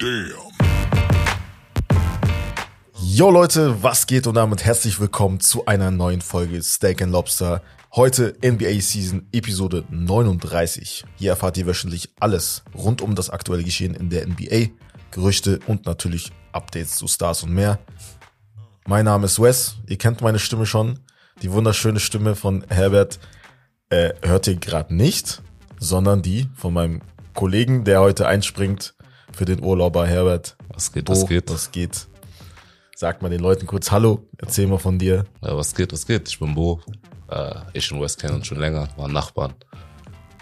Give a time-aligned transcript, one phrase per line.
[0.00, 0.32] Damn.
[3.02, 7.60] Yo Leute, was geht und damit herzlich willkommen zu einer neuen Folge Steak and Lobster.
[7.94, 11.04] Heute NBA Season Episode 39.
[11.16, 14.70] Hier erfahrt ihr wöchentlich alles rund um das aktuelle Geschehen in der NBA,
[15.10, 17.78] Gerüchte und natürlich Updates zu Stars und mehr.
[18.86, 21.00] Mein Name ist Wes, ihr kennt meine Stimme schon.
[21.42, 23.18] Die wunderschöne Stimme von Herbert
[23.90, 25.42] äh, hört ihr gerade nicht,
[25.78, 27.02] sondern die von meinem
[27.34, 28.94] Kollegen, der heute einspringt
[29.32, 30.56] für den Urlauber Herbert.
[30.68, 31.50] Was geht, Bo, was geht?
[31.50, 32.06] Was geht?
[32.94, 35.24] Sag mal den Leuten kurz Hallo, erzähl mal von dir.
[35.42, 36.28] Ja, was geht, was geht?
[36.28, 36.80] Ich bin Bo.
[37.28, 39.54] Äh, ich und Wes kennen uns schon länger, waren Nachbarn.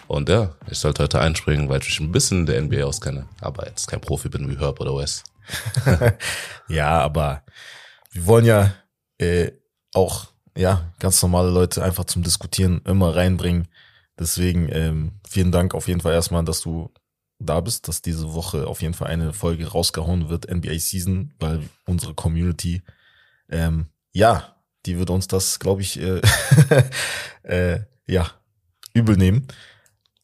[0.08, 3.28] Und ja, ich sollte heute einspringen, weil ich mich ein bisschen in der NBA auskenne.
[3.40, 5.22] Aber jetzt kein Profi bin wie Herb oder Wes.
[6.68, 7.42] Ja, aber
[8.12, 8.74] wir wollen ja
[9.18, 9.52] äh,
[9.94, 10.26] auch
[10.56, 13.68] ja ganz normale Leute einfach zum Diskutieren immer reinbringen.
[14.18, 16.92] Deswegen ähm, vielen Dank auf jeden Fall erstmal, dass du
[17.38, 21.62] da bist, dass diese Woche auf jeden Fall eine Folge rausgehauen wird, NBA Season, weil
[21.86, 22.82] unsere Community,
[23.48, 26.20] ähm, ja, die wird uns das, glaube ich, äh,
[27.42, 28.30] äh, ja,
[28.94, 29.46] übel nehmen.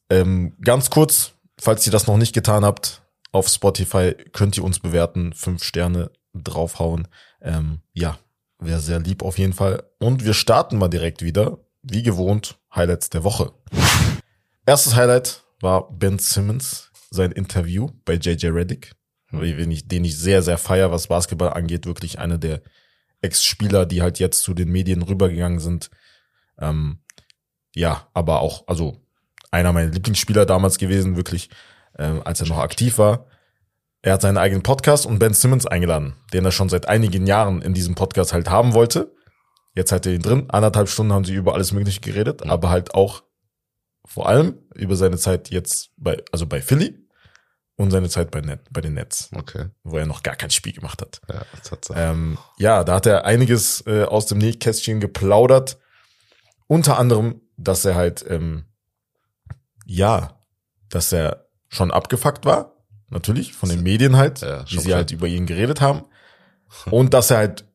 [0.09, 4.79] Ähm, ganz kurz, falls ihr das noch nicht getan habt, auf Spotify könnt ihr uns
[4.79, 7.07] bewerten, fünf Sterne draufhauen.
[7.41, 8.17] Ähm, ja,
[8.59, 9.83] wäre sehr lieb auf jeden Fall.
[9.99, 13.51] Und wir starten mal direkt wieder, wie gewohnt, Highlights der Woche.
[14.65, 18.93] Erstes Highlight war Ben Simmons, sein Interview bei JJ Reddick,
[19.31, 21.85] den ich, den ich sehr, sehr feier, was Basketball angeht.
[21.85, 22.61] Wirklich einer der
[23.21, 25.89] Ex-Spieler, die halt jetzt zu den Medien rübergegangen sind.
[26.59, 26.99] Ähm,
[27.73, 29.01] ja, aber auch, also
[29.51, 31.49] einer meiner Lieblingsspieler damals gewesen, wirklich,
[31.97, 33.27] ähm, als er noch aktiv war.
[34.01, 37.61] Er hat seinen eigenen Podcast und Ben Simmons eingeladen, den er schon seit einigen Jahren
[37.61, 39.15] in diesem Podcast halt haben wollte.
[39.73, 40.45] Jetzt hat er ihn drin.
[40.49, 43.23] Anderthalb Stunden haben sie über alles Mögliche geredet, aber halt auch
[44.05, 47.04] vor allem über seine Zeit jetzt bei, also bei Philly
[47.77, 49.65] und seine Zeit bei, Net, bei den Nets, Okay.
[49.83, 51.21] wo er noch gar kein Spiel gemacht hat.
[51.27, 51.99] Ja, Tatsache.
[51.99, 55.77] Ähm, ja, da hat er einiges äh, aus dem Nähkästchen geplaudert.
[56.67, 58.65] Unter anderem, dass er halt, ähm,
[59.85, 60.39] ja,
[60.89, 62.71] dass er schon abgefuckt war.
[63.09, 66.03] Natürlich, von den Medien halt, Ja, wie sie halt über ihn geredet haben.
[66.91, 67.65] Und dass er halt,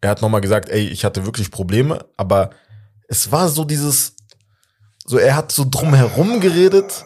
[0.00, 2.50] er hat nochmal gesagt, ey, ich hatte wirklich Probleme, aber
[3.08, 4.14] es war so dieses,
[5.04, 7.04] so er hat so drumherum geredet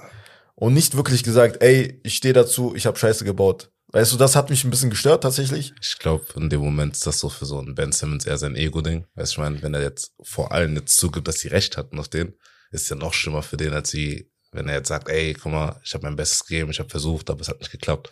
[0.56, 3.70] und nicht wirklich gesagt, ey, ich stehe dazu, ich habe Scheiße gebaut.
[3.92, 5.72] Weißt du, das hat mich ein bisschen gestört tatsächlich.
[5.80, 8.56] Ich glaube, in dem Moment ist das so für so einen Ben Simmons eher sein
[8.56, 9.06] Ego-Ding.
[9.14, 11.98] Weißt du, ich meine, wenn er jetzt vor allem jetzt zugibt, dass sie recht hatten
[11.98, 12.34] auf den,
[12.72, 15.80] ist ja noch schlimmer für den, als sie, wenn er jetzt sagt, ey, guck mal,
[15.84, 18.10] ich habe mein Bestes gegeben, ich habe versucht, aber es hat nicht geklappt.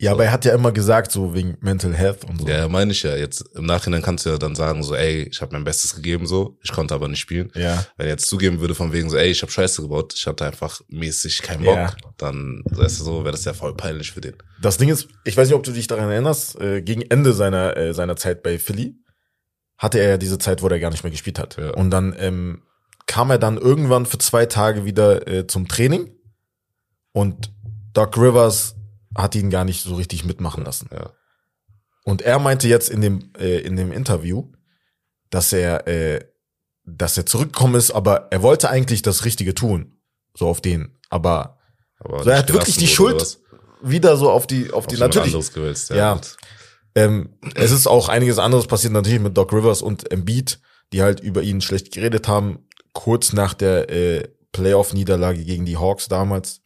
[0.00, 0.16] Ja, So.
[0.16, 2.48] aber er hat ja immer gesagt, so wegen Mental Health und so.
[2.48, 3.14] Ja, meine ich ja.
[3.14, 6.26] Jetzt im Nachhinein kannst du ja dann sagen, so, ey, ich habe mein Bestes gegeben,
[6.26, 7.52] so, ich konnte aber nicht spielen.
[7.54, 7.86] Ja.
[7.96, 10.44] Wenn er jetzt zugeben würde von wegen so, ey, ich habe Scheiße gebaut, ich hatte
[10.46, 11.94] einfach mäßig keinen Bock, Ja.
[12.18, 14.34] dann, weißt du so, wäre das ja voll peinlich für den.
[14.60, 17.76] Das Ding ist, ich weiß nicht, ob du dich daran erinnerst, äh, gegen Ende seiner,
[17.76, 18.96] äh, seiner Zeit bei Philly
[19.78, 21.56] hatte er ja diese Zeit, wo er gar nicht mehr gespielt hat.
[21.56, 21.70] Ja.
[21.70, 22.62] Und dann ähm,
[23.06, 26.10] kam er dann irgendwann für zwei Tage wieder äh, zum Training
[27.12, 27.52] und
[27.92, 28.73] Doc Rivers
[29.16, 30.88] hat ihn gar nicht so richtig mitmachen lassen.
[30.92, 31.12] Ja.
[32.04, 34.52] Und er meinte jetzt in dem, äh, in dem Interview,
[35.30, 36.24] dass er, äh,
[36.84, 39.98] dass er zurückgekommen ist, aber er wollte eigentlich das Richtige tun.
[40.36, 40.98] So auf den.
[41.08, 41.58] Aber
[41.98, 43.38] Aber so, er hat wirklich die Schuld
[43.82, 45.52] wieder so auf die, auf Auf die, natürlich.
[45.52, 46.12] gewälzt, Ja.
[46.12, 46.36] Und
[46.96, 50.60] Ähm, es ist auch einiges anderes passiert natürlich mit Doc Rivers und Embiid,
[50.92, 56.06] die halt über ihn schlecht geredet haben, kurz nach der äh, Playoff-Niederlage gegen die Hawks
[56.06, 56.60] damals.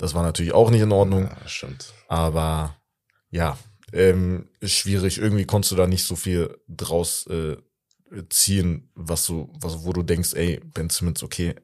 [0.00, 1.92] Das war natürlich auch nicht in Ordnung, Ja, stimmt.
[2.08, 2.74] aber
[3.30, 3.58] ja,
[3.92, 5.18] ähm, schwierig.
[5.18, 7.56] Irgendwie konntest du da nicht so viel draus äh,
[8.30, 11.54] ziehen, was du, was, wo du denkst, ey, Ben Simmons, okay,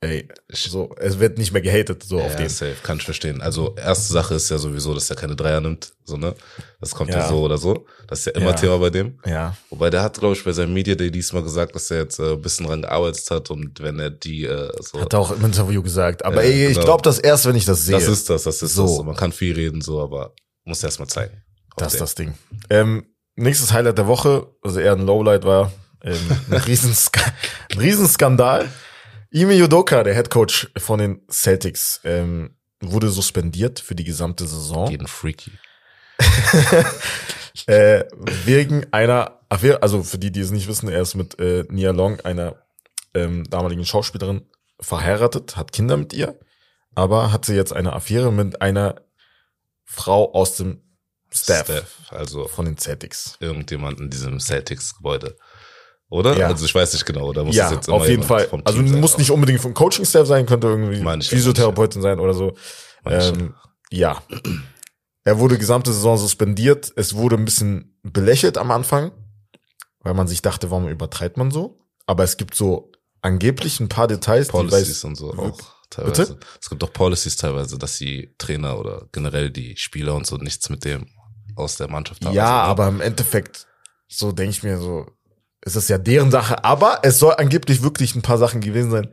[0.00, 2.48] ey, so, es wird nicht mehr gehatet, so auf ja, den.
[2.48, 3.40] safe, kann ich verstehen.
[3.40, 6.34] Also, erste Sache ist ja sowieso, dass er keine Dreier nimmt, so, ne?
[6.80, 7.28] Das kommt ja, Ja.
[7.28, 7.86] so oder so.
[8.08, 8.56] Das ist ja immer Ja.
[8.56, 9.18] Thema bei dem.
[9.24, 12.18] Ja, Wobei der hat, glaube ich, bei seinem Media Day diesmal gesagt, dass er jetzt
[12.18, 15.00] äh, ein bisschen dran gearbeitet hat und wenn er die äh, so.
[15.00, 16.24] hat er auch im Interview gesagt.
[16.24, 16.84] Aber ey, ich genau.
[16.84, 17.94] glaube das erst, wenn ich das sehe.
[17.94, 18.86] das ist das, das ist So.
[18.98, 19.06] das.
[19.06, 20.34] Man kann viel reden, so, aber
[20.64, 21.42] muss erst mal zeigen.
[21.76, 22.34] Das ist Auf das Ding.
[22.70, 25.72] Ähm, nächstes Highlight der Woche, also eher ein Lowlight war,
[26.02, 26.18] ähm,
[26.50, 27.20] ein, Riesenska
[27.72, 28.68] ein Riesenskandal.
[29.34, 34.46] Ime Yudoka, der Head Coach von den Celtics, ähm, wurde suspendiert für die gesamte.
[34.46, 34.88] Saison.
[34.90, 35.52] Jeden Freaky.
[37.68, 38.04] Äh,
[38.44, 41.92] wegen einer Affäre, also für die, die es nicht wissen, er ist mit äh, Nia
[41.92, 42.56] Long, einer
[43.14, 44.44] ähm, damaligen Schauspielerin,
[44.80, 46.38] verheiratet, hat Kinder mit ihr,
[46.96, 48.96] aber hatte jetzt eine Affäre mit einer
[49.84, 50.82] Frau aus dem
[51.32, 53.36] Staff, Steph, also von den Celtics.
[53.38, 55.36] irgendjemand in diesem Celtics-Gebäude.
[56.08, 56.36] Oder?
[56.36, 56.48] Ja.
[56.48, 58.46] Also ich weiß nicht genau, oder muss ja, das jetzt immer auf jeden Fall.
[58.46, 62.34] vom Also muss nicht unbedingt vom Coaching-Staff sein, könnte irgendwie ich ja, Physiotherapeutin sein oder
[62.34, 62.52] so.
[63.06, 63.12] Ich.
[63.12, 63.54] Ähm,
[63.90, 64.22] ja.
[65.24, 66.92] er wurde gesamte Saison suspendiert.
[66.96, 69.12] Es wurde ein bisschen belächelt am Anfang,
[70.00, 71.80] weil man sich dachte, warum übertreibt man so?
[72.06, 72.92] Aber es gibt so
[73.22, 75.60] angeblich ein paar Details, Policies die weiß, und so auch
[75.90, 76.34] teilweise.
[76.34, 76.46] Bitte?
[76.60, 80.68] Es gibt auch Policies teilweise, dass die Trainer oder generell die Spieler und so nichts
[80.68, 81.08] mit dem
[81.56, 82.34] aus der Mannschaft haben.
[82.34, 82.62] Ja, ne?
[82.62, 83.66] aber im Endeffekt,
[84.08, 85.06] so denke ich mir so,
[85.64, 86.64] ist es ja deren Sache.
[86.64, 89.08] Aber es soll angeblich wirklich ein paar Sachen gewesen sein,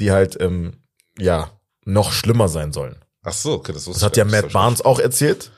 [0.00, 0.82] die halt, ähm,
[1.18, 1.50] ja,
[1.84, 2.96] noch schlimmer sein sollen.
[3.22, 4.52] Ach so, okay, das, Das hat ja Matt.
[4.52, 5.52] Barnes auch erzählt,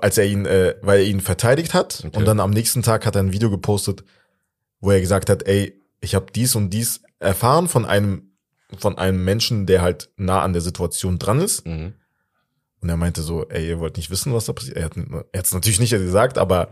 [0.00, 2.02] als er ihn, äh, weil er ihn verteidigt hat.
[2.06, 2.16] Okay.
[2.16, 4.04] Und dann am nächsten Tag hat er ein Video gepostet,
[4.80, 8.32] wo er gesagt hat, ey, ich habe dies und dies erfahren von einem,
[8.78, 11.66] von einem Menschen, der halt nah an der Situation dran ist.
[11.66, 11.94] Mhm.
[12.80, 14.76] Und er meinte so, ey, ihr wollt nicht wissen, was da passiert.
[14.76, 14.96] Er hat
[15.32, 16.70] es natürlich nicht gesagt, aber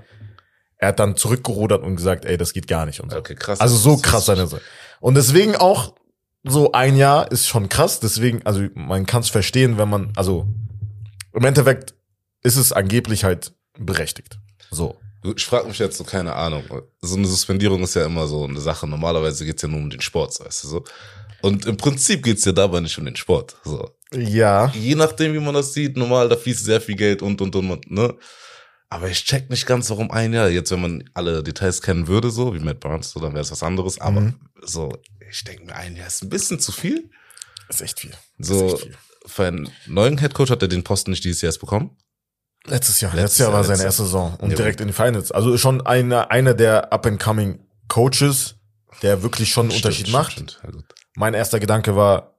[0.80, 3.18] er hat dann zurückgerudert und gesagt, ey, das geht gar nicht und so.
[3.18, 3.60] Okay, krass.
[3.60, 4.64] Also so krass seine Seite.
[5.00, 5.94] Und deswegen auch
[6.42, 8.00] so ein Jahr ist schon krass.
[8.00, 10.48] Deswegen, also man kann es verstehen, wenn man, also
[11.34, 11.94] im Endeffekt
[12.42, 14.38] ist es angeblich halt berechtigt.
[14.70, 14.96] So.
[15.36, 16.64] Ich frage mich jetzt so, keine Ahnung.
[17.02, 18.86] So eine Suspendierung ist ja immer so eine Sache.
[18.86, 20.84] Normalerweise geht's ja nur um den Sport, weißt du so.
[21.42, 23.56] Und im Prinzip geht's ja dabei nicht um den Sport.
[23.64, 23.90] So.
[24.14, 24.72] Ja.
[24.74, 27.70] Je nachdem, wie man das sieht, normal, da fließt sehr viel Geld und und und,
[27.70, 28.14] und ne?
[28.92, 30.48] Aber ich check nicht ganz, warum ein Jahr.
[30.48, 33.52] Jetzt, wenn man alle Details kennen würde, so wie Matt Barnes, so, dann wäre es
[33.52, 34.00] was anderes.
[34.00, 34.40] Aber Mhm.
[34.62, 34.92] so,
[35.30, 37.08] ich denke mir, ein Jahr ist ein bisschen zu viel.
[37.68, 38.10] Ist echt viel.
[38.38, 38.96] So, Ist echt viel.
[39.26, 41.96] für einen neuen Headcoach hat er den Posten nicht dieses Jahr erst bekommen.
[42.66, 43.12] Letztes Jahr.
[43.14, 44.56] Letztes Letztes Jahr war Jahr, seine erste Saison und Ja.
[44.56, 45.30] direkt in die Finals.
[45.30, 48.56] Also schon einer, einer der up-and-coming Coaches,
[49.02, 50.32] der wirklich schon einen Stimmt, Unterschied stimmt, macht.
[50.32, 50.60] stimmt.
[50.64, 50.84] Ja, gut.
[51.14, 52.34] Mein erster Gedanke war,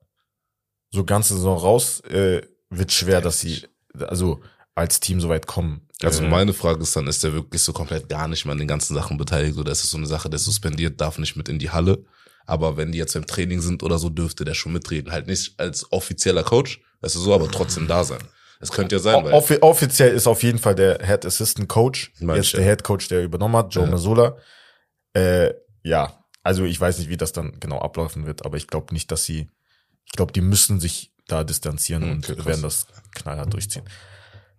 [0.91, 3.65] so ganze Saison raus, äh, wird schwer, dass sie,
[3.99, 4.41] also
[4.75, 5.87] als Team so weit kommen.
[6.03, 8.67] Also meine Frage ist dann, ist der wirklich so komplett gar nicht mehr an den
[8.67, 11.59] ganzen Sachen beteiligt oder ist es so eine Sache, der suspendiert, darf nicht mit in
[11.59, 12.03] die Halle?
[12.45, 15.11] Aber wenn die jetzt im Training sind oder so, dürfte der schon mitreden.
[15.11, 18.21] Halt nicht als offizieller Coach, weißt du so, aber trotzdem da sein.
[18.59, 22.11] Es könnte ja sein, weil Offi offiziell ist auf jeden Fall der Head Assistant Coach,
[22.19, 22.59] jetzt Chef.
[22.59, 23.89] der Head Coach, der übernommen hat, Joe Ja.
[23.91, 24.37] Mazzola.
[25.13, 28.93] Äh, ja, also ich weiß nicht, wie das dann genau ablaufen wird, aber ich glaube
[28.93, 29.49] nicht, dass sie,
[30.05, 32.45] ich glaube, die müssen sich da distanzieren Hm, und okay, krass.
[32.45, 33.83] werden das knallhart durchziehen.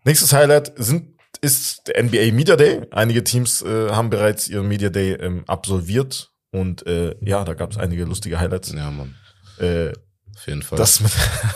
[0.05, 2.83] Nächstes Highlight sind ist der NBA Media Day.
[2.91, 7.71] Einige Teams äh, haben bereits ihren Media Day ähm, absolviert und äh, ja, da gab
[7.73, 8.73] es einige lustige Highlights.
[8.73, 9.15] ja, Mann,
[9.59, 9.93] Äh,
[10.37, 10.79] auf jeden Fall.
[10.79, 11.13] das mit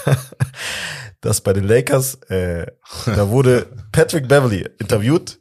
[1.20, 2.66] das bei den Lakers, äh,
[3.06, 5.38] da wurde Patrick Beverly interviewt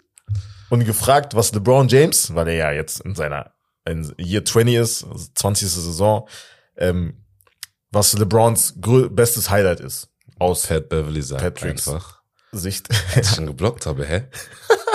[0.69, 3.51] und gefragt, was LeBron James, weil er ja jetzt in seiner
[3.87, 5.69] in Year 20 ist, also 20.
[5.69, 6.27] Saison,
[6.75, 7.23] ähm,
[7.91, 8.73] was LeBrons
[9.11, 10.09] bestes Highlight ist
[10.39, 11.87] aus Pat Beverly sagt Patricks.
[11.87, 12.14] einfach,
[12.59, 12.87] Sicht.
[13.15, 14.23] als ich ihn geblockt habe, hä?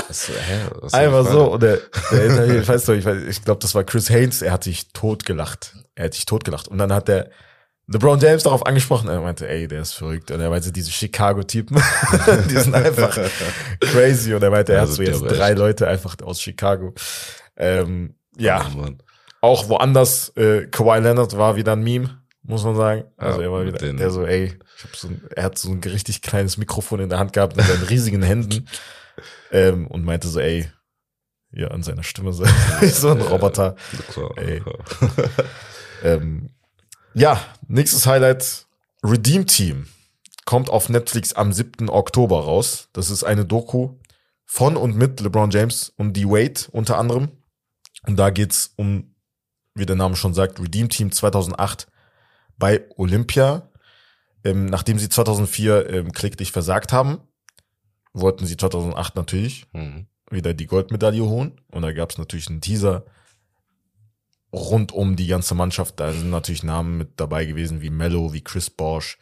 [0.09, 0.61] Was, hä?
[0.81, 1.79] Was Einfach so und der,
[2.11, 5.75] der ich weiß noch, ich, ich glaube, das war Chris Haynes, er hat sich totgelacht.
[5.95, 7.31] Er hat sich totgelacht und dann hat der
[7.93, 10.31] LeBron James darauf angesprochen, er meinte, ey, der ist verrückt.
[10.31, 11.83] Und er meinte, diese Chicago-Typen,
[12.49, 13.19] die sind einfach
[13.81, 14.33] crazy.
[14.33, 15.59] Und er meinte, er hat so jetzt drei echt.
[15.59, 16.95] Leute einfach aus Chicago.
[17.57, 18.89] Ähm, ja, Oh,
[19.43, 22.20] auch woanders, äh, Kawhi Leonard war wieder ein Meme,
[22.51, 23.05] muss man sagen.
[23.17, 24.59] Also Ja, er war wieder, den- der so, ey,
[24.95, 27.85] so ein, er hat so ein richtig kleines Mikrofon in der Hand gehabt mit seinen
[27.85, 28.67] riesigen Händen
[29.53, 30.69] ähm, und meinte so, ey,
[31.53, 32.45] ja, an seiner Stimme so,
[32.83, 33.75] so ein Roboter.
[34.37, 34.63] Ey.
[36.03, 36.51] Ähm,
[37.13, 37.39] ja,
[37.69, 38.67] nächstes Highlight,
[39.05, 39.87] Redeem Team.
[40.47, 41.91] Kommt auf Netflix am 7.
[41.91, 42.89] Oktober raus.
[42.95, 43.97] Das ist eine Doku
[44.47, 46.25] von und mit LeBron James und D.
[46.25, 47.29] Wade unter anderem.
[48.07, 49.15] Und da geht's um,
[49.75, 51.87] wie der Name schon sagt, Redeem Team 2008
[52.61, 53.69] bei Olympia.
[54.45, 57.19] Ähm, nachdem sie 2004 ähm, kläglich versagt haben,
[58.13, 60.07] wollten sie 2008 natürlich Mhm.
[60.31, 61.61] wieder die Goldmedaille holen.
[61.73, 63.05] Und da gab es natürlich einen Teaser
[64.53, 66.01] rund um die ganze Mannschaft.
[66.01, 69.19] Da sind natürlich Namen mit dabei gewesen wie Mello, wie Chris Bosch,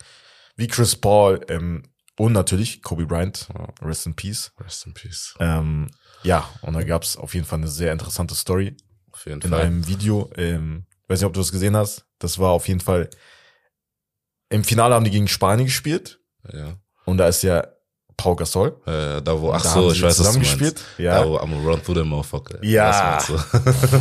[0.57, 1.83] wie Chris Paul ähm,
[2.17, 3.49] und natürlich Kobe Bryant.
[3.83, 4.53] Rest in Peace.
[4.61, 5.35] Rest in Peace.
[5.41, 5.89] Ähm,
[6.23, 8.77] ja, und da gab es auf jeden Fall eine sehr interessante Story
[9.13, 9.63] Auf jeden in Fall.
[9.63, 10.31] einem Video.
[10.37, 12.05] Ähm, weiß nicht, ob du das gesehen hast.
[12.19, 13.09] Das war auf jeden Fall.
[14.51, 16.21] Im Finale haben die gegen Spanien gespielt
[16.53, 16.79] ja.
[17.05, 17.67] und da ist ja
[18.17, 18.81] Pau Gasol.
[18.85, 20.85] Äh, da wo, ach da so, ich weiß, was du meinst.
[20.99, 21.21] Ja.
[21.21, 22.59] Da wo am Run through the Motherfucker.
[22.65, 23.17] Ja.
[23.19, 23.29] Das.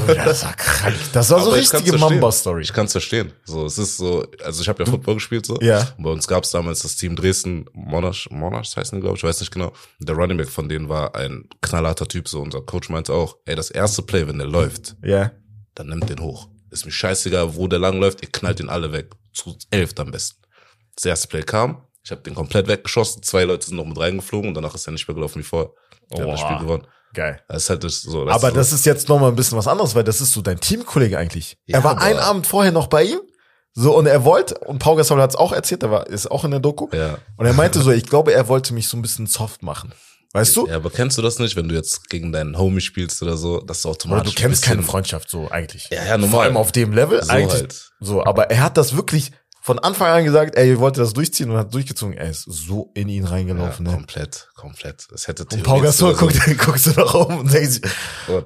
[0.08, 0.96] Ja, das war krank.
[1.14, 1.98] Das war so Aber kann's richtige.
[2.00, 2.62] Mamba-Story.
[2.64, 3.32] Ich kann's verstehen.
[3.46, 5.60] So, es ist so, also ich habe ja Football gespielt so.
[5.62, 5.88] Ja.
[5.98, 9.30] Und bei uns gab's damals das Team Dresden, Monarch, Monarchs heißen die, glaube ich, ich
[9.30, 9.72] weiß nicht genau.
[10.00, 12.28] Der Running Back von denen war ein knallharter Typ.
[12.28, 15.32] So, unser Coach meinte auch, ey, das erste Play, wenn der läuft, Ja.
[15.76, 16.48] dann nimmt den hoch.
[16.72, 19.12] Ist mir scheißegal, wo der lang läuft, ihr knallt den alle weg.
[19.34, 20.42] Zu elf am besten.
[20.96, 24.50] Das erste Play kam, ich habe den komplett weggeschossen, zwei Leute sind noch mit reingeflogen
[24.50, 25.72] und danach ist er nicht mehr gelaufen wie vorher.
[26.10, 26.40] Wir haben das.
[26.40, 26.88] Spiel gewonnen.
[27.14, 27.42] Geil.
[27.48, 28.28] Das ist halt das so.
[28.28, 30.42] aber ist das ist jetzt noch mal ein bisschen was anderes, weil das ist so
[30.42, 31.58] dein Teamkollege eigentlich.
[31.66, 33.20] Ja, er war einen Abend vorher noch bei ihm.
[33.74, 36.44] So, und er wollte, und Pau Gasol hat es auch erzählt, er war, ist auch
[36.44, 36.88] in der Doku.
[36.92, 37.20] so, ja.
[37.36, 39.94] Und er meinte so, ich glaube, er wollte mich so ein bisschen soft machen.
[40.38, 40.68] Weißt du?
[40.68, 43.60] Ja, aber kennst du das nicht, wenn du jetzt gegen deinen Homie spielst oder so,
[43.62, 45.88] dass du automatisch du kennst keine Freundschaft so eigentlich.
[45.92, 46.32] Ja, ja, normal.
[46.32, 47.54] Vor allem auf dem Level So eigentlich.
[47.54, 47.92] halt.
[48.00, 51.50] So, aber er hat das wirklich von Anfang an gesagt, ey, ihr wollt das durchziehen
[51.52, 52.16] und hat durchgezogen.
[52.16, 53.92] Er ist so in ihn Ja, reingelaufen, ne?
[53.92, 55.08] komplett, komplett.
[55.14, 57.82] Es hätte Und Pau Gasol guckt, guckst du nach oben und denkst,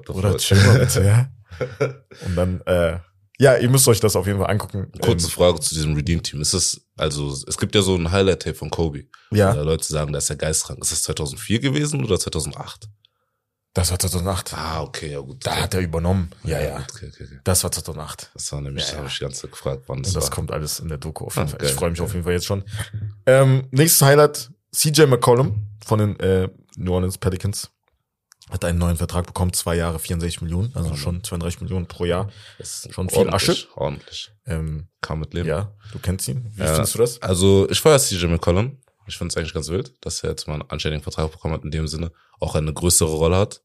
[0.08, 1.28] oder chill mal bitte, ja?
[2.26, 2.98] Und dann, äh,
[3.42, 4.90] ja, ihr müsst euch das auf jeden Fall angucken.
[5.00, 6.40] Kurze Ähm, Frage zu diesem Redeem-Team.
[6.40, 9.04] Ist es, also, es gibt ja so ein Highlight-Tape von Kobe.
[9.30, 10.80] ja, Oder Leute sagen, da ist er geistkrank.
[10.80, 12.88] Ist das 2004 gewesen oder 2008?
[13.74, 14.52] das war 2008.
[14.54, 15.46] Ah, okay, ja gut.
[15.46, 16.30] Da hat er übernommen.
[16.44, 16.76] Ja, ja.
[16.76, 17.38] Okay, okay, okay.
[17.42, 18.30] Das war 2008.
[18.34, 18.98] Das war nämlich, Ja, da ja.
[18.98, 20.30] habe ich die ganze Zeit gefragt, wann das, Und das war.
[20.30, 21.58] kommt alles in der Doku auf jeden Ah, Fall.
[21.58, 22.06] geil, ich freue mich geil.
[22.06, 22.64] auf jeden Fall jetzt schon.
[23.26, 27.70] Ähm, nächstes Highlight, CJ McCollum von den äh, New Orleans Pelicans.
[28.52, 32.30] Hat einen neuen Vertrag bekommen, zwei Jahre, 64 Millionen, also schon 32 Millionen pro Jahr.
[32.58, 33.56] Das ist schon viel Asche.
[33.76, 34.30] Ordentlich.
[34.46, 35.48] Ähm, Kann mit leben.
[35.48, 36.44] ja, du kennst ihn.
[36.54, 36.74] Wie Ja.
[36.74, 37.22] findest du das?
[37.22, 38.78] Also, ich feiere CJ McCollum.
[39.06, 41.64] Ich finde es eigentlich ganz wild, dass er jetzt mal einen anständigen Vertrag bekommen hat,
[41.64, 43.62] in dem Sinne auch eine größere Rolle hat.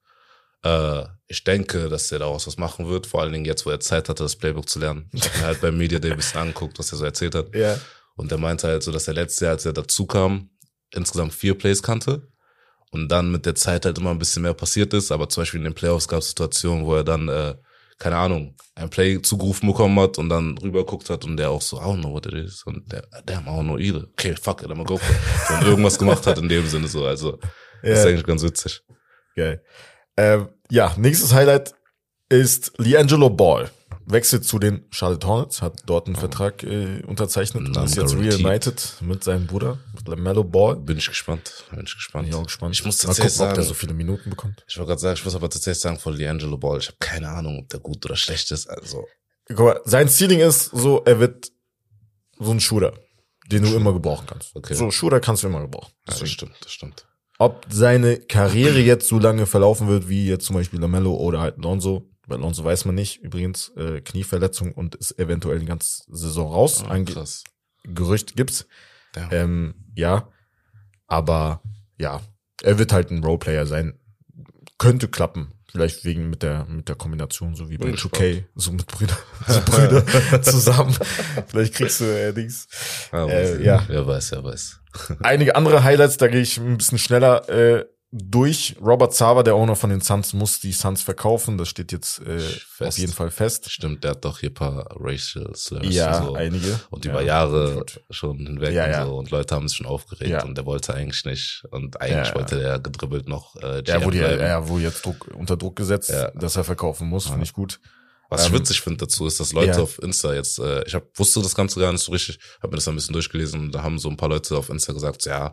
[0.63, 3.79] Äh, ich denke, dass er daraus was machen wird, vor allen Dingen jetzt, wo er
[3.79, 5.09] Zeit hatte, das Playbook zu lernen.
[5.13, 7.53] Ich habe mir halt beim Media Day ein bisschen angeguckt, was er so erzählt hat.
[7.53, 7.77] Ja.
[8.15, 10.49] Und er meinte halt so, dass er letztes Jahr, als er dazu kam,
[10.91, 12.27] insgesamt vier Plays kannte.
[12.97, 15.11] Und dann mit der Zeit halt immer ein bisschen mehr passiert ist.
[15.11, 17.55] Aber zum Beispiel in den Playoffs gab es Situationen, wo er dann, äh,
[17.99, 21.77] keine Ahnung, ein Play zugerufen bekommen hat und dann rüberguckt hat und der auch so,
[21.77, 22.63] I don't know what it is.
[22.63, 24.03] Und der, damn, I don't know either.
[24.13, 25.61] Okay, fuck it, I'm gonna go for it.
[25.61, 27.05] Und irgendwas gemacht hat in dem Sinne so.
[27.05, 27.39] Also,
[27.81, 28.81] das ist eigentlich ganz witzig.
[29.35, 29.63] Geil.
[30.15, 31.73] Ähm, ja, nächstes Highlight
[32.29, 33.69] ist Liangelo Ball.
[34.09, 38.93] Wechselt zu den Charlotte Hornets, hat dort einen Vertrag äh, unterzeichnet und ist jetzt reunited
[39.01, 40.77] mit seinem Bruder, mit LaMelo Ball.
[40.77, 41.65] Bin ich gespannt.
[41.71, 42.23] Bin ich gespannt.
[42.25, 42.73] Bin ich auch gespannt.
[42.73, 44.63] Ich muss Mal tatsächlich gucken, ob der sagen, so viele Minuten bekommt.
[44.65, 47.27] ich wollte gerade sagen, ich muss aber tatsächlich sagen, von Liangelo Ball, ich habe keine
[47.29, 48.67] Ahnung, ob der gut oder schlecht ist.
[48.67, 49.05] Also,
[49.49, 51.51] Guck mal, sein Ceiling ist so, er wird
[52.39, 52.93] so ein Shooter,
[53.51, 54.55] den du immer gebrauchen kannst.
[54.55, 54.73] Okay.
[54.73, 55.91] So Shooter kannst du immer gebrauchen.
[55.91, 56.31] ja, das Deswegen.
[56.33, 57.05] stimmt, das stimmt.
[57.39, 61.57] Ob seine Karriere jetzt so lange verlaufen wird, wie jetzt zum Beispiel Lamello oder halt
[61.57, 66.51] Lonzo, bei Lonzo weiß man nicht, übrigens äh, Knieverletzung und ist eventuell die ganze Saison
[66.51, 66.83] raus.
[66.87, 67.43] Ge- krass.
[67.83, 68.67] Gerücht gibt's.
[69.15, 69.31] Ja.
[69.31, 70.29] Ähm, ja,
[71.07, 71.61] aber
[71.97, 72.21] ja,
[72.61, 73.99] er wird halt ein Roleplayer sein.
[74.77, 75.53] Könnte klappen.
[75.69, 79.17] Vielleicht wegen mit der mit der Kombination, so wie bei Bin 2K, so mit Brüder,
[79.47, 80.05] so Brüder
[80.41, 80.95] zusammen.
[81.47, 82.67] Vielleicht kriegst du äh, Dings.
[83.11, 83.83] Ah, Äh, ja.
[83.87, 84.79] Wer weiß, wer weiß.
[85.21, 88.75] Einige andere Highlights, da gehe ich ein bisschen schneller äh, durch.
[88.81, 91.57] Robert Sava, der Owner von den Suns, muss die Suns verkaufen.
[91.57, 92.39] Das steht jetzt äh,
[92.79, 93.69] auf jeden Fall fest.
[93.69, 96.33] Stimmt, der hat doch hier ein paar Racial Slurs Ja, und so.
[96.35, 96.79] einige.
[96.89, 97.11] Und ja.
[97.11, 99.05] über Jahre schon hinweg Ja, und ja.
[99.05, 99.17] so.
[99.17, 100.43] Und Leute haben sich schon aufgeregt Ja.
[100.43, 101.63] und der wollte eigentlich nicht.
[101.71, 102.35] Und eigentlich Ja, ja.
[102.35, 104.41] wollte der gedribbelt noch äh, Er GM wurde, ja, bleiben.
[104.41, 106.31] er wurde jetzt Druck, unter Druck gesetzt, Ja.
[106.31, 107.27] dass er verkaufen muss.
[107.27, 107.79] Finde ich gut.
[108.29, 109.79] Was ich Ähm, witzig finde dazu, ist, dass Leute ja.
[109.79, 112.75] auf Insta jetzt, äh, ich hab, wusste das Ganze gar nicht so richtig, habe mir
[112.77, 115.29] das ein bisschen durchgelesen und da haben so ein paar Leute auf Insta gesagt, so,
[115.29, 115.51] ja,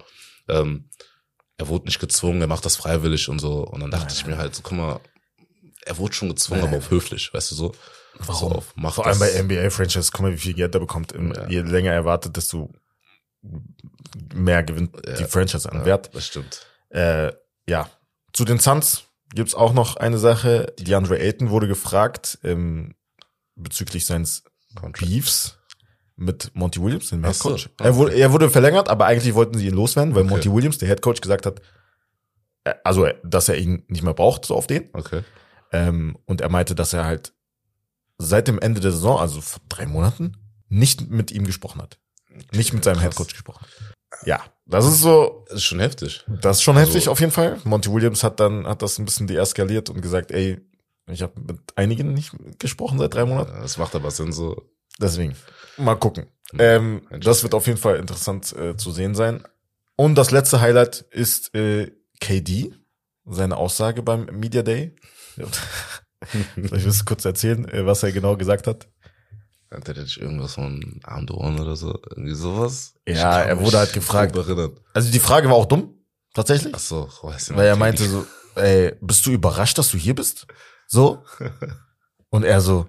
[0.48, 0.88] ähm,
[1.58, 3.64] er wurde nicht gezwungen, er macht das freiwillig und so.
[3.64, 5.00] Und dann dachte Nein, ich mir halt, so, guck mal,
[5.84, 6.68] er wurde schon gezwungen, Nein.
[6.70, 7.72] aber auf höflich, weißt du so.
[8.18, 8.50] Warum?
[8.50, 11.12] So auf, mach Vor allem bei NBA-Franchise, guck mal, wie viel Geld er bekommt.
[11.12, 11.48] Ja.
[11.48, 12.72] Je länger er wartet, desto
[14.34, 15.16] mehr gewinnt Ja.
[15.16, 16.14] die Franchise an ja, Wert.
[16.14, 16.66] Das stimmt.
[16.90, 17.32] Äh,
[17.68, 17.90] ja,
[18.32, 20.72] zu den Suns gibt's auch noch eine Sache.
[20.78, 22.94] DeAndre Ayton wurde gefragt ähm,
[23.56, 24.44] bezüglich seines
[24.74, 25.10] Contract.
[25.10, 25.58] Beefs
[26.16, 27.66] mit Monty Williams, dem Head so, Coach.
[27.66, 27.88] okay.
[27.88, 30.30] Er, wurde, er wurde verlängert, aber eigentlich wollten sie ihn loswerden, weil Okay.
[30.30, 31.60] Monty Williams, der Head Coach, gesagt hat,
[32.64, 34.88] äh, also, dass er ihn nicht mehr braucht, so auf den.
[34.92, 35.22] Okay.
[35.72, 37.32] Ähm, und er meinte, dass er halt
[38.18, 40.36] seit dem Ende der Saison, also vor drei Monaten,
[40.68, 41.98] nicht mit ihm gesprochen hat.
[42.52, 43.00] Nicht mit seinem.
[43.00, 43.64] Head Coach gesprochen.
[44.24, 46.24] Ja, das ist so, Das ist schon heftig.
[46.28, 47.58] das ist schon Also- heftig auf jeden Fall.
[47.64, 50.60] Monty Williams hat dann, hat das ein bisschen deeskaliert und gesagt, ey,
[51.08, 53.52] ich habe mit einigen nicht gesprochen seit drei Monaten.
[53.60, 54.62] Das macht aber Sinn so.
[55.00, 55.34] Deswegen,
[55.76, 56.26] mal gucken.
[56.58, 59.42] Ähm, das wird auf jeden Fall interessant äh, zu sehen sein.
[59.96, 62.74] Und das letzte Highlight ist äh, KD,
[63.24, 64.94] seine Aussage beim Media Day.
[66.54, 68.88] Vielleicht willst du kurz erzählen, äh, was er genau gesagt hat.
[69.70, 71.98] Hat er nicht irgendwas von Arm oder so?
[72.10, 72.94] Irgendwie sowas?
[73.08, 74.36] Ja, Ich er wurde halt gefragt.
[74.92, 75.94] Also die Frage war auch dumm,
[76.32, 76.72] tatsächlich.
[76.74, 77.58] Ach so, weiß nicht.
[77.58, 78.24] Weil er meinte so,
[78.54, 80.46] ey, bist du überrascht, dass du hier bist?
[80.86, 81.24] So.
[82.30, 82.86] Und er so,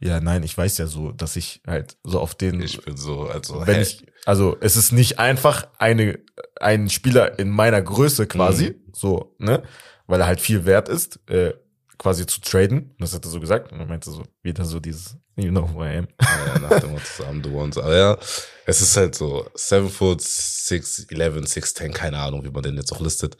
[0.00, 3.22] ja, nein, ich weiß ja so, dass ich halt so auf den, Ich bin so,
[3.22, 6.18] also, wenn hey, ich, also es ist nicht einfach eine,
[6.60, 8.92] ein Spieler in meiner Größe quasi, Mhm.
[8.92, 9.62] so, ne,
[10.06, 11.54] weil er halt viel wert ist, äh,
[11.96, 12.94] quasi zu traden.
[12.98, 13.72] Das hat er so gesagt.
[13.72, 16.08] Und er meinte so, wieder so dieses, you know who I am.
[16.20, 17.72] ja, nach dem I'm the one.
[17.72, 18.18] So, Aber ja,
[18.66, 22.76] es ist halt so, 7 foot, 6, 11, 6, 10, keine Ahnung, wie man den
[22.76, 23.38] jetzt auch listet.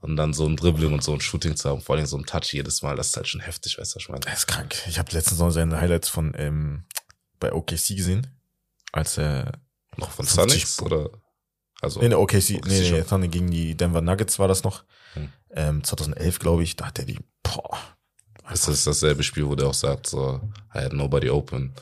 [0.00, 2.24] Und dann so ein Dribbling und so ein Shooting zu haben, vor allem so ein
[2.24, 4.26] Touch jedes Mal, das ist halt schon heftig, weißt du, was ich meine?
[4.26, 4.74] Er ist krank.
[4.88, 6.84] Ich habe letztens noch seine Highlights von ähm,
[7.38, 8.26] bei OKC gesehen,
[8.92, 9.52] als er
[9.96, 11.10] Noch von 50 Sonics oder?
[11.82, 13.02] Also Nee, nee, OKC, OKC nee, nee.
[13.02, 14.84] Thunder gegen die Denver Nuggets war das noch.
[15.14, 15.32] Hm.
[15.50, 17.78] Ähm, 2011, glaube ich, da hat er die, boah.
[18.52, 20.40] ist das dasselbe Spiel, wo der auch sagt, so,
[20.74, 21.74] I had nobody open,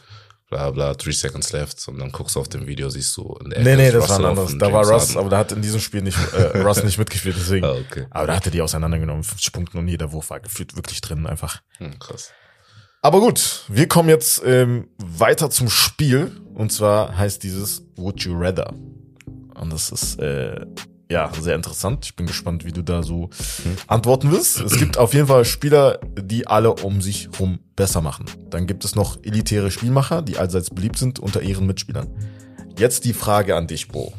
[0.49, 1.87] bla bla, three seconds left.
[1.89, 4.09] Und dann guckst du auf dem Video, siehst du in der Nee, Ecke nee, das
[4.09, 4.53] war ein Russell anderes.
[4.53, 5.17] auf Da war Russ, Harden.
[5.19, 7.65] aber da hat in diesem Spiel nicht, äh, Russ nicht mitgespielt, deswegen.
[7.67, 8.07] Ah, okay.
[8.11, 11.27] Aber da hat er die auseinandergenommen, 50 Punkte und jeder Wurf war gefühlt wirklich drin
[11.27, 11.61] einfach.
[11.79, 12.31] Hm, krass.
[13.03, 16.33] Aber gut, wir kommen jetzt ähm, weiter zum Spiel.
[16.55, 18.73] Und zwar heißt dieses Would You Rather.
[19.55, 20.67] Und das ist äh,
[21.11, 22.05] ja sehr interessant.
[22.05, 23.31] Ich bin gespannt, wie du da so
[23.87, 24.61] antworten wirst.
[24.61, 28.27] Es gibt auf jeden Fall Spieler, die alle um sich rum besser machen.
[28.51, 32.09] Dann gibt es noch elitäre Spielmacher, die allseits beliebt sind unter ihren Mitspielern.
[32.79, 34.13] Jetzt die Frage an dich, Bro.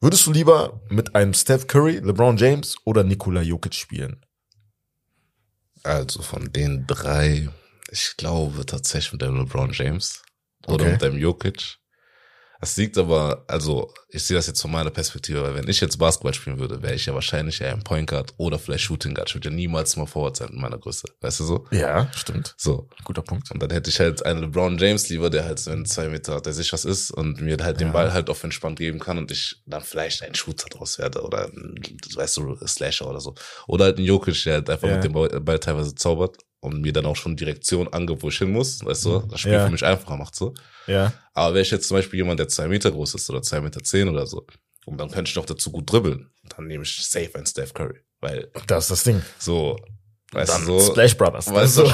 [0.00, 4.24] Würdest du lieber mit einem Steph Curry, LeBron James oder Nikola Jokic spielen?
[5.82, 7.48] Also von den drei,
[7.90, 10.22] ich glaube tatsächlich mit dem LeBron James
[10.66, 10.92] oder Okay.
[10.92, 11.78] mit dem Jokic.
[12.64, 15.98] Das liegt aber, also ich sehe das jetzt von meiner Perspektive, weil wenn ich jetzt
[15.98, 19.28] Basketball spielen würde, wäre ich ja wahrscheinlich eher ein Point Guard oder vielleicht Shooting Guard.
[19.28, 21.06] Ich würde ja niemals mal Forward sein in meiner Größe.
[21.20, 21.66] Weißt du so?
[21.72, 22.54] Ja, stimmt.
[22.56, 22.88] So.
[23.04, 23.50] Guter Punkt.
[23.50, 26.40] Und dann hätte ich halt einen LeBron James lieber, der halt so in zwei Meter,
[26.40, 27.92] der sich was ist und mir halt den Ja.
[27.92, 31.48] Ball halt auf entspannt geben kann und ich dann vielleicht ein Shooter draus werde oder
[31.48, 31.74] ein,
[32.14, 33.34] weißt du, Slasher oder so.
[33.66, 34.94] Oder halt ein Jokic, der halt einfach Ja.
[34.94, 38.50] mit dem Ball teilweise zaubert und mir dann auch schon Direktion angibt, wo ich hin
[38.50, 39.66] muss, weißt du, das Spiel Ja.
[39.66, 40.54] für mich einfacher macht so.
[40.86, 41.12] Ja.
[41.32, 43.82] Aber wäre ich jetzt zum Beispiel jemand, der zwei Meter groß ist oder zwei Meter
[43.82, 44.46] zehn oder so,
[44.86, 48.00] und dann könnte ich noch dazu gut dribbeln, dann nehme ich safe einen Steph Curry,
[48.20, 49.22] weil Das ist das Ding.
[49.38, 49.76] so,
[50.32, 51.52] weißt dann du, so, Splash Brothers.
[51.52, 51.92] weißt du, so.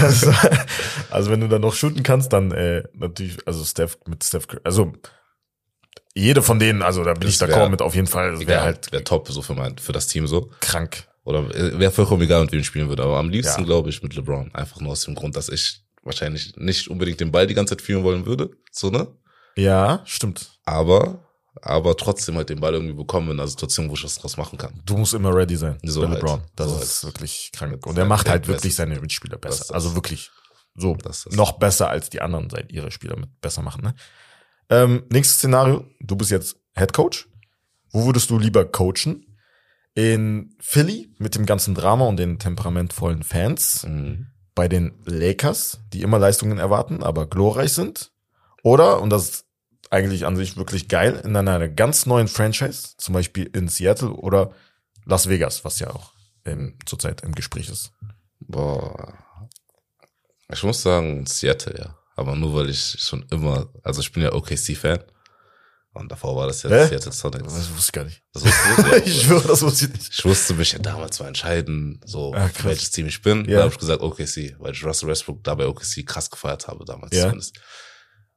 [0.00, 0.32] also,
[1.10, 4.60] also wenn du dann noch shooten kannst, dann äh, natürlich, also Steph mit Steph Curry,
[4.64, 4.92] also
[6.14, 8.42] jede von denen, also da bin Das ich d'accord wär- mit auf jeden Fall, wäre
[8.42, 10.50] Egal, halt wäre top so für mein, für das Team so.
[10.60, 11.07] krank.
[11.28, 11.46] Oder
[11.78, 13.02] wäre vollkommen egal, mit wem spielen würde.
[13.02, 13.66] Aber am liebsten Ja.
[13.66, 14.54] glaube ich mit LeBron.
[14.54, 17.82] Einfach nur aus dem Grund, dass ich wahrscheinlich nicht unbedingt den Ball die ganze Zeit
[17.82, 18.50] führen wollen würde.
[18.72, 19.08] So, ne?
[19.54, 20.52] Ja, stimmt.
[20.64, 21.22] Aber,
[21.60, 24.56] aber trotzdem halt den Ball irgendwie bekommen in einer Situation, wo ich was draus machen
[24.56, 24.80] kann.
[24.86, 26.22] Du musst immer ready sein So bei halt.
[26.22, 26.42] LeBron.
[26.56, 27.14] Das So ist halt.
[27.16, 27.86] wirklich krank.
[27.86, 29.74] Und er macht halt wirklich seine Mitspieler besser.
[29.74, 30.30] Also wirklich
[30.76, 30.96] so
[31.32, 33.82] noch besser als die anderen seit ihre Spieler mit besser machen.
[33.84, 33.94] Ne?
[34.70, 37.28] Ähm, nächstes Szenario, du bist jetzt Head Coach.
[37.90, 39.26] Wo würdest du lieber coachen?
[39.98, 44.28] In Philly mit dem ganzen Drama und den temperamentvollen Fans, Mhm.
[44.54, 48.12] bei den Lakers, die immer Leistungen erwarten, aber glorreich sind.
[48.62, 49.46] Oder, und das ist
[49.90, 54.52] eigentlich an sich wirklich geil, in einer ganz neuen Franchise, zum Beispiel in Seattle oder
[55.04, 56.12] Las Vegas, was ja auch
[56.44, 57.90] ähm, zurzeit im Gespräch ist.
[58.38, 59.14] Boah.
[60.52, 61.98] Ich muss sagen, Seattle, ja.
[62.14, 65.00] Aber nur weil ich schon immer, also ich bin ja OKC-Fan.
[65.98, 66.86] Und davor war das ja Hä?
[66.86, 67.52] Seattle Sonics.
[67.54, 68.22] Das wusste ich gar nicht.
[68.32, 70.12] Das wusste ich, ich schwöre, das wusste ich nicht.
[70.18, 73.44] Ich musste mich ja damals mal entscheiden, so Ah, welches Team ich bin.
[73.46, 73.56] Ja.
[73.58, 76.84] Da habe ich gesagt OKC, weil ich Russell Westbrook da bei OKC krass gefeiert habe
[76.84, 77.24] damals Ja.
[77.24, 77.58] zumindest.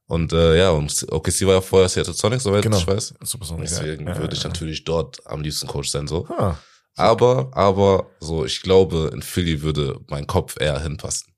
[0.06, 2.76] Und äh, ja, und OKC war ja vorher Seattle Sonics, soweit Genau.
[2.78, 3.14] ich weiß.
[3.22, 4.18] Super Sonic, Deswegen ja.
[4.18, 6.26] würde ich natürlich dort am liebsten Coach sein, so.
[6.28, 6.56] Ah,
[6.96, 11.32] Aber, aber, so, ich glaube, in Philly würde mein Kopf eher hinpassen.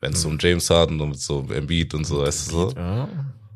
[0.00, 0.32] Wenn es Hm.
[0.32, 2.72] um James Harden und so Embiid und so, weißt du, so.
[2.76, 3.08] ja.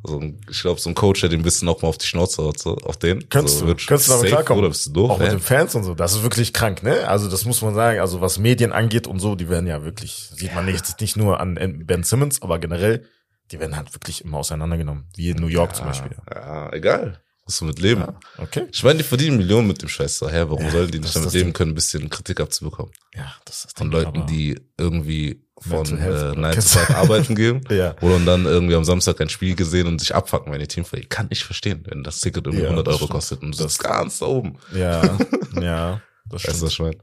[0.04, 2.06] So ein, ich glaube, so ein Coach, der den ein bisschen auch mal auf die
[2.06, 3.28] Schnauze haut, so, auf den.
[3.28, 4.60] Könntest so, du, könntest du damit klarkommen.
[4.60, 5.10] Oder bist du doof?
[5.10, 5.32] Auch mit hä?
[5.32, 5.94] den Fans und so.
[5.94, 7.08] Das ist wirklich krank, ne?
[7.08, 8.00] Also das muss man sagen.
[8.00, 11.40] Also was Medien angeht und so, die werden ja wirklich, sieht man nicht, nicht nur
[11.40, 13.04] an Ben Simmons, aber generell,
[13.50, 15.06] die werden halt wirklich immer auseinandergenommen.
[15.16, 16.16] Wie in New York zum Beispiel.
[16.32, 17.20] Ja, egal.
[17.48, 18.02] Musst du mit leben.
[18.02, 18.66] Ja, okay.
[18.70, 20.20] Ich meine, die verdienen Millionen mit dem Scheiß.
[20.20, 22.40] Hä, warum Ja, sollen die das nicht ist damit das leben können, ein bisschen Kritik
[22.40, 22.92] abzubekommen?
[23.14, 27.34] Ja, das ist Von Leuten, die irgendwie von äh, oder 9 to kennst 5 arbeiten
[27.34, 27.64] gehen.
[27.70, 27.96] Ja.
[28.02, 31.08] Oder dann irgendwie am Samstag ein Spiel gesehen und sich abfacken, wenn ihr Team verliert.
[31.10, 33.10] Kann ich verstehen, wenn das Ticket irgendwie Ja, 100 das Euro stimmt.
[33.12, 34.58] kostet und du Das- ganz da oben.
[34.74, 35.02] Ja,
[35.60, 36.72] ja, das Weißt du, was stimmt.
[36.72, 36.96] ich meine?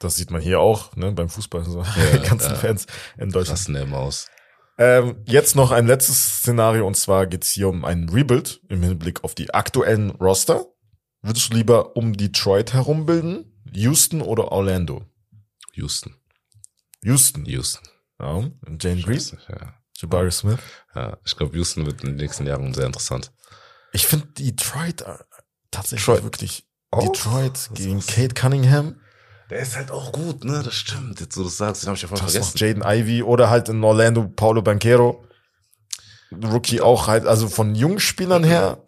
[0.00, 2.56] Das sieht man hier auch, ne, beim Fußball, so die ganzen ja.
[2.56, 3.60] Fans in Deutschland.
[3.60, 4.26] Lassen der immer aus.
[4.76, 9.22] Ähm, jetzt noch ein letztes Szenario und zwar geht's hier um einen Rebuild im Hinblick
[9.22, 10.66] auf die aktuellen Roster.
[11.22, 15.04] Würdest du lieber um Detroit herum bilden, Houston oder Orlando?
[15.74, 16.14] Houston.
[17.02, 17.44] Houston.
[17.46, 17.88] Houston.
[18.20, 19.74] Ja, Jane Green, Ja.
[19.96, 20.58] Jabari Smith.
[20.94, 21.18] ja.
[21.24, 23.32] Ich glaube, Houston wird in den nächsten Jahren sehr interessant.
[23.92, 25.18] Ich finde Detroit äh,
[25.70, 26.24] tatsächlich Detroit.
[26.24, 26.66] wirklich.
[26.90, 27.12] Auch?
[27.12, 29.00] Detroit Was gegen Kate Cunningham.
[29.50, 30.62] Der ist halt auch gut, ne?
[30.64, 31.20] Das stimmt.
[31.20, 32.58] Jetzt, wo du das sagst, den habe ich ja voll Das vergessen.
[32.58, 35.24] Jaden Ivy oder halt in Orlando Paulo Banquero.
[36.32, 38.82] Rookie auch halt, also von jungen Spielern her,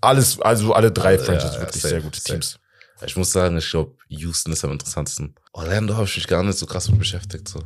[0.00, 2.32] alles, also alle drei Ja, Franchises ja, wirklich safe, sehr gute safe.
[2.32, 2.58] Teams.
[3.04, 5.34] Ich muss sagen, ich glaube, Houston ist am interessantesten.
[5.52, 7.48] Orlando habe ich mich gar nicht so krass mit beschäftigt.
[7.48, 7.64] So.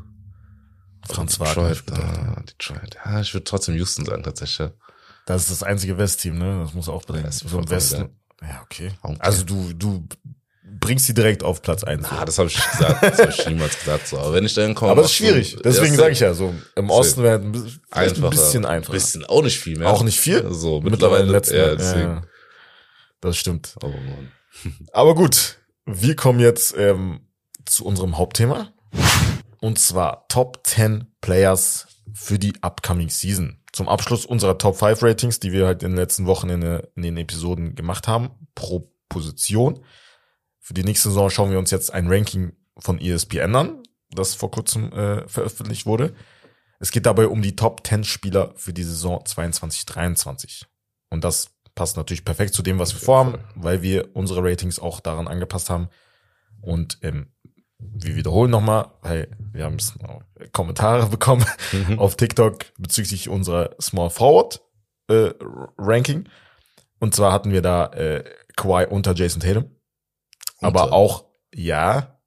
[1.07, 1.69] Franz Wagner.
[1.69, 2.97] Detroit, ah, Detroit.
[3.05, 4.71] Ja, ich würde trotzdem Houston sagen, tatsächlich.
[5.27, 6.62] Das ist das einzige West-Team, ne?
[6.62, 7.31] Das muss auch bedenken.
[7.31, 8.16] Ja, so im Westen.
[8.40, 8.92] Ja, okay.
[9.03, 9.16] Okay.
[9.19, 10.09] Also du, du
[10.81, 12.07] bringst sie direkt auf Platz eins.
[12.11, 13.02] Ah, das habe ich gesagt.
[13.02, 14.09] Das habe ich niemals gesagt.
[14.09, 14.18] So.
[14.18, 14.90] Aber wenn ich da hinkomme.
[14.92, 15.57] Aber das ist schwierig.
[15.64, 16.90] Deswegen sage ich ja so, im.
[16.90, 17.81] Osten wäre ein bisschen-
[18.64, 18.90] einfacher.
[18.90, 19.88] ein bisschen auch nicht viel mehr.
[19.90, 20.52] Auch nicht viel?
[20.52, 21.74] So, Mittlerweile mittlerweile.
[21.74, 22.05] letzten ja.
[22.14, 22.22] Ja.
[23.20, 23.74] Das stimmt.
[23.83, 24.31] Oh Mann.
[24.92, 27.20] Aber gut, wir kommen jetzt ähm,
[27.64, 28.72] zu unserem Hauptthema.
[29.61, 33.59] Und zwar Top 10 Players für die upcoming Season.
[33.72, 36.62] Zum Abschluss unserer Top 5 Ratings, die wir halt in den letzten Wochen in,
[36.94, 39.81] in den Episoden gemacht haben, pro Position.
[40.66, 44.50] Für die nächste Saison schauen wir uns jetzt ein Ranking von ESPN an, das vor
[44.50, 46.12] kurzem äh, veröffentlicht wurde.
[46.81, 50.64] Es geht dabei um die Top 10 Spieler für die Saison 22-23.
[51.09, 54.98] Und das passt natürlich perfekt zu dem, was wir vorhaben, weil wir unsere Ratings auch
[54.98, 55.88] daran angepasst haben.
[56.62, 57.29] Und ähm,
[57.79, 59.76] wir wiederholen nochmal, weil wir haben
[60.50, 61.46] Kommentare bekommen
[61.96, 64.61] auf TikTok bezüglich unserer Small Forward
[65.07, 65.31] äh,
[65.79, 66.29] Ranking.
[66.98, 68.24] Und zwar hatten wir da äh,
[68.57, 69.76] Kawhi unter Jason Tatum.
[70.61, 72.19] Aber auch, ja,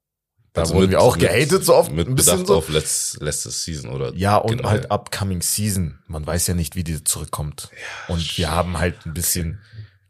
[0.52, 1.92] da Also wurden mit- wir auch gehatet so oft.
[1.92, 2.56] Mit ein bisschen Bedacht so.
[2.56, 4.70] auf letz, letzte Season oder Ja, und generell.
[4.70, 6.00] halt upcoming Season.
[6.06, 7.70] Man weiß ja nicht, wie die zurückkommt.
[8.08, 9.60] und wir haben halt ein bisschen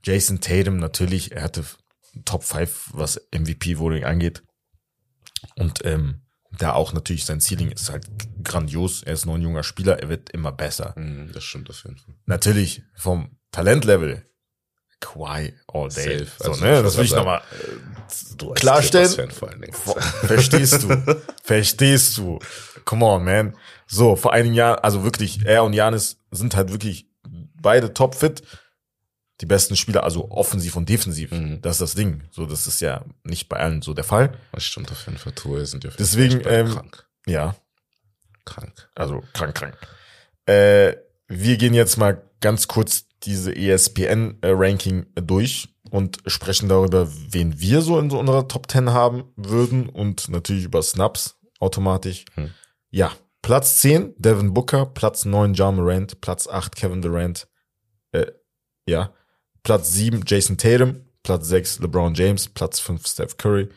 [0.03, 1.65] Jason Tatum natürlich, er hatte
[2.25, 4.43] Top 5, was MVP-Voting angeht.
[5.57, 6.23] Und ähm,
[6.59, 8.07] da auch natürlich sein Ceiling ist halt
[8.43, 9.03] grandios.
[9.03, 10.95] Er ist noch ein junger Spieler, er wird immer besser.
[10.97, 12.15] Mhm, Das stimmt auf jeden Fall.
[12.27, 14.27] Natürlich vom Talentlevel
[15.01, 16.19] Kawhi all day.
[16.19, 16.31] Safe.
[16.39, 16.83] So, Also, ne?
[16.83, 17.43] Das will ich nochmal
[18.07, 19.31] als Klarstellen.
[20.23, 21.23] Verstehst du?
[21.43, 22.39] Verstehst du?
[22.85, 23.57] Come on, man.
[23.87, 27.07] So, vor einigen Jahren, also wirklich, er und Janis sind halt wirklich
[27.61, 28.43] beide topfit.
[29.41, 31.31] Die besten Spieler, also offensiv und defensiv.
[31.31, 31.63] Mhm.
[31.63, 32.25] Das ist das Ding.
[32.31, 34.37] So, das ist ja nicht bei allen so der Fall.
[34.53, 35.33] Das stimmt auf jeden Fall.
[35.33, 37.07] Tour sind ja Deswegen, ähm, krank.
[37.27, 37.57] Ja,
[38.45, 38.89] Krank.
[38.95, 39.77] also krank, krank.
[40.47, 40.97] Äh,
[41.29, 47.99] wir gehen jetzt mal ganz kurz diese ESPN-Ranking durch und sprechen darüber, wen wir so
[47.99, 52.25] in so unserer Top 10 haben würden und natürlich über Snaps automatisch.
[52.35, 52.51] Hm.
[52.91, 57.49] Ja, Platz 10 Devin Booker, Platz 9 John Morant, Platz 8 Kevin Durant,
[58.13, 58.27] äh,
[58.87, 59.13] ja,
[59.63, 63.69] Platz 7 Jason Tatum, Platz 6 LeBron James, Platz 5 Steph Curry,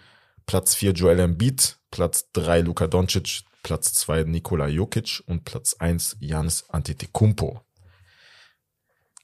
[0.45, 6.17] Platz 4 Joel Embiid, Platz 3 Luka Doncic, Platz 2 Nikola Jokic und Platz 1
[6.19, 7.61] Janis Antetokounmpo.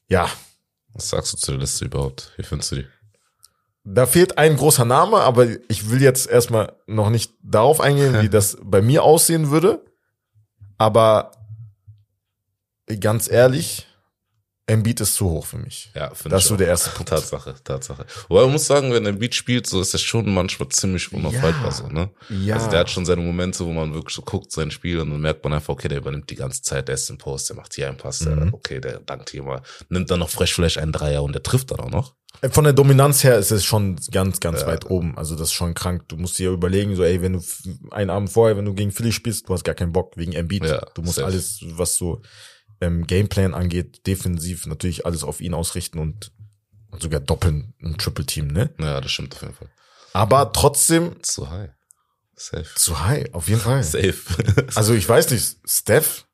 [0.09, 0.29] Ja,
[0.93, 2.33] Was sagst du zu der Liste überhaupt?
[2.35, 2.87] Wie findest du die?
[3.83, 8.29] da fehlt ein großer Name, aber ich will jetzt erstmal noch nicht darauf eingehen, wie
[8.37, 9.83] das bei mir aussehen würde.
[10.77, 11.31] Aber
[12.99, 13.87] ganz ehrlich,
[14.69, 15.91] Embiid ist zu hoch für mich.
[15.95, 17.09] Ja, finde Das ich ist so der erste Punkt.
[17.09, 18.05] Tatsache, Tatsache.
[18.27, 21.71] Wobei man muss sagen, wenn Beat spielt, so ist er schon manchmal ziemlich unaufhaltbar Ja.
[21.71, 22.09] so, ne?
[22.29, 22.55] Ja.
[22.55, 25.19] Also der hat schon seine Momente, wo man wirklich so guckt, sein Spiel, und dann
[25.21, 27.73] merkt man einfach, okay, der übernimmt die ganze Zeit, der ist im Post, der macht
[27.73, 28.53] hier einen Pass, der, Mhm.
[28.53, 31.71] okay, der dankt hier mal, nimmt dann noch fresh vielleicht einen Dreier und der trifft
[31.71, 32.15] dann auch noch.
[32.51, 34.67] Von der Dominanz her ist es schon ganz, ganz Ja.
[34.67, 35.17] weit oben.
[35.17, 36.07] Also das ist schon krank.
[36.07, 37.41] Du musst dir überlegen, so, ey, wenn du
[37.91, 40.63] einen Abend vorher, wenn du gegen Philly spielst, du hast gar keinen Bock wegen Embiid.
[40.63, 41.25] Ja, du musst safe.
[41.25, 42.21] alles, was so
[42.81, 46.31] ähm, Gameplan angeht, defensiv natürlich alles auf ihn ausrichten und
[46.99, 48.73] sogar doppeln, ein Triple-Team, ne?
[48.79, 49.69] Ja, das stimmt auf jeden Fall.
[50.13, 51.69] Aber trotzdem Zu high.
[52.35, 52.67] Safe.
[52.75, 53.83] zu high, auf jeden Fall.
[53.83, 54.15] Safe.
[54.75, 56.25] Also ich weiß nicht, Steph.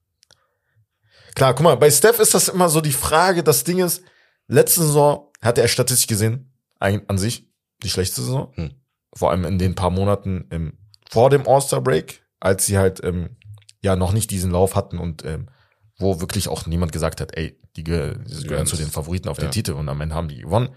[1.33, 4.03] Klar, guck mal, bei Steph ist das immer so die Frage, das Ding ist,
[4.47, 7.49] letzte Saison hatte er statistisch gesehen, an sich,
[7.83, 8.53] die schlechteste Saison.
[8.55, 8.75] Hm.
[9.13, 10.77] Vor allem in den paar Monaten ähm,
[11.09, 13.37] vor dem All-Star-Break, als sie halt ähm,
[13.81, 15.49] ja noch nicht diesen Lauf hatten und ähm,
[15.97, 19.37] wo wirklich auch niemand gesagt hat, ey, die, gehö die gehören zu den Favoriten auf
[19.37, 19.45] ja.
[19.45, 20.69] den Titel und am Ende haben die gewonnen.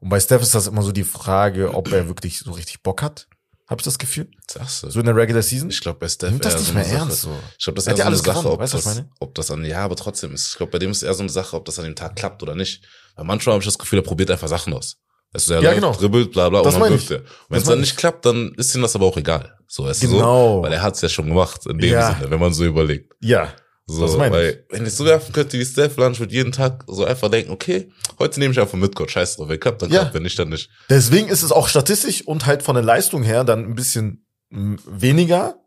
[0.00, 3.02] Und bei Steph ist das immer so die Frage, ob er wirklich so richtig Bock
[3.02, 3.28] hat.
[3.68, 4.30] Hab ich das Gefühl?
[4.48, 4.90] Sagst du.
[4.90, 5.68] So in der Regular Season?
[5.70, 6.96] Ich glaube, bei Steph Nimmt das nicht so mehr Sache.
[6.98, 7.36] ernst so.
[7.58, 8.84] Ich glaube, das ist Er eher so eine alles Sache, gewonnen, ob weißt du, was
[8.84, 9.10] das, ich meine?
[9.18, 11.30] ob das an, ja, aber trotzdem ist, ich glaube, bei dem ist eher so eine
[11.30, 12.84] Sache, ob das an dem Tag klappt oder nicht.
[13.16, 14.98] Weil manchmal habe ich das Gefühl, er probiert einfach Sachen aus.
[15.32, 15.92] Du, er Ja, läuft, genau.
[15.94, 17.22] dribbelt, bla, bla, Das und dann wirft er.
[17.48, 17.86] Wenn es dann ich.
[17.86, 19.58] nicht klappt, dann ist ihm das aber auch egal.
[19.66, 20.58] So, weißt du Genau.
[20.58, 20.62] so?
[20.62, 22.14] Weil er hat es ja schon gemacht, in dem Ja.
[22.14, 23.12] Sinne, wenn man so überlegt.
[23.20, 23.52] Ja.
[23.88, 26.84] So, Das meine weil, wenn ich so werfen könnte wie Steph Lunch, würde jeden Tag
[26.88, 29.90] so einfach denken, okay, heute nehme ich einfach mit Gott, scheiß drauf, wenn klappt, dann
[29.92, 30.00] Ja.
[30.00, 30.68] klappt, wenn nicht, dann nicht.
[30.90, 35.60] Deswegen ist es auch statistisch und halt von der Leistung her dann ein bisschen weniger.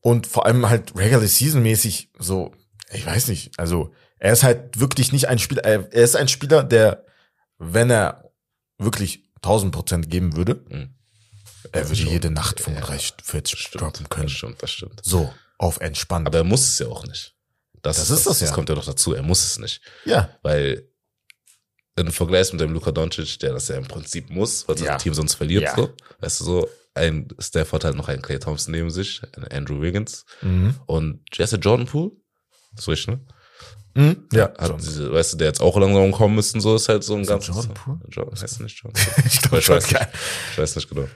[0.00, 2.54] Und vor allem halt Regular Season mäßig so,
[2.92, 6.28] ich weiß nicht, also er ist halt wirklich nicht ein Spieler, er er ist ein
[6.28, 7.04] Spieler, der,
[7.58, 8.30] wenn er
[8.78, 10.94] wirklich 1000 Prozent geben würde, Mhm.
[11.72, 12.10] er würde Schon.
[12.12, 12.64] jede Nacht Ja.
[12.64, 14.26] 35, 40 Stimmt, droppen können.
[14.26, 15.00] das stimmt, das stimmt.
[15.04, 16.26] So, auf entspannt.
[16.26, 17.34] Aber er muss es ja auch nicht.
[17.82, 18.46] Das, Das ist das ja.
[18.46, 19.80] Das kommt ja noch dazu, er muss es nicht.
[20.04, 20.88] ja, Weil
[21.96, 24.94] im Vergleich mit dem Luka Doncic, der das ja im Prinzip muss, weil Ja.
[24.94, 25.74] das Team sonst verliert, Ja.
[25.76, 29.46] so, weißt du so, ein Steph hat halt noch einen Clay Thompson neben sich, einen
[29.48, 30.74] Andrew Wiggins mhm.
[30.86, 32.12] und Jesse Jordan Poole,
[32.72, 33.20] das ist richtig, ne?
[33.94, 34.28] Mhm.
[34.32, 34.52] ja.
[34.58, 37.20] Hat diese, weißt du, der jetzt auch langsam kommen müssen, so ist halt so ein
[37.20, 37.48] das ganzes.
[37.54, 37.98] Jordan Poole?
[38.10, 39.02] Jordan, heißt nicht Jordan?
[39.26, 40.08] ich ich, weiß nicht,
[40.52, 41.08] ich weiß nicht genau.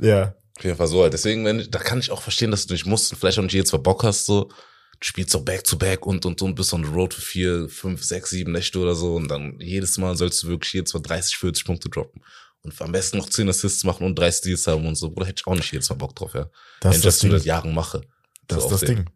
[0.00, 0.34] Ja.
[0.60, 1.12] Auf jeden Fall so halt.
[1.14, 3.54] Deswegen, wenn da kann ich auch verstehen, dass du nicht musst und vielleicht auch nicht
[3.54, 4.44] jedes Mal Bock hast, so.
[4.44, 4.54] du
[5.00, 8.52] spielst auch Back-to-Back und, und, und, bist on the road für vier, fünf, sechs, sieben
[8.52, 11.88] Nächte oder so und dann jedes Mal sollst du wirklich jedes Mal 30, 40 Punkte
[11.88, 12.22] droppen.
[12.62, 15.10] Und am besten noch 10 Assists machen und drei Steals haben und so.
[15.10, 16.50] Bruder, hätte ich auch nicht jedes Mal Bock drauf, ja.
[16.80, 17.46] Das Wenn ich das das seit Ding.
[17.46, 18.02] Jahren mache.
[18.46, 19.06] Das So ist das Ding.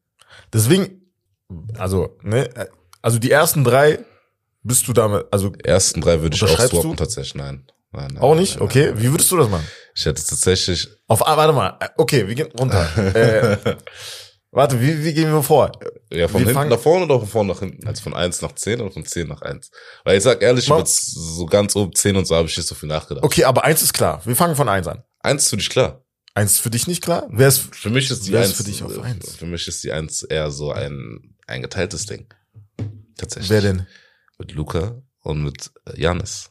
[0.50, 1.02] Deswegen,
[1.76, 2.48] also, ne,
[3.02, 4.02] also die ersten drei
[4.62, 6.94] bist du damit, also Ersten drei würde ich auch swappen du?
[6.94, 7.35] tatsächlich.
[7.35, 7.70] Nein.
[7.92, 8.54] nein, nein auch nicht?
[8.54, 9.66] nein, Okay, wie würdest du das machen?
[9.96, 12.85] Ich hätte tatsächlich, Auf, ah, warte mal, okay, wir gehen runter.
[13.14, 13.76] äh,
[14.50, 15.70] warte, wie, wie gehen wir vor?
[16.12, 17.87] ja, von Wir hinten fangen- nach vorne oder von vorne nach hinten?
[17.87, 19.70] Also von eins nach zehn oder von zehn nach eins?
[20.04, 22.74] Weil ich sag ehrlich, Mal- so ganz oben zehn und so habe ich nicht so
[22.74, 23.24] viel nachgedacht.
[23.24, 24.20] Okay, aber eins ist klar.
[24.24, 25.04] Wir fangen von eins an.
[25.20, 26.04] Eins ist für dich klar.
[26.35, 27.28] Eins ist für dich nicht klar?
[27.30, 29.37] Wer ist, Für mich ist die Wer ist eins, für dich auf eins?
[29.37, 32.26] Für mich ist die eins eher so ein, ein geteiltes Ding.
[33.16, 33.50] Tatsächlich.
[33.50, 33.87] wer denn?
[34.38, 36.50] Mit Luca und mit Janis.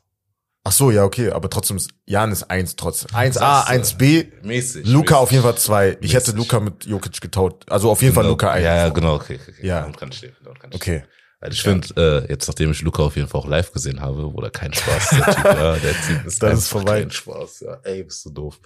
[0.66, 3.10] Ach so, ja, okay, aber trotzdem ist Jan ist eins trotzdem.
[3.12, 3.34] 1A,
[3.68, 4.86] Das ist, 1B, Mäßig.
[4.88, 5.16] Luca mäßig.
[5.18, 5.98] auf jeden Fall zwei.
[6.00, 6.32] Ich hätte.
[6.32, 7.70] Luca mit Jokic getaut.
[7.70, 8.32] Also auf jeden Fall Genau.
[8.34, 8.64] Luca eins.
[8.64, 9.40] Ja, ja, genau, okay.
[9.42, 9.68] okay, okay.
[9.68, 9.82] Ja.
[9.82, 10.10] Damit kann.
[10.44, 11.04] Damit kann Okay.
[11.42, 14.34] Weil ich finde, äh, jetzt nachdem ich Luca auf jeden Fall auch live gesehen habe,
[14.34, 17.02] wo der kein Spaß, der Typ, ja, der Typ ist Das ist vorbei.
[17.02, 18.62] kein Spaß, ja, ey, bist du doof.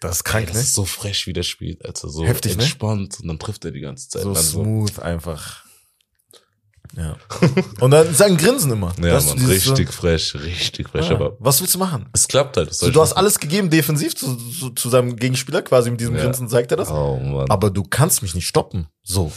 [0.00, 0.60] Das ist Ey, krank, das ne?
[0.62, 2.62] ist so frech, wie der spielt, also so Heftig, ne?
[2.62, 4.22] entspannt und dann trifft er die ganze Zeit.
[4.22, 5.64] So Also, smooth einfach.
[6.96, 7.16] Ja.
[7.80, 8.94] Und dann sein Grinsen immer.
[9.02, 11.16] ja, Weißt du, man, dieses so- richtig frech, richtig frech, Ja.
[11.16, 12.08] aber Was willst du machen?
[12.12, 12.72] es klappt halt.
[12.72, 13.18] So, du hast machen?
[13.18, 16.22] alles gegeben, defensiv zu, zu, zu seinem Gegenspieler, quasi mit diesem Ja.
[16.22, 16.90] Grinsen zeigt er das.
[16.90, 17.50] Oh, Mann.
[17.50, 18.86] Aber du kannst mich nicht stoppen.
[19.02, 19.32] So.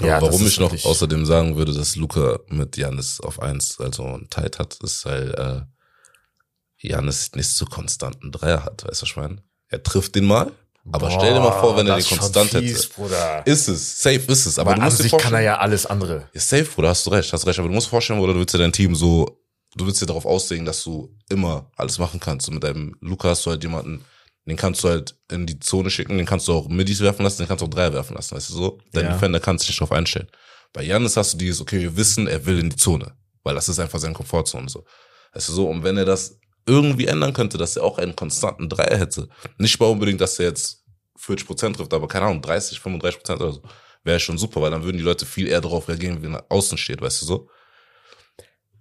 [0.00, 4.02] Aber das warum ich noch außerdem sagen würde, dass Luca mit Janis auf eins, also
[4.04, 9.10] ein Tight hat, ist, weil äh, Janis nicht so konstanten Dreier hat, weißt du, was
[9.10, 9.42] ich meine?
[9.68, 10.50] Er trifft den mal,
[10.90, 12.94] aber stell dir mal vor, wenn er den ist konstant fies, hätte.
[12.94, 13.46] Bruder.
[13.46, 15.58] Ist es, safe ist es, aber Aber du an musst dir sich kann er ja
[15.58, 16.28] alles andere.
[16.34, 18.40] ja, safe, Bruder, hast du recht, hast recht, aber du musst dir vorstellen, Bruder, du
[18.40, 19.38] willst ja dein Team so,
[19.76, 22.48] du willst dir darauf auslegen, dass du immer alles machen kannst.
[22.48, 24.04] Und mit deinem Luca hast du halt jemanden,
[24.44, 27.38] den kannst du halt in die Zone schicken, den kannst du auch Middies werfen lassen,
[27.42, 28.78] den kannst du auch Dreier werfen lassen, weißt du so?
[28.92, 29.12] Dein Ja.
[29.12, 30.26] Defender kannst du dich darauf einstellen.
[30.72, 33.12] Bei Janis hast du dieses, okay, wir wissen, er will in die Zone,
[33.44, 34.84] weil das ist einfach seine Komfortzone so.
[35.32, 38.68] Weißt du so, und wenn er das irgendwie ändern könnte, dass er auch einen konstanten
[38.68, 40.84] Dreier hätte, nicht mal unbedingt, dass er jetzt
[41.16, 43.62] 40 Prozent trifft, aber keine Ahnung, 30, 35 Prozent oder so,
[44.04, 46.78] wäre schon super, weil dann würden die Leute viel eher darauf reagieren, wenn er außen
[46.78, 47.48] steht, weißt du so?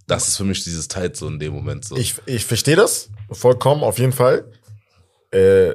[0.08, 1.96] Das ist für mich dieses Teil so in dem Moment so.
[1.96, 4.52] Ich, ich verstehe das vollkommen, auf jeden Fall.
[5.32, 5.74] Äh,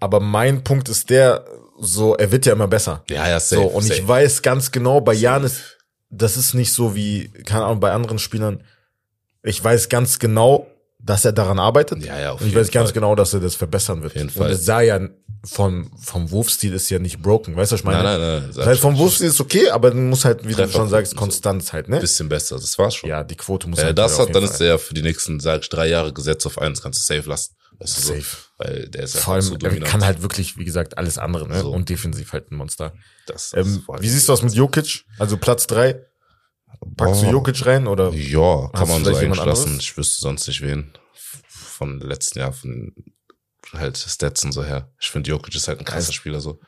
[0.00, 1.44] aber mein Punkt ist der,
[1.78, 3.02] so, er wird ja immer besser.
[3.08, 3.62] ja, ja, safe.
[3.62, 4.00] so, und safe.
[4.00, 5.76] ich weiß ganz genau, bei Janis,
[6.10, 8.62] das ist nicht so wie, keine Ahnung, bei anderen Spielern.
[9.42, 10.68] Ich weiß ganz genau,
[11.04, 12.04] dass er daran arbeitet.
[12.04, 12.94] Ja, ja, auf Und ich weiß ganz Fall.
[12.94, 14.12] genau, dass er das verbessern wird.
[14.12, 14.50] Auf jeden Und Fall.
[14.52, 14.98] es sah ja
[15.44, 17.54] vom, vom Wurfstil ist ja nicht broken.
[17.54, 18.02] Weißt du, was ich meine?
[18.02, 18.50] Nein, nein, nein.
[18.54, 21.14] Das heißt, vom Wurfstil ist okay, aber dann muss halt, wie du Treffer- schon sagst.
[21.16, 22.00] Konstanz halt, ne?
[22.00, 23.10] bisschen besser, das war's schon.
[23.10, 24.94] Ja, die Quote muss Wenn er halt das auf hat, dann ist er ja für
[24.94, 27.54] die nächsten, sag ich, drei Jahre gesetzt auf eins, kannst du safe lassen.
[27.78, 28.14] Weißt du so?
[28.14, 28.36] Safe.
[28.56, 31.60] Weil der ist Vor einfach allem, er kann halt wirklich, wie gesagt, alles andere, ne?
[31.60, 31.72] So.
[31.72, 32.92] Und defensiv halt ein Monster.
[33.26, 35.04] das, Ähm, vor allem- wie siehst du das mit Jokic?
[35.18, 36.00] Also Platz drei
[36.96, 37.26] Packst du.
[37.30, 38.10] Jokic rein oder?
[38.12, 39.64] Ja, kann man so vielleicht jemand eigentlich lassen.
[39.68, 39.82] anderes?
[39.84, 40.92] Ich wüsste sonst nicht wen.
[41.48, 42.92] Von letzten Jahr, von
[43.72, 44.92] halt Stats und so her.
[45.00, 46.60] Ich finde, Jokic ist halt ein krasser Spieler so.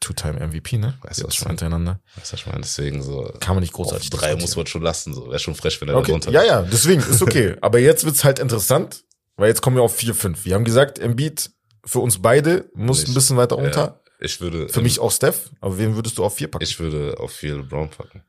[0.00, 0.96] Two-Time MVP, ne?
[1.02, 1.54] Weißt du, was ich schon meine?
[1.54, 2.00] hintereinander.
[2.16, 2.60] Weißt du, was ich meine?
[2.60, 3.32] Deswegen so.
[3.40, 5.12] Kann man nicht großartig drei muss man schon lassen.
[5.12, 5.26] So.
[5.28, 7.56] Wäre schon frech, wenn er Okay, da runter ja, ja, deswegen ist okay.
[7.60, 9.02] Aber jetzt wird's halt interessant,
[9.36, 10.44] weil jetzt kommen wir auf 4, 5.
[10.44, 11.50] Wir haben gesagt, Embiid
[11.84, 13.14] für uns beide muss ein Nicht.
[13.14, 14.00] bisschen weiter Ja, runter.
[14.20, 14.68] ich würde.
[14.68, 15.50] Für mich auch Steph.
[15.60, 16.62] Aber wen würdest du auf 4 packen?
[16.62, 18.22] Ich würde auf viel LeBron packen.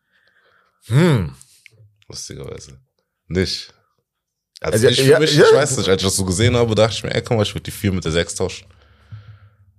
[0.88, 1.34] Hm.
[2.08, 2.80] Lustigerweise.
[3.28, 3.74] Nicht.
[4.62, 5.46] Also, Also, ich, ja, mich, ja.
[5.46, 7.44] ich weiß nicht, als ich das so gesehen habe, dachte ich mir, ey, komm mal,
[7.44, 8.68] ich würde die 4 mit der 6 tauschen.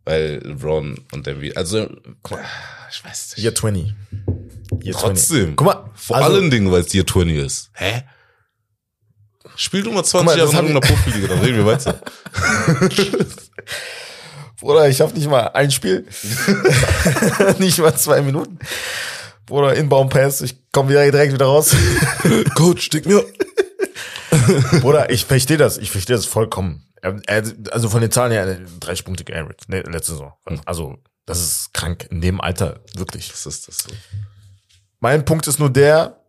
[0.05, 1.88] Weil LeBron und Embiid, also,
[2.90, 3.45] ich weiß nicht.
[3.45, 3.95] Year 20.
[4.83, 5.57] Year Trotzdem.
[5.57, 5.57] 20.
[5.57, 7.71] Guck mal, Vor also, allen Dingen, weil es Year 20 ist.
[7.75, 8.03] Hä?
[9.57, 12.01] Spiel du mal 20 mal, Jahre das in hab irgendeiner Profiliga, dann reden wir weiter.
[14.61, 16.07] Bruder, ich habe nicht mal ein Spiel.
[17.59, 18.59] nicht mal zwei Minuten.
[19.47, 21.75] Bruder, Inbound-Pass, ich komme wieder direkt wieder raus.
[22.55, 23.25] Coach, stick mir.
[24.81, 25.79] Bruder, ich verstehe das.
[25.79, 26.87] Ich verstehe das vollkommen.
[27.27, 30.33] Also von den Zahlen her, 30 Punkte geaveraged, ne, letzte Saison.
[30.65, 32.07] Also, das ist krank.
[32.11, 33.31] In dem Alter, wirklich.
[33.31, 33.91] Was ist das so?
[35.01, 36.25] Mein Punkt ist nur der,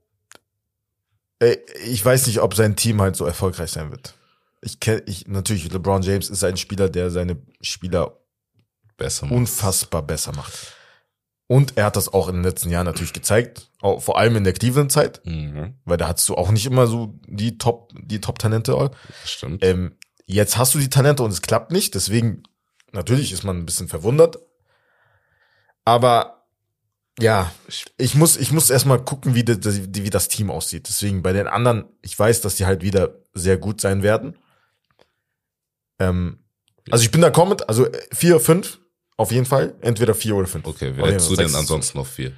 [1.39, 4.15] äh, ich weiß nicht, ob sein Team halt so erfolgreich sein wird.
[4.61, 8.17] Ich kenne, ich, natürlich, LeBron James ist ein Spieler, der seine Spieler
[8.97, 9.31] Besser.
[9.31, 10.74] unfassbar besser macht.
[11.47, 14.43] Und er hat das auch in den letzten Jahren natürlich gezeigt, auch vor allem in
[14.43, 18.89] der Cleveland-Zeit, Mhm, weil da hattest du auch nicht immer so die Top, die Top-Talente.
[19.25, 19.63] stimmt.
[19.63, 22.43] Ähm, jetzt hast du die Talente und es klappt nicht, deswegen
[22.91, 24.39] natürlich ist man ein bisschen verwundert.
[25.83, 26.47] Aber
[27.19, 27.51] ja,
[27.97, 30.87] ich muss, ich muss erstmal gucken, wie, das, wie das Team aussieht.
[30.89, 34.37] Deswegen bei den anderen, ich weiß, dass die halt wieder sehr gut sein werden.
[35.99, 36.39] Ähm,
[36.91, 38.79] also ich bin da mit, also vier, fünf,
[39.17, 39.75] auf jeden Fall.
[39.81, 40.65] Entweder vier oder fünf.
[40.65, 42.33] Okay, wer jeden hättest du denn ansonsten auf 4?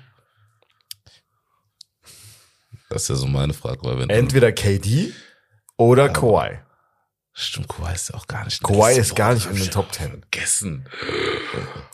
[2.90, 5.14] Das ist ja so meine Frage, weil wenn Entweder KD
[5.78, 6.60] oder Kawhi.
[7.34, 8.64] Stimmt, Kawhi ist ja auch gar nicht.
[8.64, 10.10] Kawhi ist gar nicht in den Top ja 10.
[10.10, 10.90] Vergessen.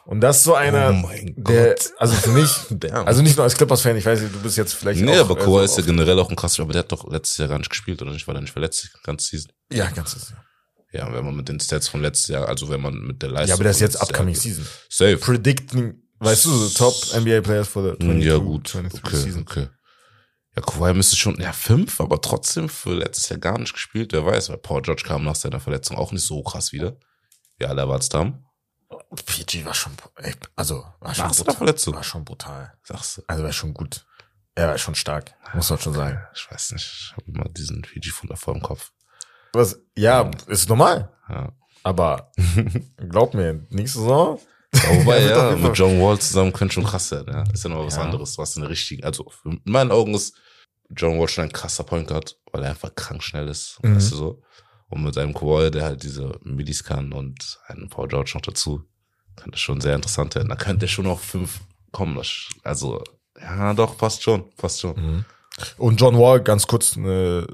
[0.05, 1.91] Und das ist so einer, Oh mein der, Gott.
[1.97, 2.49] also für mich,
[2.93, 5.37] also nicht nur als Clippers-Fan, ich weiß nicht, du bist jetzt vielleicht Nee, auch, aber
[5.41, 7.49] äh, Kawhi so ist ja generell auch ein krasser, aber der hat doch letztes Jahr
[7.49, 8.25] gar nicht gespielt, oder nicht?
[8.27, 9.51] War der nicht verletzt, die ganze Season?
[9.71, 10.45] Ja, ganzes Jahr.
[10.93, 13.49] Ja, wenn man mit den Stats von letztes Jahr, also wenn man mit der Leistung.
[13.49, 14.43] Ja, aber das ist von jetzt Jahr upcoming geht.
[14.43, 14.67] season.
[14.89, 15.17] Safe.
[15.17, 18.73] Predicting, weißt du, so Top NBA Players for the 22, ja, gut.
[18.73, 19.41] 23 Okay, season.
[19.41, 19.67] okay.
[20.55, 24.13] Ja, Kawhi müsste schon, ja, fünf, aber trotzdem für letztes Jahr gar nicht gespielt.
[24.13, 26.95] Wer weiß, weil Paul George kam nach seiner Verletzung auch nicht so krass wieder.
[27.59, 28.45] Ja, alle erwartet haben.
[29.25, 31.55] PG war schon, ey, also, war schon Nach seiner brutal.
[31.57, 31.95] Verletzung.
[31.95, 32.73] War schon brutal.
[32.83, 33.21] Sagst du.
[33.27, 34.05] Also, war schon gut.
[34.53, 36.19] Er war schon stark, muss man schon sagen.
[36.35, 38.91] Ich weiß nicht, ich habe immer diesen Fiji-Funder vor dem Kopf.
[39.53, 41.11] Was, ja, ist normal.
[41.29, 41.51] Ja.
[41.83, 42.31] Aber,
[43.09, 44.39] glaub mir, nächste Saison,
[44.71, 47.43] wobei, ja, mit John Wall zusammen könnte schon krass sein, ja.
[47.53, 50.35] Ist ja nochmal was anderes, was eine richtige, also in meinen Augen ist
[50.89, 53.95] John Wall schon ein krasser Point Guard, weil er einfach krank schnell ist, Mhm.
[53.95, 54.41] weißt du so.
[54.89, 58.83] Und mit seinem Kawhi, der halt diese Midis kann und einen Paul George noch dazu,
[59.35, 60.49] könnte schon sehr interessant werden.
[60.49, 61.61] Da könnte er schon auf fünf
[61.91, 62.21] kommen.
[62.63, 63.03] Also,
[63.41, 64.95] ja, doch, passt schon, passt schon.
[64.95, 65.25] Mhm.
[65.77, 67.47] Und John Wall, ganz kurz eine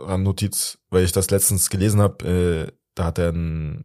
[0.00, 3.84] Randnotiz, weil ich das letztens gelesen habe, äh, da hat er ein,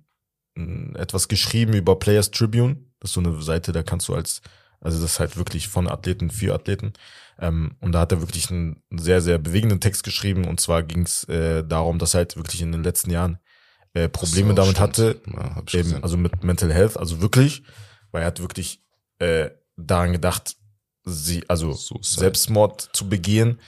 [0.58, 2.78] ein, etwas geschrieben über Players Tribune.
[3.00, 4.42] Das ist so eine Seite, da kannst du als,
[4.82, 6.94] also das ist halt wirklich von Athleten für Athleten.
[7.40, 10.46] Ähm, und da hat er wirklich einen sehr, sehr bewegenden Text geschrieben.
[10.46, 13.40] Und zwar ging es äh, darum, dass er halt wirklich in den letzten Jahren
[13.94, 14.80] äh, Probleme So, damit stimmt.
[14.80, 17.64] hatte, Ja, eben, also mit Mental Health, also wirklich,
[18.12, 18.84] weil er hat wirklich
[19.20, 20.58] äh, daran gedacht,
[21.04, 22.20] sie, also Suicide.
[22.20, 23.60] Selbstmord zu begehen,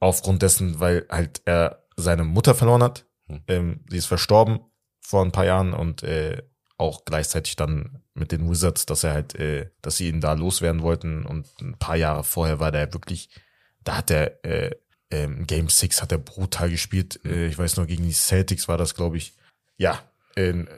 [0.00, 3.06] aufgrund dessen, weil halt er seine Mutter verloren hat.
[3.26, 3.42] Hm.
[3.46, 4.60] Ähm, sie ist verstorben
[5.00, 6.42] vor ein paar Jahren und äh,
[6.78, 10.82] auch gleichzeitig dann mit den Wizards, dass er halt, äh, dass sie ihn da loswerden
[10.82, 13.30] wollten und ein paar Jahre vorher war der wirklich,
[13.84, 14.70] da hat er äh,
[15.10, 17.20] ähm, Game 6 hat er brutal gespielt.
[17.24, 19.34] Äh, ich weiß noch, gegen die Celtics war das, glaube ich.
[19.76, 20.02] Ja,
[20.36, 20.68] ähm,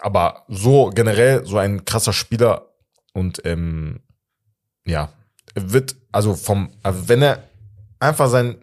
[0.00, 2.72] aber so generell so ein krasser Spieler
[3.12, 4.00] und ähm,
[4.84, 5.12] ja,
[5.54, 7.42] wird, also vom, also wenn er
[8.00, 8.56] einfach sein,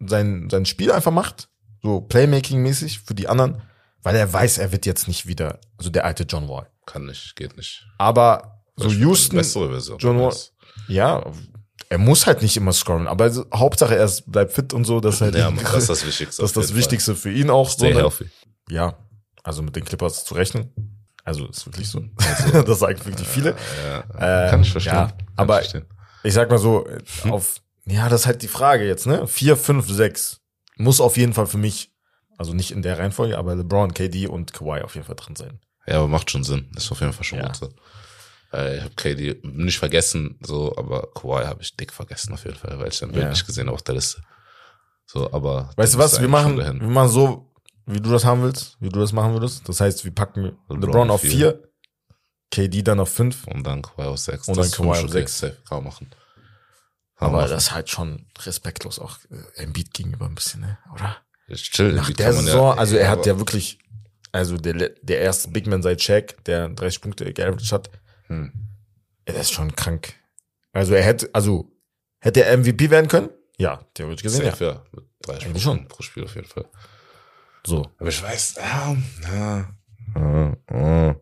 [0.00, 1.48] sein, sein Spiel einfach macht,
[1.82, 3.62] so Playmaking-mäßig für die anderen,
[4.02, 6.68] weil er weiß, er wird jetzt nicht wieder, also der alte John Wall.
[6.86, 7.86] Kann nicht, geht nicht.
[7.98, 9.98] Aber so ist Houston, Bessere Version.
[9.98, 10.34] John Wall,
[10.88, 11.24] ja,
[11.88, 15.20] er muss halt nicht immer scoren, aber also, Hauptsache er bleibt fit und so, dass
[15.20, 16.42] halt Ja, Mann, das ist das Wichtigste.
[16.42, 17.68] das ist das Wichtigste für ihn auch.
[17.68, 17.72] Fall.
[17.74, 18.02] Stay so, ne?
[18.02, 18.26] healthy.
[18.70, 18.94] Ja,
[19.42, 20.70] also mit den Clippers zu rechnen.
[21.22, 22.02] Also ist wirklich so.
[22.66, 23.54] das sagen wirklich viele.
[23.86, 24.94] Ja, Ähm, kann ich verstehen.
[24.94, 25.84] ja, Kann ich aber- verstehen.
[26.24, 26.98] Ich sag mal so, äh,
[27.30, 27.56] auf,
[27.86, 29.26] ja, das ist halt die Frage jetzt, ne?
[29.26, 30.40] Vier, fünf, sechs.
[30.76, 31.92] Muss auf jeden Fall für mich,
[32.38, 35.60] also nicht in der Reihenfolge, aber LeBron, KD und Kawhi auf jeden Fall drin sein.
[35.86, 36.70] Ja, aber macht schon Sinn.
[36.76, 37.46] Ist auf jeden Fall schon Ja.
[37.46, 37.68] gut so.
[38.52, 42.56] Äh, Ich habe KD nicht vergessen, so, aber Kawhi habe ich dick vergessen auf jeden
[42.56, 43.28] Fall, weil ich dann Ja.
[43.28, 44.22] nicht gesehen habe auf der Liste.
[45.06, 45.70] So, aber.
[45.76, 46.20] Weißt du was?
[46.20, 47.52] Wir machen, wir machen so,
[47.86, 49.68] wie du das haben willst, wie du das machen würdest.
[49.68, 51.30] Das heißt, wir packen LeBron LeBron auf vier.
[51.30, 51.62] vier,
[52.54, 53.46] KD dann auf fünf.
[53.46, 54.48] Und dann Kawhi auf sechs.
[54.48, 55.12] Und Das dann Kawhi auf okay.
[55.12, 55.38] sechs.
[55.38, 55.56] Safe.
[55.68, 56.10] Kann man machen.
[57.16, 57.50] Kann Aber machen.
[57.50, 60.78] das ist halt schon respektlos auch äh, Embiid gegenüber ein bisschen, ne?
[60.92, 61.16] Oder?
[61.46, 61.92] ist chill.
[61.92, 63.78] Nach der kann man Saison, also er hat ja wirklich,
[64.32, 67.90] also der, der erste Big Man seit Shaq, der 30 Punkte geaveraged hat,
[68.28, 68.50] Hm.
[69.26, 70.14] er ist schon krank.
[70.72, 71.70] Also er hätte, also
[72.20, 73.28] hätte er MVP werden können?
[73.58, 74.50] Ja, theoretisch gesehen, ja.
[74.52, 74.82] Safe, ja.
[74.92, 75.88] Mit 30 Eigentlich Punkten schon.
[75.88, 76.64] pro Spiel auf jeden Fall.
[77.66, 79.74] So, Aber ich weiß, ja, ja, ja, ja,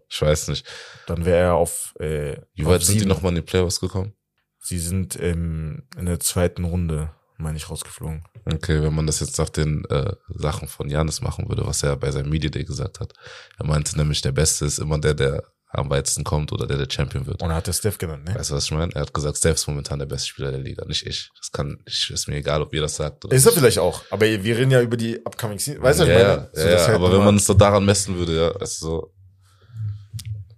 [0.09, 0.67] ich weiß nicht.
[1.07, 4.15] dann wäre er auf, äh, Wie weit sind die nochmal in die Playoffs gekommen?
[4.59, 8.25] Sie sind ähm, in der zweiten Runde, meine ich, rausgeflogen.
[8.45, 11.97] Okay, wenn man das jetzt nach den äh, Sachen von Janis machen würde, was er
[11.97, 13.13] bei seinem Media Day gesagt hat.
[13.59, 16.89] Er meinte nämlich, der Beste ist immer der, der am weitesten kommt oder der der
[16.91, 17.43] Champion wird.
[17.43, 18.35] Und er hat der Steph genannt, ne?
[18.35, 18.93] Weißt du, was ich meine?
[18.95, 21.31] Er hat gesagt, Steph ist momentan der beste Spieler der Liga, nicht ich.
[21.39, 24.03] Das kann, ich, ist mir egal, ob ihr das sagt oder Ist er vielleicht auch,
[24.11, 25.83] aber wir reden ja über die upcoming Season.
[25.83, 26.51] Weißt du, was ja, ich meine?
[26.53, 29.15] So, ja, halt aber wenn man es so daran messen würde, ja, weißt du, so,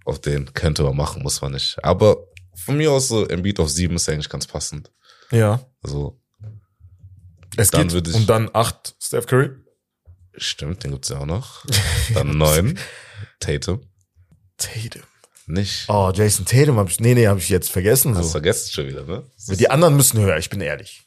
[0.05, 1.77] auf den könnte man machen, muss man nicht.
[1.85, 4.91] Aber von mir aus so, Embiid auf sieben ist eigentlich ganz passend.
[5.31, 5.61] Ja.
[5.83, 6.21] Also,
[7.57, 9.51] Es Dann geht, ich- und dann acht Steph Curry.
[10.37, 11.65] stimmt, den gibt's ja auch noch.
[12.15, 12.79] Dann neun,
[13.41, 13.81] Tatum.
[14.57, 15.03] Tatum.
[15.47, 15.85] Nicht.
[15.89, 18.17] Oh, Jason Tatum hab ich, nee, nee, hab ich jetzt vergessen.
[18.17, 18.33] Hast So.
[18.33, 19.25] vergessen schon wieder, ne?
[19.49, 21.03] Die anderen müssen höher, ich bin ehrlich.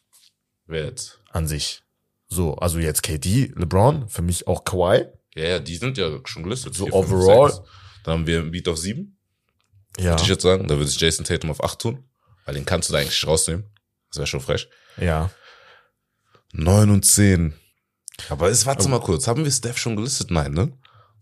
[0.67, 1.19] Wer jetzt?
[1.31, 1.81] An sich.
[2.29, 5.05] So, also jetzt KD, LeBron, für mich auch Kawhi.
[5.35, 6.75] Ja, ja, die sind ja schon gelistet.
[6.75, 7.51] So Vier, fünf, overall?
[7.51, 7.63] sechs.
[8.03, 9.17] Dann haben wir Embiid auf sieben,
[9.97, 10.11] Ja.
[10.11, 10.67] würde ich jetzt sagen.
[10.67, 12.03] Da würde ich Jason Tatum auf acht tun.
[12.45, 13.65] Weil den kannst du da eigentlich rausnehmen.
[14.09, 14.69] Das wäre schon frech.
[14.97, 15.31] Ja.
[16.53, 17.53] Neun und zehn.
[18.29, 18.89] Aber es, warte Oh.
[18.89, 19.27] mal kurz.
[19.27, 20.31] Haben wir Steph schon gelistet?
[20.31, 20.71] Nein, ne?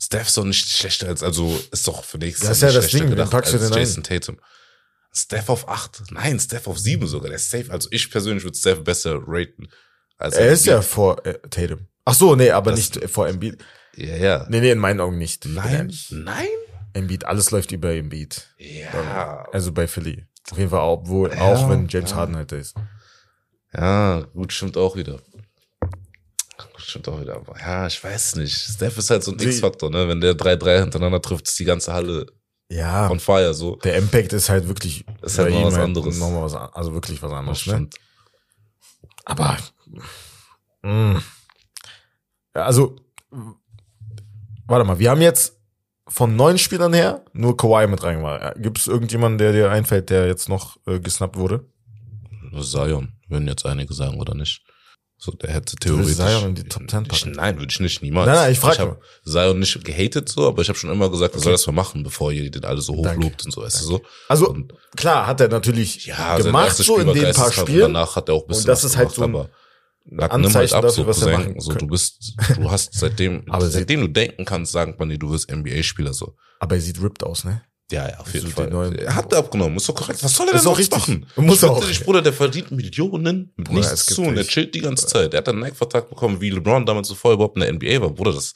[0.01, 2.89] Steph ist doch nicht schlechter als, also, ist doch für nächstes Das ist ja das
[2.89, 3.79] schlechter Ding, gedacht packst du als denn ein?
[3.79, 4.39] Jason Tatum.
[5.13, 6.03] Steph auf acht.
[6.11, 7.29] Nein, Steph auf sieben sogar.
[7.29, 7.71] Der ist safe.
[7.71, 9.69] Also ich persönlich würde Steph besser raten
[10.17, 11.87] Also Er ist ja vor äh, Tatum.
[12.03, 13.63] Ach so, nee, aber Das- nicht vor Embiid.
[13.95, 14.45] Ja, ja.
[14.49, 15.45] Nee, nee, in meinen Augen nicht.
[15.45, 16.47] Nein, nein.
[16.93, 18.45] Embiid, alles läuft über Embiid.
[18.57, 20.25] Ja, Also bei Philly.
[20.51, 22.17] Auf jeden Fall, obwohl, Ja, auch wenn James ja.
[22.17, 22.75] Harden halt da ist.
[23.73, 25.21] ja, gut, stimmt auch wieder.
[26.85, 27.35] Stimmt auch wieder.
[27.37, 28.55] Aber ja, ich weiß nicht.
[28.55, 30.07] Steph ist halt so ein X-Faktor, ne?
[30.07, 32.27] Wenn der 3-3 hintereinander trifft, ist die ganze Halle
[32.69, 33.75] Ja, on fire, so.
[33.77, 36.19] der Impact ist halt wirklich ist halt ihm was anderes.
[36.19, 37.89] Noch mal was, also wirklich was anderes, ne?
[39.25, 39.57] Aber,
[40.83, 41.21] mh.
[42.55, 42.95] Ja, also,
[44.67, 45.57] warte mal, wir haben jetzt
[46.07, 48.61] von neun Spielern her nur Kawhi mit reingemacht.
[48.61, 51.65] Gibt es irgendjemanden, der dir einfällt, der jetzt noch äh, gesnappt wurde?
[52.61, 54.61] Zion, würden jetzt einige sagen, oder nicht?
[55.17, 56.15] So, der hätte theoretisch.
[56.15, 57.31] Zion in die Top 10 ich, packen?
[57.31, 58.27] nein, würde ich nicht, niemals.
[58.27, 61.09] Nein, nein, ich frag Ich habe Zion nicht gehatet so, aber ich habe schon immer
[61.09, 63.81] gesagt, er soll das mal machen, bevor ihr den alle so hochlobt und so, weißt
[63.81, 64.01] du so.
[64.27, 67.93] Also, Und klar, hat er natürlich ja, gemacht, so in den paar Spielen.
[67.93, 69.49] Danach hat er auch ein bisschen Und das was ist halt gemacht, so ein
[70.05, 73.43] nimm halt Anzeichen ab, dafür, so, was Cousin, machen so, du bist, du hast seitdem,
[73.49, 76.35] Aber seitdem du denken kannst, sagt man dir, du wirst NBA-Spieler, so.
[76.59, 77.63] Aber er sieht ripped aus, ne?
[77.91, 78.95] Ja, ja, auf jeden So Fall.
[78.97, 80.23] er hat abgenommen, ist doch korrekt.
[80.23, 80.97] Was soll er denn noch richtig.
[80.97, 81.25] machen?
[81.35, 81.85] Muss er auch.
[81.85, 85.33] Dich, Bruder, der verdient Millionen mit Bruder, nichts zu und er chillt die ganze Zeit.
[85.33, 88.09] Er hat einen Nike-Vertrag bekommen, wie LeBron damals zuvor überhaupt in der NBA war.
[88.09, 88.55] Bruder, das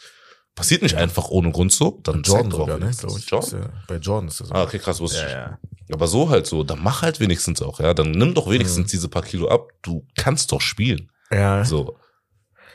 [0.56, 2.00] passiert nicht einfach ohne Grund so.
[2.04, 2.86] Dann Jordan sogar, ne?
[2.86, 3.26] wenigstens.
[3.28, 3.52] Glaube ich.
[3.54, 3.72] Jordan?
[3.72, 4.54] Ja- Bei Jordan ist das so.
[4.56, 5.32] Ah, okay, krass, wusste ich.
[5.32, 5.60] ja, ja.
[5.94, 7.94] Aber so halt so, dann mach halt wenigstens auch, ja.
[7.94, 8.90] Dann nimm doch wenigstens Mhm.
[8.90, 9.68] diese paar Kilo ab.
[9.84, 11.12] Du kannst doch spielen.
[11.32, 11.64] ja.
[11.66, 11.98] So.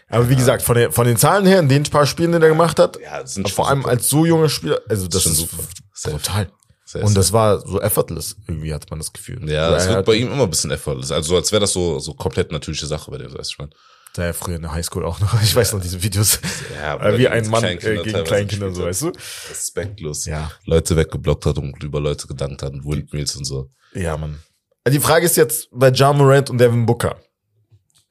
[0.09, 2.48] Aber wie gesagt, von den, von den Zahlen her, in den paar Spielen, die er
[2.48, 3.90] gemacht hat, Ja, das sind vor allem super.
[3.90, 5.48] als so junger Spieler, also das schon ist.
[5.94, 6.14] Safe.
[6.16, 6.50] brutal.
[6.86, 7.14] Sehr, Und sehr.
[7.16, 9.48] das war so effortless, irgendwie hat man das Gefühl.
[9.50, 11.11] ja, es er wird bei ihm immer ein bisschen effortless.
[11.11, 13.74] Also so, als wäre das so, so komplett natürliche Sache bei dem, weißt du schon.
[14.12, 16.38] Da er früher in der Highschool auch noch, ich weiß noch diese Videos,
[16.80, 19.12] Ja, äh, wie ein Mann äh, gegen Kleinkinder, so, weißt du?
[19.50, 20.26] Respektlos.
[20.26, 20.52] Ja.
[20.66, 23.70] Leute weggeblockt hat und über Leute gedankt hat, Windmills und so.
[23.94, 24.38] Ja, Mann.
[24.86, 27.16] Die Frage ist jetzt bei Ja Morant und Devin Booker.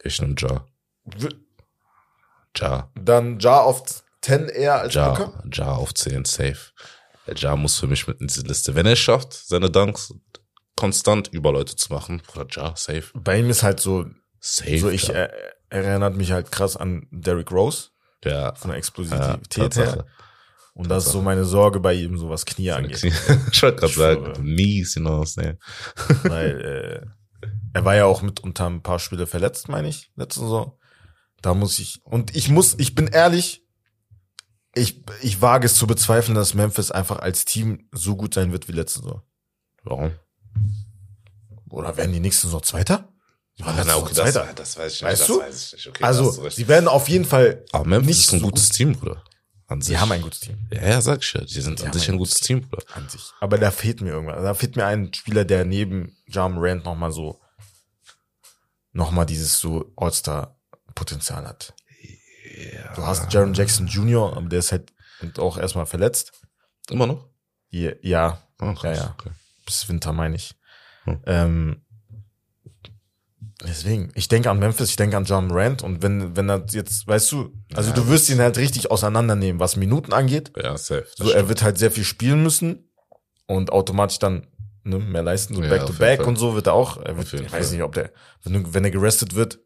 [0.04, 0.66] Ich nehm Ja.
[2.58, 2.92] Ja.
[2.96, 3.84] Dann Ja auf
[4.22, 5.10] 10 eher als Ja.
[5.10, 5.44] Booker?
[5.54, 6.58] Ja auf 10, safe.
[7.28, 8.76] Der Ja muss für mich mit in diese Liste.
[8.76, 10.14] Wenn er es schafft, seine Dunks
[10.76, 13.06] konstant über Leute zu machen, Bruder, Ja, safe.
[13.14, 14.06] Bei ihm ist halt so,
[14.40, 14.80] Safe.
[14.80, 15.16] so ich ja.
[15.16, 15.30] äh,
[15.70, 17.90] erinnert mich halt krass an Derrick Rose
[18.24, 18.54] ja.
[18.56, 19.96] von der ja, Explosivität Tatsache.
[19.96, 20.06] her.
[20.76, 23.04] Und das ist so meine Sorge bei ihm, so was Knie angeht.
[23.52, 25.60] ich wollte gerade sagen, mies hinaus, ne.
[26.24, 27.06] Weil
[27.44, 30.78] äh, er war ja auch mit unter ein paar Spiele verletzt, meine ich, letzte Saison.
[31.44, 33.64] Da muss ich, und ich muss, ich bin ehrlich,
[34.74, 38.68] ich, ich wage es zu bezweifeln, dass Memphis einfach als Team so gut sein wird
[38.68, 39.22] wie letzte Saison.
[39.84, 40.14] Warum?
[41.70, 43.10] Oder werden die nächste Saison Zweiter?
[43.60, 44.54] Die waren Ah, na, Saison okay, das, Zweiter.
[44.54, 45.12] das weiß ich nicht.
[45.12, 45.76] Weißt das du?
[45.76, 45.88] nicht.
[45.90, 48.94] Okay, also, sie werden auf jeden Fall, Aber Memphis nicht ist ein so gutes Team,
[48.98, 49.24] Bruder.
[49.68, 49.90] An sich.
[49.90, 51.42] sie haben ein gutes Team Ja, ja, sag ich ja.
[51.42, 52.84] Die sind Die an sich ein gutes Team, Bruder.
[52.96, 53.32] an sich.
[53.42, 54.42] Aber da fehlt mir irgendwas.
[54.42, 57.42] Da fehlt mir ein Spieler, der neben Jam Rand nochmal so,
[58.94, 59.92] nochmal dieses so
[60.94, 61.74] All-Star-Potenzial hat.
[62.56, 62.94] Ja.
[62.96, 64.92] Du hast Jaron Jackson Jr., aber der ist halt
[65.38, 66.32] auch erstmal verletzt.
[66.90, 67.28] Immer noch?
[67.70, 68.74] Ja, ja Oh.
[68.84, 69.16] Ja, ja.
[69.20, 69.32] Okay.
[69.66, 70.56] bis Winter meine ich.
[71.04, 71.20] Hm.
[71.26, 71.82] Ähm,
[73.62, 77.08] deswegen, ich denke an Memphis, ich denke an John Rand und wenn, wenn er jetzt,
[77.08, 80.54] weißt du, also Ja, du wirst ihn halt richtig auseinandernehmen, was Minuten angeht.
[80.56, 81.08] Ja, safe.
[81.18, 82.90] So, er wird halt sehr viel spielen müssen
[83.48, 84.48] und automatisch dann
[84.84, 86.98] ne, mehr leisten, so Ja, back und so wird er auch.
[87.02, 88.12] Er wird, ich weiß nicht, ob der,
[88.44, 89.60] wenn, wenn er gerestet wird,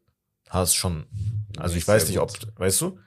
[0.50, 1.06] hast schon.
[1.56, 2.98] Also ich weiß nicht, ob, weißt du?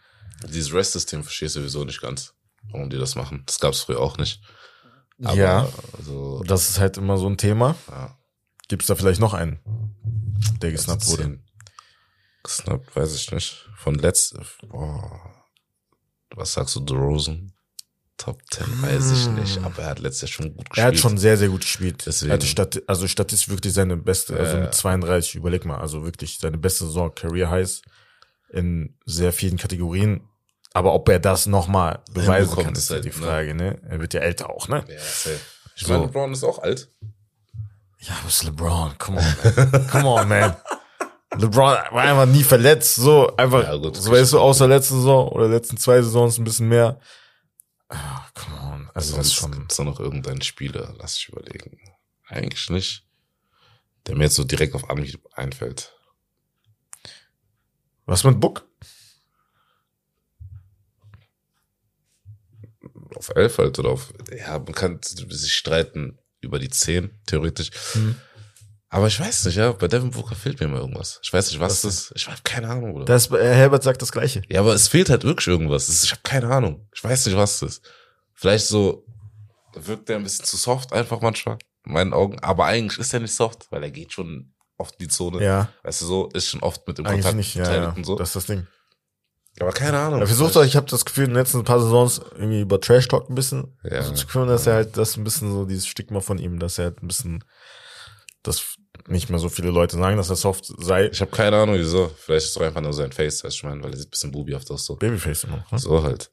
[0.48, 2.34] Dieses Rest-System verstehe ich sowieso nicht ganz,
[2.72, 3.44] warum die das machen.
[3.46, 4.42] Das gab es früher auch nicht.
[5.24, 7.76] Aber, ja, Also, das ist halt immer so ein Thema.
[7.90, 8.18] ja.
[8.68, 9.60] Gibt es da vielleicht noch einen,
[10.62, 11.40] der gesnappt wurde?
[12.44, 13.68] Gesnappt, weiß ich nicht.
[13.76, 14.36] Von letzt,
[14.70, 15.46] boah.
[16.34, 17.54] Was sagst du, DeRozan?
[18.22, 19.64] Top 10, weiß ich nicht.
[19.64, 20.78] Aber er hat letztes Jahr schon gut gespielt.
[20.78, 22.04] Er hat schon sehr, sehr gut gespielt.
[22.06, 22.30] Deswegen.
[22.30, 26.38] Er hatte Stat also statistisch wirklich seine beste, also mit 32, überleg mal, also wirklich
[26.38, 27.82] seine beste Saison, Career Highs
[28.52, 30.22] in sehr vielen Kategorien.
[30.74, 33.14] Aber ob er das nochmal beweisen kann, ist ja halt, die ne?
[33.16, 33.82] Frage, ne?
[33.90, 34.84] Er wird ja älter auch, ne?
[34.88, 35.40] Ja, safe.
[35.76, 35.94] Ich So.
[35.94, 36.90] meine, LeBron ist auch alt.
[38.02, 39.88] Ja, aber ist LeBron, come on, man.
[39.90, 40.56] come on, man.
[41.38, 45.28] LeBron war einfach nie verletzt, so einfach, Ja, gut, so weißt du, außer letzte Saison
[45.30, 47.00] oder letzten zwei Saisons ein bisschen mehr.
[47.94, 51.78] Ah, come on, also das ist schon, gibt's da noch irgendeinen Spieler, lass ich überlegen.
[52.26, 53.06] Eigentlich nicht.
[54.08, 55.94] Der mir jetzt so direkt auf Anhieb einfällt.
[58.06, 58.66] was mit Book?
[63.16, 67.72] Auf elf halt oder auf, ja, man kann sich streiten über die zehn, theoretisch.
[67.92, 68.16] Hm.
[68.94, 71.20] Aber ich weiß nicht, ja, bei Devin Booker fehlt mir immer irgendwas.
[71.24, 72.14] Ich weiß nicht, was Was das ist.
[72.14, 73.06] Ich habe keine Ahnung, oder?
[73.06, 74.42] Das, äh, Herbert sagt das Gleiche.
[74.50, 75.88] ja, aber es fehlt halt wirklich irgendwas.
[75.88, 76.88] Das ist, ich habe keine Ahnung.
[76.94, 77.90] Ich weiß nicht, was das ist.
[78.34, 79.06] Vielleicht so,
[79.76, 82.38] wirkt er ein bisschen zu soft einfach manchmal, in meinen Augen.
[82.40, 85.42] Aber eigentlich ist er nicht soft, weil er geht schon oft die Zone.
[85.42, 87.56] Ja, Weißt du, so ist schon oft mit dem eigentlich Kontakt nicht.
[87.56, 87.90] Ja, ja.
[87.92, 88.16] und so.
[88.18, 88.68] Das ist das Ding.
[89.62, 90.20] aber keine Ahnung.
[90.20, 93.08] Er versucht auch, ich habe das Gefühl, in den letzten paar Saisons irgendwie über Trash
[93.08, 94.02] Talk ein bisschen Ja.
[94.04, 96.78] so zu kümmern, dass er halt das ein bisschen so dieses Stigma von ihm, dass
[96.78, 97.44] er halt ein bisschen,
[98.44, 98.76] dass
[99.12, 101.08] nicht mehr so viele Leute sagen, dass er soft sei.
[101.10, 102.10] Ich habe keine Ahnung, wieso.
[102.18, 104.08] Vielleicht ist es doch einfach nur sein Face, weißt du, ich meine, weil er sieht
[104.08, 104.96] ein bisschen bubihaft aus so.
[104.96, 105.66] Babyface immer.
[105.72, 105.80] Ne?
[105.80, 106.32] So halt.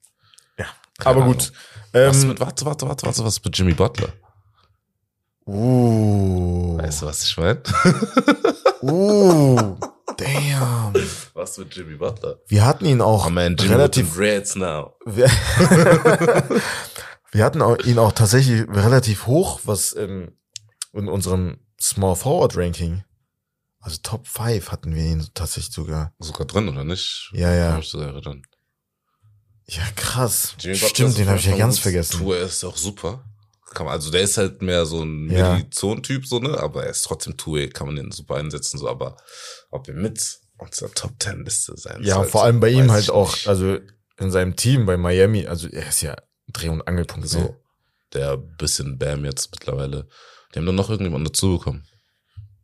[0.59, 0.67] Ja.
[0.99, 1.35] Keine Aber Ahnung.
[1.35, 1.53] gut.
[1.93, 4.09] Was Ähm, mit, warte, warte, warte, warte, was ist mit Jimmy Butler?
[5.47, 7.63] uh, Weißt du, was ich meine?
[8.83, 9.77] uh,
[10.17, 10.95] damn.
[11.35, 12.39] Was mit Jimmy Butler?
[12.49, 14.95] Wir hatten ihn auch Oh man, Jimmy relativ, Reds now.
[15.07, 15.27] wir,
[17.33, 20.33] wir hatten auch, ihn auch tatsächlich relativ hoch, was ähm,
[20.93, 23.05] in unserem Small Forward Ranking,
[23.81, 26.13] also Top 5 hatten wir ihn tatsächlich sogar.
[26.19, 27.31] Sogar drin, oder nicht?
[27.33, 27.79] Ja, ja.
[27.79, 27.93] Ich.
[29.67, 30.55] Ja, krass.
[30.59, 32.19] Jimmy Stimmt, den habe ich ja ganz vergessen.
[32.19, 33.25] Tour ist auch super.
[33.75, 35.55] Kann man, also der ist halt mehr so ein Ja.
[35.55, 36.59] Milizon-Typ, so, ne?
[36.59, 38.89] Aber er ist trotzdem Tour, kann man den super einsetzen, so.
[38.89, 39.17] Aber
[39.71, 43.11] ob er mit unserer Top 10 Liste sein Ja, sollte, vor allem bei ihm halt
[43.11, 43.47] auch, nicht.
[43.47, 43.79] also
[44.19, 46.17] in seinem Team bei Miami, also er ist ja
[46.51, 47.29] Dreh- und Angelpunkt.
[47.29, 47.39] so.
[47.41, 47.57] Ne?
[48.15, 50.09] Der bisschen Bam jetzt mittlerweile.
[50.55, 51.85] Die haben dann noch irgendjemanden dazu bekommen.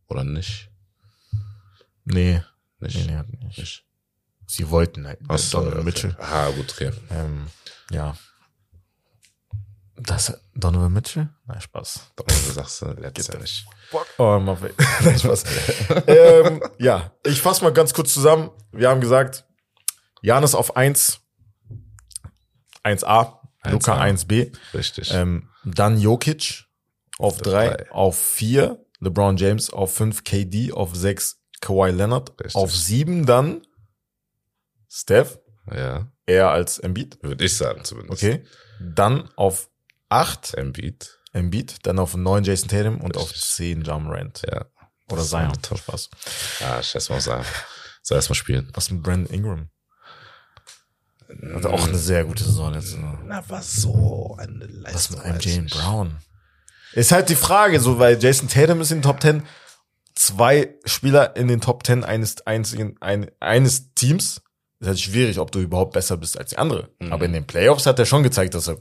[0.09, 0.71] Oder nicht?
[2.05, 2.43] Nee,
[2.81, 2.97] Nicht.
[2.97, 3.59] nee, nee, hat nicht.
[3.59, 3.85] nicht.
[4.47, 5.85] Sie wollten halt Ach so, Donovan okay.
[5.87, 6.17] Mitchell.
[6.19, 6.93] Aha, gut, okay.
[7.11, 7.47] Ähm,
[7.91, 8.15] ja.
[9.97, 11.29] Das Donovan Mitchell?
[11.47, 12.01] Nein, Spaß.
[12.17, 13.67] Du sagst du letztes Jahr nicht.
[14.19, 14.75] Oh, mach weg.
[15.03, 15.45] Nein, Spaß.
[16.07, 18.51] ähm, ja, ich fasse mal ganz kurz zusammen.
[18.73, 19.45] Wir haben gesagt,
[20.21, 21.21] Janis auf 1,
[22.83, 24.27] 1a, Luca 1A.
[24.27, 25.11] 1b, Richtig.
[25.13, 26.64] ähm, dann Jokic
[27.19, 27.91] auf Auf 3, drei.
[27.93, 32.55] auf 4, LeBron James auf 5, KD auf 6, Kawhi Leonard, Richtig.
[32.57, 33.63] auf 7 dann
[34.89, 35.39] Steph,
[35.73, 38.23] ja, er als Embiid, würde ich sagen zumindest.
[38.23, 38.45] okay.
[38.81, 39.71] Dann auf
[40.09, 41.19] 8 Embiid.
[41.33, 43.33] Embiid, dann auf 9 Jason Tatum und auf.
[43.35, 44.43] 10 Jam Rand.
[44.49, 44.67] Ja.
[45.11, 45.53] Oder Zion.
[45.63, 45.79] Top.
[45.79, 46.11] Spaß.
[46.61, 47.45] Ah, scheiß mal sagen.
[48.03, 48.71] Soll erst mal spielen.
[48.75, 49.69] Was mit Brandon Ingram?
[51.55, 53.19] Hatte auch eine sehr gute Saison letzte Saison.
[53.27, 54.95] Na, was so eine Leistung.
[54.95, 55.75] Was mit einem nicht.
[55.75, 56.19] Brown?
[56.93, 59.43] Ist halt die Frage, so, weil Jason Tatum ist in den Top 10.
[60.15, 64.43] Zwei Spieler in den Top 10 eines einzigen, ein, eines Teams.
[64.79, 66.91] Ist halt schwierig, ob du überhaupt besser bist als die andere.
[67.01, 67.13] Mhm.
[67.13, 68.77] Aber in den Playoffs hat er schon gezeigt, dass er,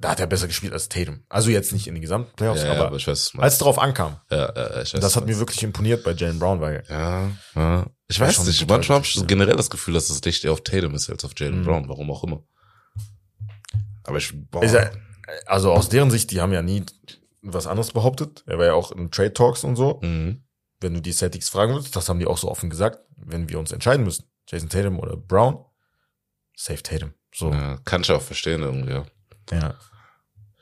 [0.00, 1.22] da hat er besser gespielt als Tatum.
[1.28, 3.78] Also jetzt nicht in den gesamten Playoffs, Ja, aber, aber ich weiß, als es darauf
[3.78, 4.16] ankam.
[4.30, 5.00] Ja, ja, ich weiß.
[5.00, 7.86] Das hat mir wirklich imponiert bei Jalen Brown, weil Ja, ja.
[8.08, 8.66] Ich weiß nicht.
[8.68, 11.32] Manchmal habe ich generell das Gefühl, dass es Licht eher auf Tatum ist als auf
[11.36, 11.64] Jalen Mhm.
[11.64, 11.88] Brown.
[11.88, 12.42] Warum auch immer.
[14.04, 14.62] Aber ich, boah,
[15.46, 16.84] also aus deren Sicht, die haben ja nie
[17.52, 18.42] was anderes behauptet.
[18.46, 20.00] Er war ja auch in Trade Talks und so.
[20.02, 20.42] mhm.
[20.80, 23.58] Wenn du die Celtics fragen würdest, das haben die auch so offen gesagt, wenn wir
[23.58, 25.64] uns entscheiden müssen, Jason Tatum oder Brown,
[26.56, 27.14] save Tatum.
[27.34, 28.92] So, ja, kann ich auch verstehen irgendwie.
[28.92, 29.04] Ja.
[29.52, 29.74] ja.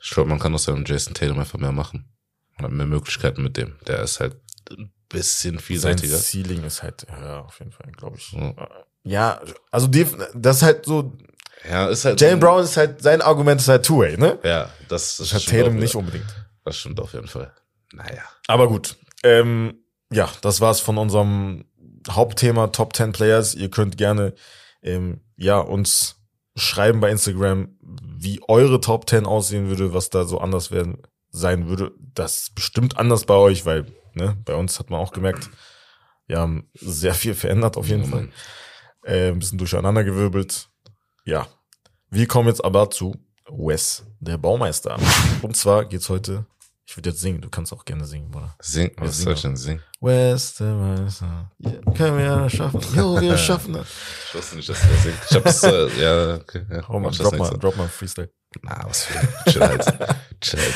[0.01, 2.09] Ich glaube, man kann aus seinem Jason Tatum einfach mehr machen.
[2.57, 3.75] Man hat mehr Möglichkeiten mit dem.
[3.87, 4.37] Der ist halt
[4.69, 6.17] ein bisschen Sein vielseitiger.
[6.17, 8.31] Ceiling ist halt, ja, auf jeden Fall, glaube ich.
[8.31, 8.53] Ja.
[9.03, 11.17] Ja, also die, das ist halt so,
[11.69, 12.21] Ja, ist halt.
[12.21, 14.39] Jalen Brown ist halt, sein Argument ist halt Two-Way, ne?
[14.43, 16.25] Ja, das, Das hat stimmt Tatum nicht unbedingt.
[16.63, 17.53] Das stimmt auf jeden Fall.
[17.91, 18.23] Naja.
[18.47, 18.97] Aber gut.
[19.23, 21.65] Ähm, ja, das war's von unserem
[22.09, 23.55] Hauptthema Top 10 Players.
[23.55, 24.33] Ihr könnt gerne
[24.81, 26.17] ähm, ja uns
[26.55, 31.67] schreiben bei Instagram, wie eure Top 10 aussehen würde, was da so anders werden sein
[31.67, 31.91] würde.
[31.99, 35.49] Das ist bestimmt anders bei euch, weil ne, bei uns hat man auch gemerkt,
[36.27, 38.29] wir haben sehr viel verändert auf jeden Ja, Fall.
[39.03, 40.69] Äh, ein bisschen durcheinandergewirbelt.
[41.25, 41.47] Ja.
[42.09, 43.15] Wir kommen jetzt aber zu
[43.49, 44.97] Wes, der Baumeister.
[45.41, 46.45] Und zwar geht's heute,
[46.85, 48.55] ich würde jetzt singen, du kannst auch gerne singen, oder?
[48.61, 49.81] Sing, was sing soll ich denn singen?
[50.01, 51.51] West, Meister.
[51.59, 52.81] Ja, können wir ja schaffen.
[52.95, 53.87] Jo, wir schaffen das.
[54.27, 55.17] Ich wusste nicht, dass der singt.
[55.29, 56.65] Ich hab das, äh, ja, okay.
[56.69, 57.57] Ja, Oh man, das drop mal, nächste.
[57.59, 58.29] drop mal Freestyle.
[58.61, 59.85] Na, was für Chill halt.
[60.41, 60.73] Chill halt.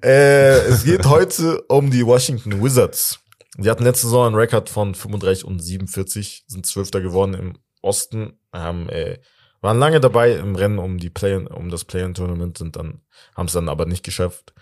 [0.04, 3.18] Äh, es geht heute um die Washington Wizards.
[3.56, 8.38] Die hatten letzte Saison einen Rekord von 35 und 47, sind Zwölfter geworden im Osten,
[8.52, 9.18] haben, äh,
[9.60, 13.00] waren lange dabei im Rennen um die Play um das Play-in-Tournament, sind dann,
[13.36, 14.54] haben es dann aber nicht geschafft.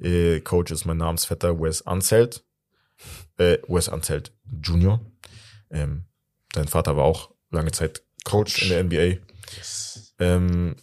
[0.00, 2.44] Äh, Coach ist mein Namensvetter Wes Anzelt,
[3.38, 4.32] äh, Wes Anzelt
[4.62, 5.00] Jr.
[5.70, 6.04] Ähm,
[6.54, 9.20] sein Vater war auch lange Zeit Coach in der NBA.
[10.18, 10.76] Ähm,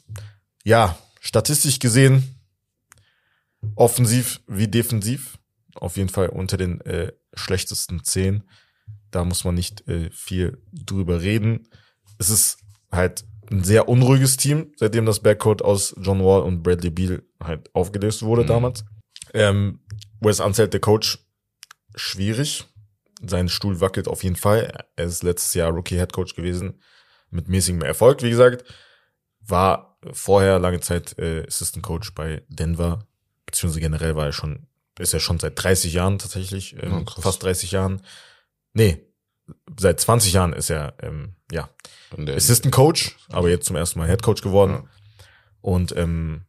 [0.64, 2.40] ja, statistisch gesehen,
[3.76, 5.38] offensiv wie defensiv,
[5.76, 8.44] auf jeden Fall unter den äh, schlechtesten zehn.
[9.12, 11.68] Da muss man nicht äh, viel drüber reden.
[12.18, 12.58] Es ist
[12.92, 17.74] halt ein sehr unruhiges Team, seitdem das Backcourt aus John Wall und Bradley Beal halt
[17.74, 18.48] aufgelöst wurde Mhm.
[18.48, 18.84] damals.
[19.34, 19.80] Ähm,
[20.20, 21.20] Wes Unseld, der Coach,
[21.96, 22.66] schwierig.
[23.26, 24.86] Sein Stuhl wackelt auf jeden Fall.
[24.96, 26.82] Er ist letztes Jahr Rookie Head Coach gewesen,
[27.32, 28.64] mit mäßigem Erfolg, wie gesagt.
[29.42, 33.08] War vorher lange Zeit äh, Assistant Coach bei Denver,
[33.46, 34.68] beziehungsweise generell war er schon,
[35.00, 37.24] ist er schon seit 30 Jahren tatsächlich, ähm, krass.
[37.24, 38.02] fast 30 Jahren
[38.78, 39.04] Nee,
[39.76, 41.68] seit 20 Jahren ist er, ähm, ja,
[42.16, 44.74] Assistant Coach, aber jetzt zum ersten Mal Head Coach geworden.
[44.74, 44.84] Ja.
[45.62, 46.46] Und ähm,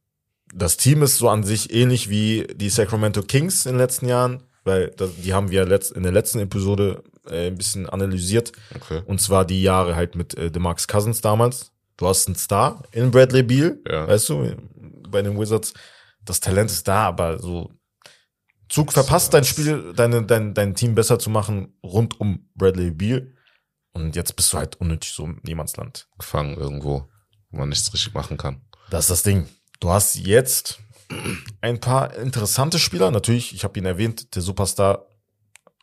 [0.54, 4.42] das Team ist so an sich ähnlich wie die Sacramento Kings in den letzten Jahren,
[4.64, 8.52] weil das, die haben wir in der letzten Episode äh, ein bisschen analysiert.
[8.74, 9.02] Okay.
[9.06, 11.72] Und zwar die Jahre halt mit äh, DeMarcus Cousins damals.
[11.96, 14.06] Du hast einen Star in Bradley Beal, Ja.
[14.08, 14.54] weißt du,
[15.08, 15.74] bei den Wizards.
[16.24, 17.70] Das Talent ist da, aber so
[18.68, 23.32] Zug verpasst dein Spiel, deine, dein, dein Team besser zu machen rund um Bradley Beal.
[23.92, 26.06] Und jetzt bist du halt unnötig so im Niemandsland.
[26.18, 27.08] Gefangen irgendwo,
[27.50, 28.60] wo man nichts richtig machen kann.
[28.90, 29.48] Das ist das Ding.
[29.80, 30.80] Du hast jetzt
[31.60, 33.10] ein paar interessante Spieler.
[33.10, 35.06] Natürlich, ich habe ihn erwähnt, der Superstar.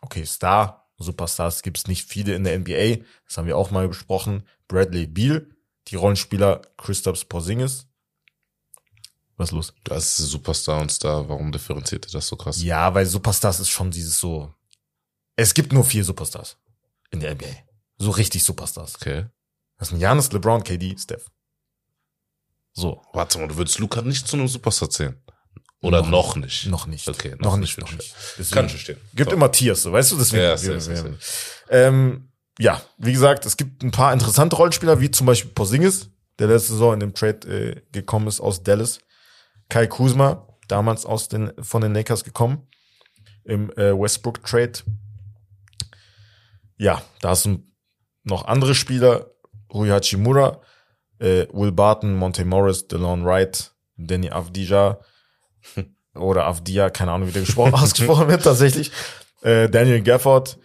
[0.01, 3.03] Okay, Star, Superstars gibt's nicht viele in der NBA.
[3.25, 4.47] Das haben wir auch mal besprochen.
[4.67, 5.49] Bradley Beal,
[5.87, 7.87] die Rollenspieler Christoph Porzingis.
[9.37, 9.73] Was ist los?
[9.83, 12.61] Du hast Superstar und Star, warum differenziert ihr das so krass?
[12.61, 14.53] Ja, weil Superstars ist schon dieses so.
[15.35, 16.57] Es gibt nur vier Superstars
[17.11, 17.47] in der NBA.
[17.97, 18.95] So richtig Superstars.
[18.95, 19.25] Okay.
[19.77, 21.29] Das sind Giannis, LeBron, KD, Steph.
[22.77, 23.01] So.
[23.13, 25.15] Warte mal, du würdest Luca nicht zu einem Superstar zählen?
[25.81, 26.65] Oder Noch noch, nicht?
[26.67, 27.07] Noch nicht.
[27.07, 28.13] Okay, noch, noch nicht, nicht, noch nicht.
[28.37, 28.97] Deswegen- Kann ich verstehen.
[29.13, 29.35] Gibt So.
[29.35, 30.17] immer Tiers, so, weißt du?
[30.17, 30.43] Deswegen.
[30.43, 31.17] Ja, safe, wir, safe.
[31.69, 36.09] ähm, ja, wie gesagt, es gibt ein paar interessante Rollenspieler, wie zum Beispiel Porzingis,
[36.39, 38.99] der letzte Saison in dem Trade äh, gekommen ist aus Dallas.
[39.69, 42.67] Kai Kuzma, damals aus den, von den Lakers gekommen,
[43.43, 44.73] im äh, Westbrook-Trade.
[46.77, 47.63] Ja, da hast du
[48.23, 49.27] noch andere Spieler,
[49.73, 50.61] Rui Hachimura,
[51.19, 54.99] äh, Will Barton, Monte Morris, DeLon Wright, Danny Avdija
[56.15, 58.91] oder Avdia, keine Ahnung, wie der gesprochen, ausgesprochen wird tatsächlich.
[59.41, 60.57] Äh, Daniel Gafford,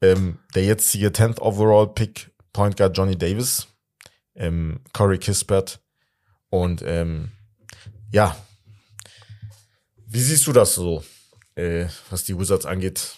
[0.00, 3.66] ähm, der jetzige 10th Overall Pick, Point Guard Johnny Davis,
[4.34, 5.80] ähm, Corey Kispert
[6.50, 7.32] und ähm,
[8.12, 8.36] ja,
[10.06, 11.02] wie siehst du das so,
[11.54, 13.16] äh, was die Wizards angeht?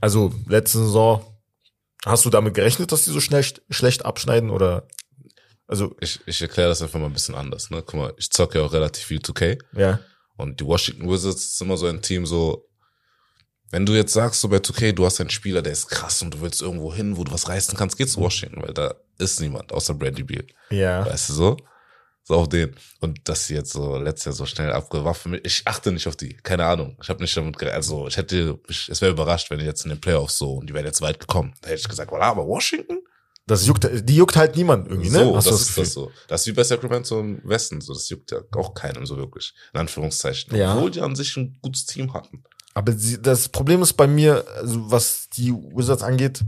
[0.00, 1.24] Also letzte Saison,
[2.04, 4.86] hast du damit gerechnet, dass die so schnell schlecht abschneiden oder
[5.72, 7.70] also Ich, ich erkläre das einfach mal ein bisschen anders.
[7.70, 7.82] Ne?
[7.84, 9.58] Guck mal, ich zocke ja auch relativ viel 2K.
[9.74, 9.98] ja,
[10.36, 12.68] Und die Washington Wizards ist immer so ein Team, so,
[13.70, 16.34] wenn du jetzt sagst, so bei 2K, du hast einen Spieler, der ist krass und
[16.34, 19.40] du willst irgendwo hin, wo du was reißen kannst, geh zu Washington, weil da ist
[19.40, 20.46] niemand, außer Bradley Beal.
[20.70, 21.56] ja, Weißt du so?
[22.24, 22.76] So auf den.
[23.00, 26.34] Und dass sie jetzt so letztes Jahr so schnell abgewaffen, ich achte nicht auf die.
[26.34, 26.96] Keine Ahnung.
[27.02, 27.78] Ich habe nicht damit gerechnet.
[27.78, 30.68] Also, ich hätte, ich, es wäre überrascht, wenn die jetzt in den Playoffs so und
[30.68, 31.52] die wären jetzt weit gekommen.
[31.62, 33.01] Da hätte ich gesagt, voilà, aber Washington?
[33.46, 35.24] Das juckt, die juckt halt niemand irgendwie, ne?
[35.24, 36.10] So, Hast das du ist das so.
[36.28, 37.80] Das ist wie bei Sacramento im Westen.
[37.80, 39.52] So, das juckt ja auch keinem so wirklich.
[39.74, 40.56] In Anführungszeichen.
[40.56, 40.74] Ja.
[40.76, 42.44] Obwohl die an sich ein gutes Team hatten.
[42.74, 46.42] Aber sie, das Problem ist bei mir, also was die Wizards angeht,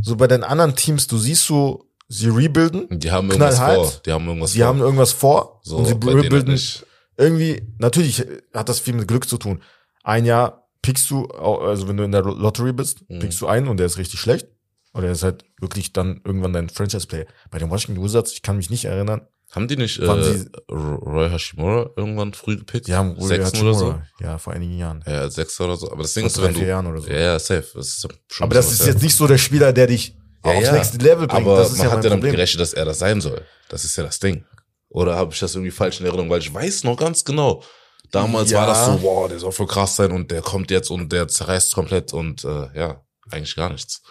[0.00, 3.92] so bei den anderen Teams, du siehst so, sie rebuilden, Die haben irgendwas vor.
[4.06, 4.66] Die haben irgendwas sie vor.
[4.68, 6.86] haben irgendwas vor so, und sie rebuilden nicht.
[7.16, 8.24] irgendwie, natürlich
[8.54, 9.62] hat das viel mit Glück zu tun.
[10.02, 13.18] Ein Jahr pickst du, also wenn du in der Lottery bist, Mhm.
[13.18, 14.48] pickst du einen und der ist richtig schlecht.
[14.94, 17.26] Oder er ist halt wirklich dann irgendwann dein Franchise-Player.
[17.50, 19.22] Bei den Washington Wizards, ich kann mich nicht erinnern,
[19.52, 22.86] Haben die nicht äh, sie- Roy Hashimura irgendwann früh gepickt?
[22.88, 24.00] die haben Rui Sechsten oder so?
[24.20, 25.02] Ja, vor einigen Jahren.
[25.06, 25.90] Ja, sechs oder so.
[25.90, 26.66] Aber das Ding ist, wenn du.
[26.66, 27.08] Jahren oder so.
[27.10, 27.66] Ja, ja, safe.
[27.74, 30.14] Das ist schon Aber das ist jetzt nicht so der Spieler, der dich
[30.44, 30.72] Ja, aufs ja.
[30.72, 31.46] nächste Level bringt.
[31.46, 33.42] Aber das ist man ja hat ja damit gerechnet, dass er das sein soll.
[33.70, 34.44] Das ist ja das Ding.
[34.90, 36.30] Oder habe ich das irgendwie falsch in Erinnerung?
[36.30, 37.62] Weil ich weiß noch ganz genau.
[38.10, 38.60] Damals Ja.
[38.60, 41.28] war das so, wow, der soll voll krass sein und der kommt jetzt und der
[41.28, 44.02] zerreißt komplett und äh, ja, eigentlich gar nichts.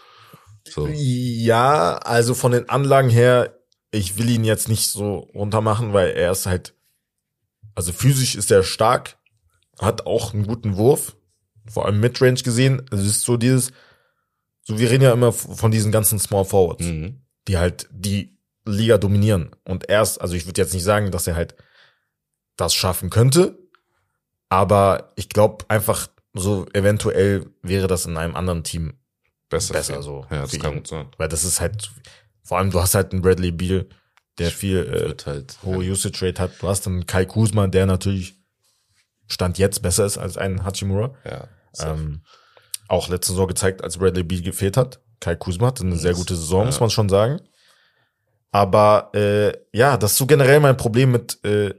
[0.72, 0.88] So.
[0.92, 3.58] Ja, also von den Anlagen her,
[3.92, 6.74] ich will ihn jetzt nicht so runtermachen, weil er ist halt,
[7.76, 9.18] also physisch ist er stark,
[9.80, 11.16] hat auch einen guten Wurf,
[11.70, 12.82] vor allem Midrange gesehen.
[12.92, 13.72] Es ist so dieses,
[14.64, 17.22] so wir reden ja immer von diesen ganzen Small Forwards, Mhm.
[17.48, 19.52] die halt die Liga dominieren.
[19.64, 21.56] Und erst, also ich würde jetzt nicht sagen, dass er halt
[22.58, 23.58] das schaffen könnte,
[24.50, 28.94] aber ich glaube einfach so eventuell wäre das in einem anderen Team
[29.50, 29.74] Besser.
[29.74, 30.78] Besser so Ja, das kann ihn.
[30.80, 31.08] gut sein.
[31.18, 31.90] weil das ist halt,
[32.44, 33.88] vor allem du hast halt einen Bradley Beal,
[34.38, 34.78] der viel
[35.20, 35.58] äh, halt.
[35.64, 36.52] hohe Usage Rate hat.
[36.62, 38.36] Du hast dann Kai Kuzma, der natürlich
[39.28, 41.14] Stand jetzt besser ist als ein Hachimura.
[41.26, 41.48] Ja.
[41.80, 42.22] Ähm,
[42.88, 45.02] auch letzte Saison gezeigt, als Bradley Beal gefehlt hat.
[45.20, 46.82] Kai Kuzma hatte eine sehr Das- gute Saison, muss ja.
[46.82, 47.42] man schon sagen.
[48.52, 51.74] Aber äh, ja, das ist so generell mein Problem mit, äh,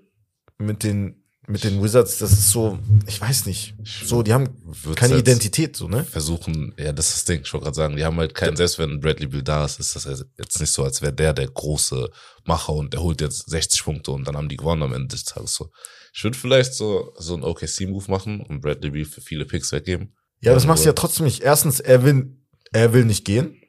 [0.59, 2.19] mit, den, mit den Wizards.
[2.19, 3.75] Das ist so, ich weiß nicht.
[3.83, 4.49] So, die haben
[4.95, 6.05] keine Identität, so, ne?
[6.05, 7.41] Versuchen, ja, das ist das Ding.
[7.45, 9.97] Ich wollte gerade sagen, die haben halt keinen, selbst wenn Bradley Bill da ist, ist
[9.97, 12.11] das jetzt nicht so, als wäre der der große
[12.45, 15.25] Macher und der holt jetzt 60 Punkte und dann haben die gewonnen am Ende des
[15.25, 15.71] Tages so.
[16.15, 20.15] Ich würde vielleicht so, so einen OKC-Move machen und Bradley Bill für viele Picks weggeben.
[20.41, 21.43] Ja, das machst du ja trotzdem nicht.
[21.43, 22.37] Erstens, er will,
[22.73, 23.61] er will nicht gehen,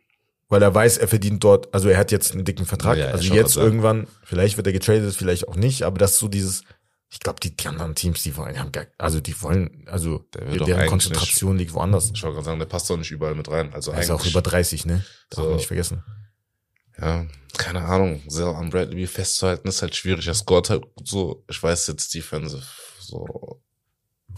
[0.49, 2.97] weil er weiß, er verdient dort, also er hat jetzt einen dicken Vertrag.
[2.97, 6.27] Ja, also jetzt irgendwann, vielleicht wird er getradet, vielleicht auch nicht, aber das ist so
[6.27, 6.63] dieses,
[7.11, 10.87] Ich glaube, die, die anderen Teams, die wollen, haben gar, also die wollen, also deren
[10.87, 12.11] Konzentration liegt woanders.
[12.13, 13.73] Ich wollte gerade sagen, der passt doch nicht überall mit rein.
[13.73, 15.03] Also Er ist auch über 30, ne?
[15.31, 15.49] Darf So.
[15.49, 16.03] man nicht vergessen.
[17.01, 17.25] ja,
[17.57, 20.27] keine Ahnung, sehr an Bradley festzuhalten ist halt schwierig.
[20.27, 22.63] Er scoret halt so, ich weiß jetzt Defensive,
[22.99, 23.59] so,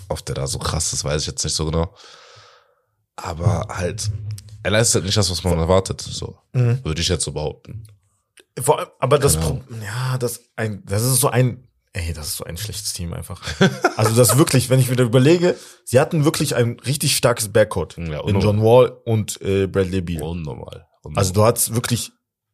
[0.08, 1.94] oft der da so krass ist, weiß ich jetzt nicht so genau.
[3.18, 4.10] Aber halt,
[4.64, 6.38] er leistet nicht das, was man erwartet, so.
[6.54, 6.84] Mhm.
[6.86, 7.86] Würde ich jetzt so behaupten.
[8.60, 12.44] Vor allem, aber das, ja, das ein, das ist so ein, ey, das ist so
[12.44, 13.42] ein schlechtes Team einfach.
[13.98, 18.26] also das wirklich, wenn ich wieder überlege, sie hatten wirklich ein richtig starkes Backcourt Ja,
[18.28, 18.39] in.
[18.39, 20.22] John Wall und äh, Bradley Beal.
[20.24, 20.86] Unnormal.
[21.04, 21.18] Unnormal.
[21.20, 22.12] Also du hattest wirklich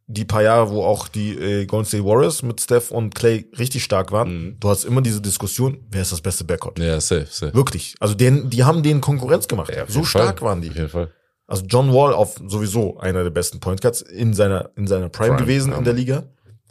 [0.09, 3.83] die paar Jahre, wo auch die äh, Golden State Warriors mit Steph und Clay richtig
[3.83, 4.29] stark waren.
[4.29, 4.59] Mhm.
[4.59, 6.79] Du hast immer diese Diskussion, wer ist das beste Backcourt?
[6.79, 7.53] ja, safe, safe.
[7.53, 7.95] Wirklich.
[7.99, 9.71] Also den, die haben denen Konkurrenz gemacht.
[9.75, 10.47] Ja, so stark Fall.
[10.47, 10.69] waren die.
[10.69, 11.11] Auf jeden Fall.
[11.45, 15.35] Also John Wall auf sowieso einer der besten Point Guards in seiner in seiner Prime,
[15.35, 15.77] Prime, gewesen ja.
[15.77, 16.23] in der Liga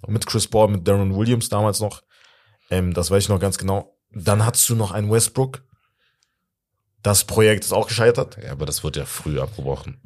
[0.06, 2.02] mit Chris Paul, mit Darren Williams damals noch.
[2.70, 3.96] Ähm, das weiß ich noch ganz genau.
[4.12, 5.62] Dann hattest du noch einen Westbrook.
[7.02, 8.36] Das Projekt ist auch gescheitert.
[8.42, 10.00] Ja, aber das wurde ja früh abgebrochen.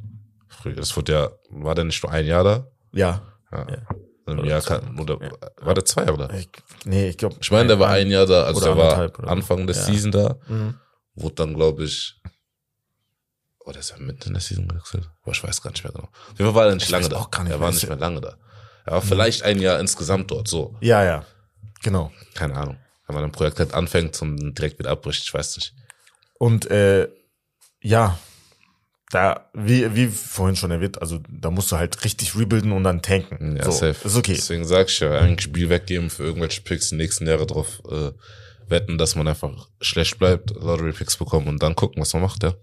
[0.48, 0.74] Früh.
[0.74, 2.66] Das wurde ja, war der nicht nur ein Jahr da?
[2.92, 3.22] Ja.
[3.52, 3.66] Ja.
[3.70, 3.78] Ja.
[4.26, 5.30] Im Oder Jahr kann, oder Ja.
[5.62, 6.30] war der zwei da?
[6.34, 6.48] Ich,
[6.84, 7.36] nee, ich glaube.
[7.40, 9.28] Ich meine, der war ein Jahr da, also Oder der war oder.
[9.28, 9.82] Anfang der Ja.
[9.82, 10.74] Season da, Mhm.
[11.14, 12.20] wurde dann, glaube ich,
[13.64, 15.08] oh, der ist ja mitten in der Season gewechselt.
[15.22, 16.04] Aber ich weiß gar nicht mehr genau.
[16.04, 17.16] Auf jeden Fall war er nicht Ich lange da.
[17.16, 18.36] auch gar nicht er war nicht mehr lange da.
[18.84, 20.76] Er war vielleicht ein Jahr insgesamt dort, so.
[20.80, 21.24] Ja, ja.
[21.82, 22.12] Genau.
[22.34, 22.78] Keine Ahnung.
[23.06, 25.74] Wenn man ein Projekt halt anfängt und direkt wieder abbricht, ich weiß nicht.
[26.38, 27.08] Und äh,
[27.80, 28.18] ja,
[29.10, 33.02] da, wie, wie vorhin schon erwähnt, also da musst du halt richtig rebuilden und dann
[33.02, 33.56] tanken.
[33.56, 34.06] Ja, so, safe.
[34.06, 34.34] Ist okay.
[34.34, 38.12] Deswegen sag ich ja, eigentlich Spiel weggeben für irgendwelche Picks die nächsten Jahre drauf äh,
[38.68, 42.44] wetten, dass man einfach schlecht bleibt, Lottery Picks bekommen und dann gucken, was man macht,
[42.44, 42.54] ja.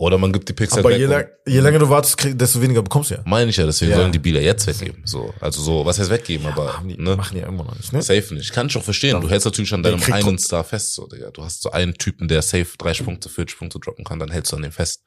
[0.00, 2.62] Oder man gibt die Picks Aber halt je, lang, je länger du wartest, krieg, desto
[2.62, 3.20] weniger bekommst du ja.
[3.26, 3.96] Meine ich ja, deswegen Ja.
[3.96, 5.02] sollen die Bieler jetzt weggeben.
[5.04, 7.16] So, also so, was heißt weggeben, aber Haben die, ne?
[7.16, 8.00] Machen die ja immer noch nicht, ne?
[8.00, 8.52] Safe nicht.
[8.52, 9.20] Kann ich auch verstehen.
[9.20, 11.32] Du hältst natürlich an deinem einen Star fest, so, Digga.
[11.32, 14.52] Du hast so einen Typen, der safe 30 Punkte, 40 Punkte droppen kann, dann hältst
[14.52, 15.02] du an dem fest.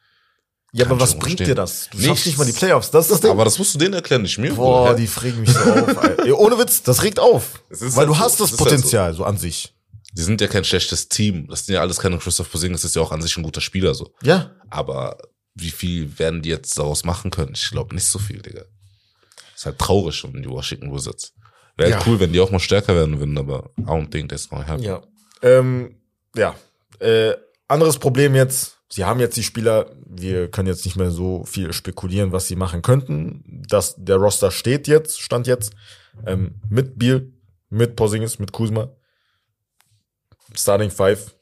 [0.74, 1.56] Ja, aber Kann was schon bringt verstehen.
[1.56, 1.88] dir das?
[1.90, 2.08] Du Nichts.
[2.10, 2.92] schaffst nicht mal die Playoffs.
[2.92, 3.32] Das ist das Ding.
[3.32, 4.54] Aber das musst du denen erklären, nicht mir.
[4.54, 6.04] Boah, die fragen mich so auf.
[6.26, 7.62] Ey, Ohne Witz, das regt auf.
[7.70, 8.20] Weil halt du so.
[8.20, 9.74] hast das Es ist halt Potenzial, so an sich.
[10.14, 11.48] Die sind ja kein schlechtes Team.
[11.48, 13.94] Das sind ja alles keine Christoph Porzingis, ist ja auch an sich ein guter Spieler,
[13.94, 14.14] so.
[14.24, 14.52] Ja.
[14.70, 15.18] Aber
[15.56, 17.54] wie viel werden die jetzt daraus machen können?
[17.56, 18.64] Ich glaube nicht so viel, Digga.
[19.56, 21.34] Ist halt traurig um die Washington Wizards.
[21.78, 21.98] Wäre Ja.
[21.98, 24.66] halt cool, wenn die auch mal stärker werden würden, aber I don't think that's gonna
[24.68, 24.84] happen.
[24.84, 25.02] Ja.
[25.42, 25.96] Ähm,
[26.36, 26.56] ja.
[27.00, 27.34] Äh,
[27.68, 28.78] anderes Problem jetzt.
[28.90, 32.58] Sie haben jetzt die Spieler, wir können jetzt nicht mehr so viel spekulieren, was sie
[32.58, 33.64] machen könnten.
[33.70, 35.72] Das, der Roster steht jetzt, stand jetzt,
[36.26, 37.32] ähm, mit Biel,
[37.70, 38.90] mit Porzingis, mit Kuzma.
[40.56, 41.36] Starting Five,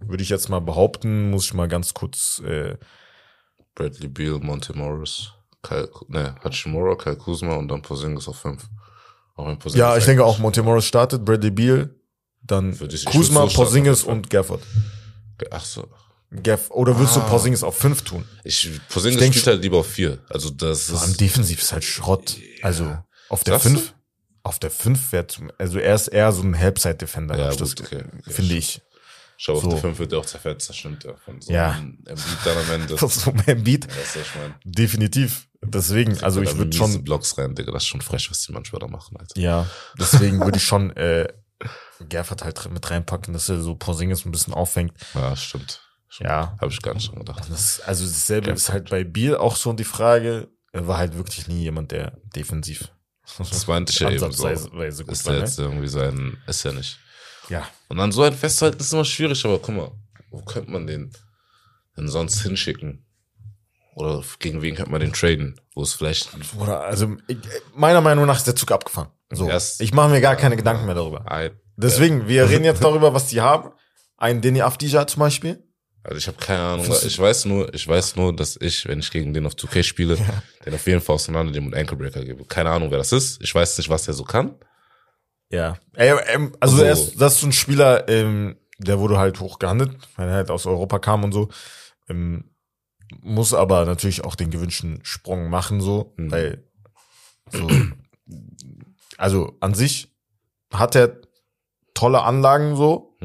[0.00, 2.76] würde ich jetzt mal behaupten, muss ich mal ganz kurz, äh,
[3.74, 5.32] Bradley Beal, Monte Morris,
[5.62, 8.64] Kyle, ne, Hachimura, Kyle Kuzma und dann Porzingis auf fünf.
[9.34, 11.94] Auch wenn Porzingis ja, ich denke auch, Monte Morris startet, Bradley Beal,
[12.42, 14.62] dann Kuzma, so starten, Porzingis und Gafford.
[15.50, 15.88] Ach so.
[16.42, 17.28] Gaff, oder willst du Ah.
[17.28, 18.24] Porzingis auf fünf tun?
[18.44, 20.18] Ich, Porzingis Ich denk spielt halt lieber auf vier.
[20.28, 22.36] Also das Vor allem ist, defensiv ist halt Schrott.
[22.62, 22.96] Also
[23.28, 23.60] auf der du?
[23.60, 23.94] 5,
[24.46, 28.04] auf der 5 wird, also er ist eher so ein Halbside-Defender, Ja, ich gut, okay,
[28.20, 28.80] okay, finde ich.
[29.36, 29.70] schau, auf so.
[29.70, 31.14] der fünf wird der auch zerfetzt, das stimmt ja.
[31.24, 31.72] Von so Ja.
[31.72, 32.94] einem Embiid dann am Ende.
[33.06, 33.86] Ist so mein Beat.
[33.88, 34.54] Was ich meine?
[34.64, 35.48] Definitiv.
[35.62, 38.78] Deswegen, also ich würde schon, Blocks rein, Digga, das ist schon frech, was die manchmal
[38.78, 39.40] da machen, Alter.
[39.40, 39.66] ja,
[39.98, 41.26] deswegen würde ich schon, äh,
[42.08, 44.92] Gafford halt mit reinpacken, dass er so Porzingis ein bisschen auffängt.
[45.14, 45.80] Ja, stimmt.
[46.08, 46.30] stimmt.
[46.30, 46.56] Ja.
[46.60, 47.44] Habe ich gar nicht dran gedacht.
[47.50, 48.58] Das, also dasselbe Gafford.
[48.58, 50.48] ist halt bei Biel auch so die Frage.
[50.72, 52.92] Er war halt wirklich nie jemand, der defensiv
[53.38, 54.48] Das meinte ich ja eben so.
[54.48, 55.38] Ist der Ne?
[55.40, 56.98] jetzt irgendwie sein, ist ja nicht.
[57.48, 57.66] Ja.
[57.88, 59.90] Und an so ein Festhalten ist immer schwierig, aber guck mal,
[60.30, 61.12] wo könnte man den
[61.96, 63.04] denn sonst hinschicken?
[63.94, 65.58] Oder gegen wen könnte man den traden?
[65.74, 67.38] Wo es vielleicht Oder, also, ich,
[67.74, 69.08] meiner Meinung nach ist der Zug abgefahren.
[69.30, 69.48] So.
[69.48, 71.30] Erst- ich mache mir gar keine Gedanken mehr darüber.
[71.30, 73.70] ein, Deswegen, wir reden jetzt darüber, was die haben.
[74.16, 75.62] Ein Deni Afdija zum Beispiel.
[76.06, 76.86] Also ich habe keine Ahnung.
[77.04, 80.16] Ich weiß nur, ich weiß nur, dass ich, wenn ich gegen den auf 2K spiele,
[80.64, 82.44] den auf jeden Fall auseinander dem und Ankle-Breaker gebe.
[82.44, 83.42] Keine Ahnung, wer das ist.
[83.42, 84.54] Ich weiß nicht, was der so kann.
[85.50, 85.78] Ja.
[85.96, 86.82] Ähm, also, So.
[86.84, 90.34] er ist, das ist so ein Spieler, ähm, der wurde halt hoch gehandelt, weil er
[90.34, 91.48] halt aus Europa kam und so.
[92.08, 92.50] Ähm,
[93.20, 96.30] muss aber natürlich auch den gewünschten Sprung machen, so, Mhm.
[96.30, 96.64] weil,
[97.50, 97.68] so,
[99.16, 100.14] also an sich
[100.72, 101.20] hat er
[101.94, 103.15] tolle Anlagen so.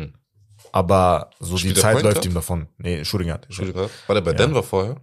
[0.71, 2.25] Aber so Spielt die Zeit Point läuft Guard?
[2.25, 2.67] ihm davon.
[2.77, 3.45] Nee, Shooting Guard.
[3.45, 4.37] Entschuldigung, War der bei Ja.
[4.37, 4.95] Denver vorher?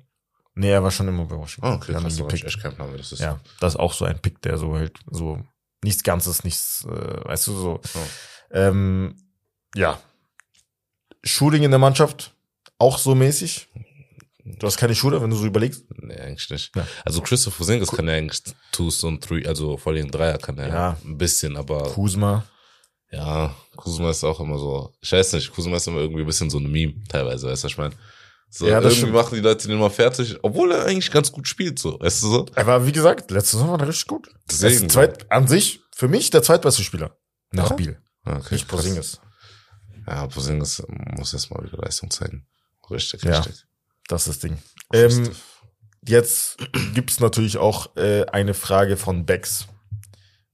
[0.55, 1.71] Nee, er war schon immer bei Washington.
[1.71, 3.21] Oh, okay, krass, da ich echt keinen Plan, das ist.
[3.21, 5.41] Ja, das ist auch so ein Pick, der so halt so
[5.85, 7.81] nichts Ganzes, nichts, äh, weißt du, so.
[7.95, 7.99] Oh.
[8.51, 9.15] Ähm,
[9.77, 10.01] ja.
[11.25, 12.33] Shooting in der Mannschaft,
[12.79, 13.69] auch so mäßig.
[14.45, 15.85] Du hast keine Shooter, wenn du so überlegst.
[16.01, 16.75] Nee, eigentlich nicht.
[16.75, 16.87] Ja.
[17.05, 18.43] Also Christoph Porzingis kann ja eigentlich
[18.73, 20.97] Twos und Three, also vor allem Dreier kann er Ja.
[21.05, 22.45] ein bisschen, aber Kuzma,
[23.11, 26.51] Ja, Kuzma ist auch immer so, ich weiß nicht, Kuzma ist immer irgendwie ein bisschen
[26.51, 27.95] so ein Meme teilweise, weißt du, was ich meine?
[28.51, 29.13] So, Ja, das irgendwie stimmt.
[29.15, 32.29] machen die Leute den immer fertig, obwohl er eigentlich ganz gut spielt, so, weißt du
[32.31, 32.47] so?
[32.55, 34.29] Aber wie gesagt, letzte Saison war er richtig gut.
[34.51, 37.17] Deswegen, Er ist zweit, an sich, für mich, der zweitbeste Spieler.
[37.51, 37.77] Nach Ja?
[37.77, 37.99] Biel.
[38.25, 38.69] Okay, Nicht.
[38.69, 39.21] Porzingis.
[40.07, 40.83] Ja, Porzingis
[41.17, 42.47] muss jetzt mal wieder Leistung zeigen.
[42.91, 43.39] Richtig, Ja.
[43.41, 43.65] richtig.
[44.09, 44.59] Das ist das Ding.
[44.93, 45.31] Ähm,
[46.07, 46.57] jetzt
[46.95, 49.67] gibt's natürlich auch äh, eine Frage von Bex.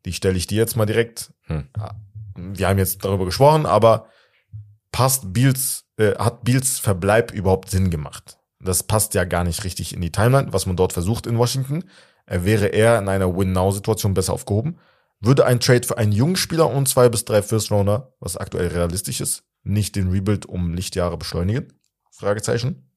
[0.04, 1.32] Die stelle ich dir jetzt mal direkt.
[1.46, 1.68] Hm.
[2.36, 4.08] Wir haben jetzt darüber gesprochen, aber
[4.92, 8.38] passt Beals, äh, hat Beals Verbleib überhaupt Sinn gemacht?
[8.60, 11.84] Das passt ja gar nicht richtig in die Timeline, was man dort versucht in Washington.
[12.26, 14.78] Er wäre eher in einer Win-Now-Situation besser aufgehoben.
[15.20, 19.20] Würde ein Trade für einen jungen Spieler und zwei bis drei First-Rounder, was aktuell realistisch
[19.20, 21.72] ist, nicht den Rebuild um Lichtjahre beschleunigen?
[22.10, 22.90] Fragezeichen.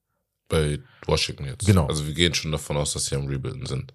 [0.48, 1.66] Bei Washington jetzt.
[1.66, 1.86] Genau.
[1.86, 3.92] Also wir gehen schon davon aus, dass sie am Rebuilden sind.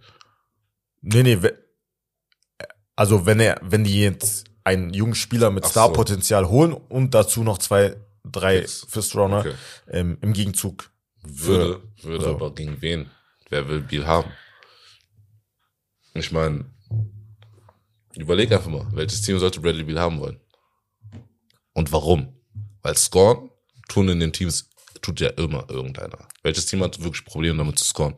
[1.01, 1.39] Nee, nee,
[2.95, 5.71] also wenn er, wenn die jetzt einen jungen Spieler mit Ach so.
[5.73, 8.65] Starpotenzial holen und dazu noch zwei, drei.
[8.67, 9.53] First Runner Okay.
[9.89, 10.89] ähm, im Gegenzug.
[11.23, 13.09] Würde, würde also- aber gegen wen?
[13.49, 14.31] Wer will Biel haben?
[16.15, 16.65] Ich meine,
[18.15, 20.39] überleg einfach mal, welches Team sollte Bradley Beal haben wollen?
[21.73, 22.35] Und warum?
[22.81, 23.49] Weil scoren
[23.89, 24.69] tun in den Teams,
[25.01, 26.27] tut ja immer irgendeiner.
[26.43, 28.15] Welches Team hat wirklich Probleme damit zu scoren?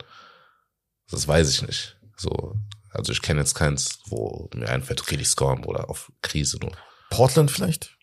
[1.09, 1.97] Das weiß ich nicht.
[2.17, 2.55] So,
[2.95, 6.71] also ich kenne jetzt keins, wo mir einfällt, die scoren oder auf Krise nur.
[7.09, 7.95] Portland vielleicht?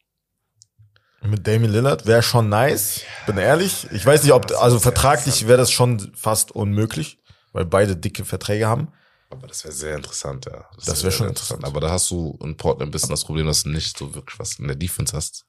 [1.24, 3.86] Mit Damian Lillard wäre schon nice, bin ehrlich.
[3.92, 7.20] Ich weiß nicht, ob, also vertraglich wäre das schon fast unmöglich,
[7.52, 8.88] weil beide dicke Verträge haben.
[9.30, 10.68] Aber das wäre sehr interessant, ja.
[10.76, 11.64] Das wär sehr schon sehr interessant.
[11.64, 14.38] Aber da hast du in Portland ein bisschen das Problem, dass du nicht so wirklich
[14.38, 15.46] was in der Defense hast.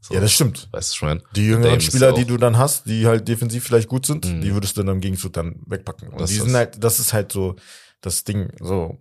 [0.00, 0.68] So, Ja, das stimmt.
[0.72, 1.22] Weißt du, ich mein?
[1.36, 4.40] Die jüngeren Spieler, die du dann hast, die halt defensiv vielleicht gut sind, Mhm.
[4.40, 6.08] die würdest du dann im Gegenzug dann wegpacken.
[6.08, 7.56] Und Das die sind halt, das ist halt so
[8.04, 8.98] das Ding, so,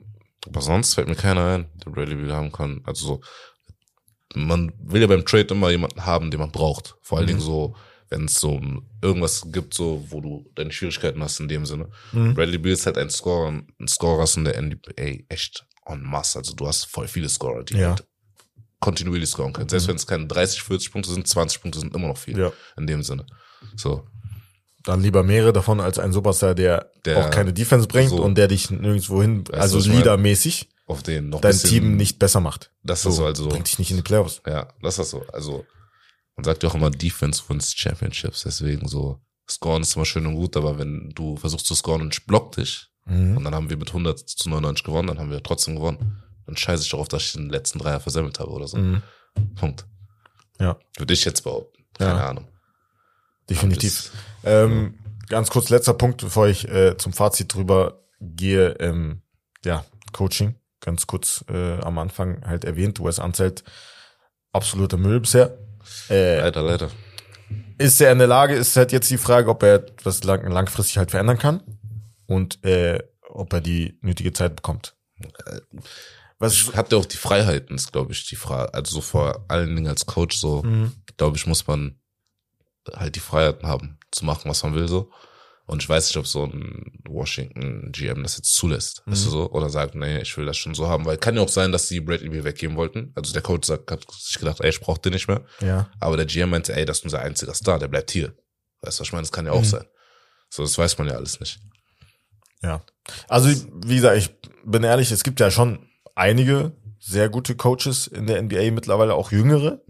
[0.48, 2.82] Aber sonst fällt mir keiner ein, der Bradley Beal haben kann.
[2.86, 3.22] Also so,
[4.36, 6.96] man will ja beim Trade immer jemanden haben, den man braucht.
[7.02, 7.32] Vor allen Mhm.
[7.32, 7.76] Dingen so,
[8.10, 8.60] wenn es so
[9.02, 11.90] irgendwas gibt, so, wo du deine Schwierigkeiten hast in dem Sinne.
[12.12, 12.34] Mhm.
[12.34, 13.50] Bradley Beal ist halt ein Scorer,
[13.80, 16.40] ein Scorer ist in der NBA echt en masse.
[16.40, 17.90] Also du hast voll viele Scorer, die Ja.
[17.90, 18.06] halt
[18.80, 19.70] kontinuierlich scoren können.
[19.70, 19.90] Selbst Mhm.
[19.92, 22.38] wenn es keine 30, 40 Punkte sind, 20 Punkte sind immer noch viel.
[22.38, 22.52] ja.
[22.76, 23.26] In dem Sinne.
[23.78, 24.06] So.
[24.86, 28.22] Dann lieber mehrere davon als ein Superstar, der, Der- auch keine Defense bringt so.
[28.22, 32.42] und der dich nirgendwo hin, also leadermäßig, Auf den noch dein bisschen, Team nicht besser
[32.42, 32.72] macht.
[32.84, 33.48] Das ist so, also.
[33.48, 34.42] Bringt dich nicht in die Playoffs.
[34.46, 35.24] Ja, das ist so.
[35.32, 35.66] Also,
[36.36, 38.44] man sagt ja auch immer, Defense wins Championships.
[38.44, 39.20] Deswegen so,
[39.50, 42.52] scoren ist immer schön und gut, aber wenn du versuchst zu scoren und ich block
[42.56, 43.36] dich, Mhm.
[43.38, 46.24] und dann haben wir mit 100 zu 99 gewonnen, dann haben wir trotzdem gewonnen.
[46.46, 48.78] Dann scheiße ich darauf, dass ich den letzten Dreier versemmelt habe oder so.
[48.78, 49.02] Mhm.
[49.56, 49.86] Punkt.
[50.60, 50.78] Ja.
[50.98, 51.84] Würde ich jetzt behaupten.
[51.98, 52.30] Keine Ja.
[52.30, 52.48] Ahnung.
[53.50, 54.12] Definitiv.
[54.44, 54.98] Ähm,
[55.30, 58.72] ganz kurz letzter Punkt, bevor ich äh, zum Fazit drüber gehe.
[58.80, 59.22] Ähm,
[59.66, 63.00] ja, Coaching, ganz kurz äh, am Anfang halt erwähnt.
[63.04, 63.64] Wes Anzelt,
[64.52, 65.58] absoluter Müll bisher.
[66.10, 66.90] Äh, Leider, leider.
[67.78, 70.98] ist er in der Lage, ist halt jetzt die Frage, ob er das lang, langfristig
[70.98, 71.62] halt verändern kann
[72.26, 74.96] und äh, ob er die nötige Zeit bekommt.
[76.40, 78.74] Was Hat er auch die Freiheiten, ist, glaube ich, die Frage.
[78.74, 80.92] Also so vor allen Dingen als Coach, so, Mhm.
[81.18, 82.00] glaube ich, muss man
[82.96, 85.12] halt die Freiheiten haben, zu machen, was man will, so.
[85.66, 89.32] Und ich weiß nicht, ob so ein Washington GM das jetzt zulässt, weißt du Mhm.
[89.32, 91.72] so, oder sagt, nee, ich will das schon so haben, weil kann ja auch sein,
[91.72, 93.14] dass die Bradley Beal weggeben wollten.
[93.16, 95.46] Also der Coach sagt, hat sich gedacht, ey, ich brauch den nicht mehr.
[95.62, 95.90] ja.
[96.02, 98.36] Aber der GM meinte, ey, das ist unser einziger Star, der bleibt hier.
[98.82, 99.22] Weißt du, was ich meine?
[99.24, 99.66] Das kann ja auch Mhm.
[99.66, 99.86] sein.
[100.50, 101.60] So, das weiß man ja alles nicht.
[102.62, 102.84] Ja.
[103.30, 103.50] Also,
[103.86, 104.30] wie gesagt, ich
[104.66, 106.74] bin ehrlich, es gibt ja schon einige
[107.06, 109.82] sehr gute Coaches in der NBA mittlerweile, auch jüngere.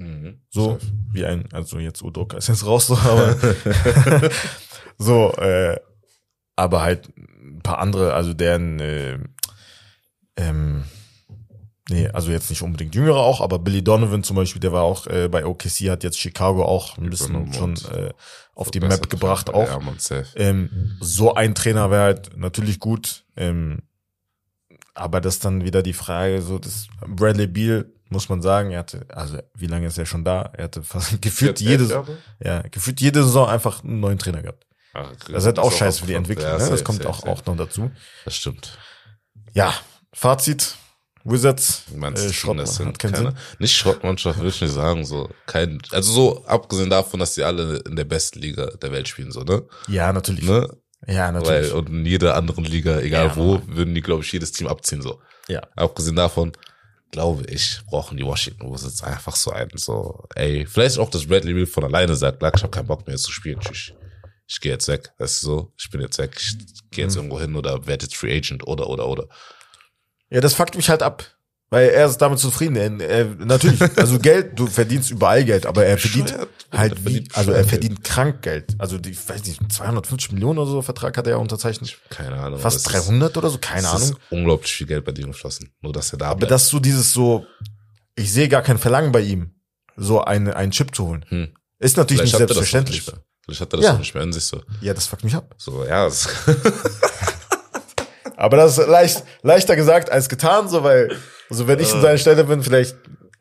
[0.50, 0.80] So,
[1.12, 3.36] wie ein, also jetzt Udoka ist jetzt raus, so, aber
[4.98, 5.80] so, äh,
[6.56, 9.20] aber halt ein paar andere, also deren, äh,
[10.38, 10.86] ähm,
[11.88, 15.06] nee, also jetzt nicht unbedingt jüngere auch, aber Billy Donovan zum Beispiel, der war auch
[15.06, 18.12] äh, bei OKC, hat jetzt Chicago auch ein bisschen schon äh,
[18.56, 19.82] auf die Map gebracht auch.
[20.00, 20.26] Safe.
[20.36, 23.24] Ähm, so ein Trainer wäre halt natürlich gut.
[23.38, 23.84] Ähm,
[24.94, 28.80] aber das ist dann wieder die Frage, so das Bradley Beal, muss man sagen, er
[28.80, 30.52] hatte, also wie lange ist er schon da?
[30.54, 32.18] Er hatte fast gefühlt jede, Jahre?
[32.44, 34.66] ja, gefühlt jede Saison einfach einen neuen Trainer gehabt.
[34.94, 36.14] Ah, Das ist halt auch scheiße für die.
[36.14, 36.70] Entwicklung, Ja, ne?
[36.70, 37.90] Das kommt auch, auch noch dazu.
[38.26, 38.78] Das stimmt.
[39.54, 39.74] Ja,
[40.14, 40.76] Fazit,
[41.24, 43.34] Wizards, meinst, äh, äh, Schrott, das sind keine, Sinn.
[43.58, 47.78] nicht Schrottmannschaft, würde ich nicht sagen, so kein, also so abgesehen davon, dass die alle
[47.88, 49.64] in der besten Liga der Welt spielen, so, ne?
[49.88, 50.44] Ja, natürlich.
[50.44, 50.70] ne?
[51.08, 51.72] Ja, natürlich.
[51.72, 53.76] Weil, und in jeder anderen Liga, egal Ja, wo, Mann.
[53.76, 55.22] würden die, glaube ich, jedes Team abziehen, so.
[55.48, 55.62] ja.
[55.76, 56.52] Abgesehen davon,
[57.12, 61.54] glaube ich, brauchen die Washington Wizards einfach so einen, so, ey, vielleicht auch, dass Bradley
[61.54, 63.94] Beal von alleine sagt, ich habe keinen Bock mehr zu spielen, tschüss.
[64.48, 66.56] Ich gehe jetzt weg, weißt du so, ich bin jetzt weg, ich
[66.92, 67.24] gehe jetzt Mhm.
[67.24, 69.28] irgendwo hin oder werde jetzt Free Agent oder, oder, oder.
[70.30, 71.24] Ja, das fuckt mich halt ab.
[71.74, 72.76] Weil er ist damit zufrieden.
[72.76, 76.36] Er, er, natürlich, also Geld, du verdienst überall Geld, aber er verdient
[76.72, 78.76] halt wie, also er verdient krank Geld.
[78.78, 81.98] Also die, ich weiß nicht, 250 Millionen oder so Vertrag hat er ja unterzeichnet.
[82.10, 82.60] Keine Ahnung.
[82.60, 84.10] Fast aber es 300 oder so, keine ist, Ahnung.
[84.10, 85.74] ist unglaublich viel Geld bei dir geflossen.
[85.82, 86.52] Nur, dass er da Aber bleibt.
[86.52, 87.46] das ist so dieses so,
[88.16, 89.56] ich sehe gar kein Verlangen bei ihm,
[89.98, 91.26] so eine, einen Chip zu holen.
[91.30, 91.56] Hm.
[91.80, 93.08] Ist natürlich nicht Vielleicht doch selbstverständlich.
[93.08, 93.18] nicht.
[93.46, 93.94] Vielleicht hat er das Ja.
[93.98, 94.62] nicht mehr in sich so.
[94.82, 95.56] Ja, das fuckt mich ab.
[95.58, 96.08] So, ja,
[98.38, 101.16] Aber das ist leicht, leichter gesagt als getan, so, weil,
[101.50, 102.96] also wenn ich in seiner Stelle bin, vielleicht,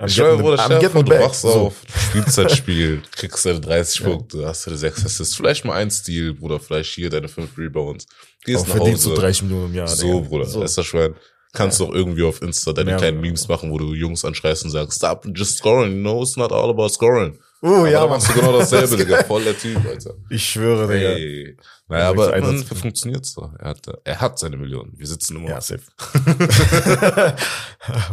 [0.05, 1.21] Ich schwöre, Bruder, vor, du back.
[1.23, 1.49] wachst So.
[1.49, 1.75] auf,
[2.11, 6.35] spielst dein Spiel, kriegst deine 30 Punkte, hast deine 6 Assists, vielleicht mal ein Stil,
[6.35, 8.07] Bruder, vielleicht hier deine 5 Rebounds.
[8.45, 9.21] Gehst Auch nach verdienst du Hause.
[9.21, 9.89] 30 Millionen im Jahr.
[9.89, 10.29] so, Digga.
[10.29, 10.63] Bruder, So.
[10.63, 11.11] ist das schwer.
[11.55, 12.97] Kannst doch irgendwie auf Insta deine Ja.
[12.97, 16.37] kleinen Memes machen, wo du Jungs anschreist und sagst, stop just scoring, you know, it's
[16.37, 17.39] not all about scoring.
[17.65, 20.15] Aber ja, machst du genau dasselbe, Digga, voll der Typ, Alter.
[20.31, 21.11] Ich schwöre, Digga.
[21.11, 21.57] Hey.
[21.89, 23.53] Naja, aber Einsatz- man, funktioniert so.
[23.59, 24.93] Er hat, er hat seine Millionen.
[24.97, 25.83] Wir sitzen immer Ja, safe.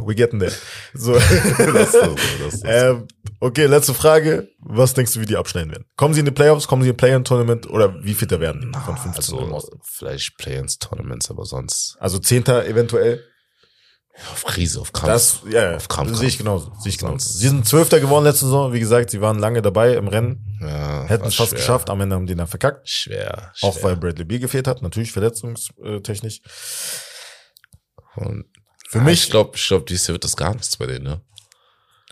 [0.06, 0.52] We getting there.
[0.94, 1.14] So.
[1.14, 2.68] Das so, das so.
[2.68, 3.08] ähm,
[3.40, 4.50] okay, letzte Frage.
[4.60, 5.86] Was denkst du, wie die abschneiden werden?
[5.96, 6.68] Kommen sie in die Playoffs?
[6.68, 7.70] Kommen sie in Play-In-Tournament?
[7.70, 12.20] Oder wie viel da werden die von 15 im also, vielleicht Play-ins-Tournaments, aber sonst Also
[12.20, 13.24] Zehnter eventuell.
[14.34, 15.08] Auf Krise, auf Kampf.
[15.08, 15.78] Das, ja, ja.
[15.78, 16.16] Auf Krampf.
[16.18, 16.72] sehe ich genauso.
[16.80, 17.30] Sehe ich genauso.
[17.30, 18.74] Sie sind Zwölfter geworden letzte Saison.
[18.74, 20.58] Wie gesagt, sie waren lange dabei im Rennen.
[20.62, 21.60] ja, Hätten es fast schwer.
[21.60, 21.90] geschafft.
[21.90, 22.88] Am Ende haben die dann verkackt.
[22.90, 23.84] Schwer, Auch schwer.
[23.84, 24.82] weil Bradley Beal gefehlt hat.
[24.82, 26.42] Natürlich verletzungstechnisch.
[28.16, 28.46] Und,
[28.90, 31.06] Für ja, mich- Ich glaube, ich glaub, dieses Jahr wird das gar nichts bei denen,
[31.06, 31.22] ne?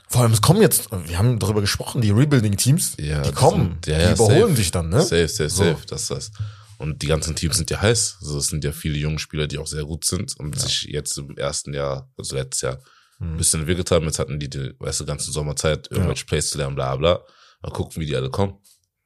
[0.10, 3.80] Vor allem, es kommen jetzt, wir haben darüber gesprochen, die Rebuilding-Teams, Ja, die die kommen,
[3.84, 4.56] sind- ja, die ja, überholen safe.
[4.56, 5.02] sich dann, ne?
[5.02, 5.64] Safe, safe, So.
[5.66, 5.86] safe.
[5.90, 6.32] Das ist das.
[6.78, 8.18] Und die ganzen Teams sind ja heiß.
[8.22, 11.18] Also es sind ja viele junge Spieler, die auch sehr gut sind und sich jetzt
[11.18, 12.80] im ersten Jahr, also letztes Jahr,
[13.20, 13.34] Hm.
[13.34, 14.06] ein bisschen entwickelt haben.
[14.06, 17.20] Jetzt hatten die die weißt du, ganze Sommerzeit, irgendwelche Plays zu lernen, bla bla.
[17.64, 18.60] Mal gucken, wie die alle kommen.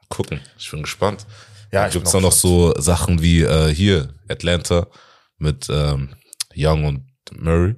[0.09, 0.41] Gucken.
[0.57, 1.25] Ich bin gespannt.
[1.71, 4.87] Ja, bin dann auch noch so Sachen wie äh, hier, Atlanta
[5.37, 6.13] mit ähm,
[6.53, 7.75] Young und Murray.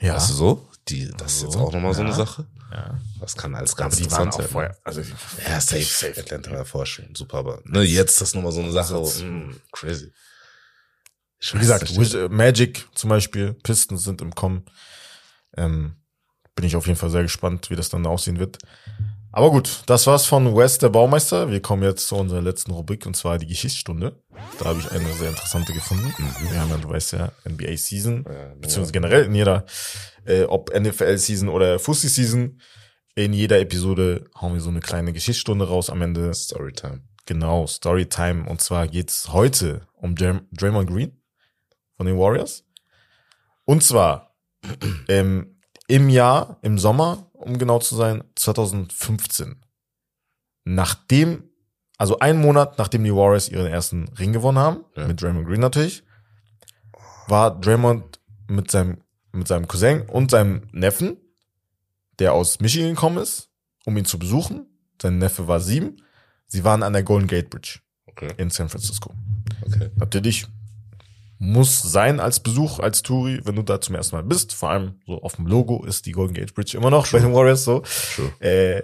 [0.00, 0.16] Ja.
[0.16, 0.68] Weißt du so?
[0.88, 2.06] Die, das ist So, jetzt auch nochmal so ja.
[2.06, 2.48] eine Sache.
[2.72, 2.98] Ja.
[3.20, 4.48] Das kann alles ganz Die waren interessant auch sein.
[4.50, 5.00] vorher, also,
[5.46, 6.20] Ja, safe, safe.
[6.20, 8.94] Atlanta war vorher schon super, aber ne, jetzt ist das nochmal so eine Sache.
[8.96, 9.22] Ansatz.
[9.22, 10.12] mh, crazy.
[11.40, 11.98] Ich wie gesagt, nicht.
[12.00, 14.64] Wiz- Magic zum Beispiel, Pistons sind im Kommen.
[15.56, 15.94] Ähm,
[16.56, 18.58] bin ich auf jeden Fall sehr gespannt, wie das dann aussehen wird.
[19.30, 21.50] Aber gut, das war's von West, der Baumeister.
[21.50, 24.22] Wir kommen jetzt zu unserer letzten Rubrik und zwar die Geschichtsstunde.
[24.58, 26.14] Da habe ich eine sehr interessante gefunden.
[26.50, 29.66] Wir haben ja, du weißt ja, NBA Season, Ja, beziehungsweise generell in jeder,
[30.24, 32.58] äh, ob NFL Season oder Fussi Season,
[33.14, 36.32] in jeder Episode hauen wir so eine kleine Geschichtsstunde raus am Ende.
[36.32, 37.02] Storytime.
[37.26, 38.48] Genau, Storytime.
[38.48, 41.20] Und zwar geht's heute um Dram Draymond Green
[41.96, 42.64] von den Warriors.
[43.64, 44.34] Und zwar
[45.08, 45.57] ähm,
[45.88, 49.56] im Jahr, im Sommer, um genau zu sein, 2015.
[50.64, 51.44] Nachdem,
[51.96, 55.06] also einen Monat nachdem die Warriors ihren ersten Ring gewonnen haben, Ja.
[55.08, 56.04] mit Draymond Green natürlich,
[57.26, 58.98] war Draymond mit seinem,
[59.32, 61.16] mit seinem Cousin und seinem Neffen,
[62.18, 63.48] der aus Michigan gekommen ist,
[63.84, 64.66] um ihn zu besuchen.
[65.00, 66.02] Sein Neffe war sieben.
[66.46, 69.14] Sie waren an der Golden Gate Bridge Okay, in San Francisco.
[69.66, 69.90] okay.
[69.96, 70.46] Natürlich
[71.38, 74.52] muss sein als Besuch, als Touri, wenn du da zum ersten Mal bist.
[74.52, 77.32] Vor allem so auf dem Logo ist die Golden Gate Bridge immer noch bei den
[77.32, 77.82] Warriors so.
[78.14, 78.32] True.
[78.40, 78.82] Äh,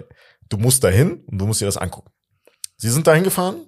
[0.49, 2.11] du musst dahin und du musst dir das angucken.
[2.77, 3.67] Sie sind dahin gefahren,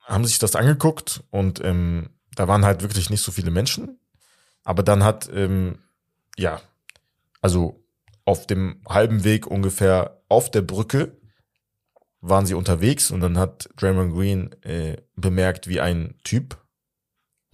[0.00, 3.98] haben sich das angeguckt und ähm, da waren halt wirklich nicht so viele Menschen.
[4.64, 5.78] Aber dann hat, ähm,
[6.36, 6.60] ja,
[7.40, 7.84] also
[8.24, 11.16] auf dem halben Weg ungefähr auf der Brücke
[12.20, 16.65] waren sie unterwegs und dann hat Draymond Green äh, bemerkt, wie ein Typ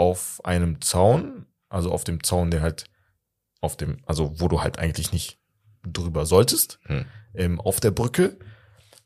[0.03, 2.86] auf einem Zaun, also auf dem Zaun, der halt
[3.61, 5.38] auf dem, also wo du halt eigentlich nicht
[5.86, 7.07] drüber solltest, Hm.
[7.34, 8.36] ähm, auf der Brücke,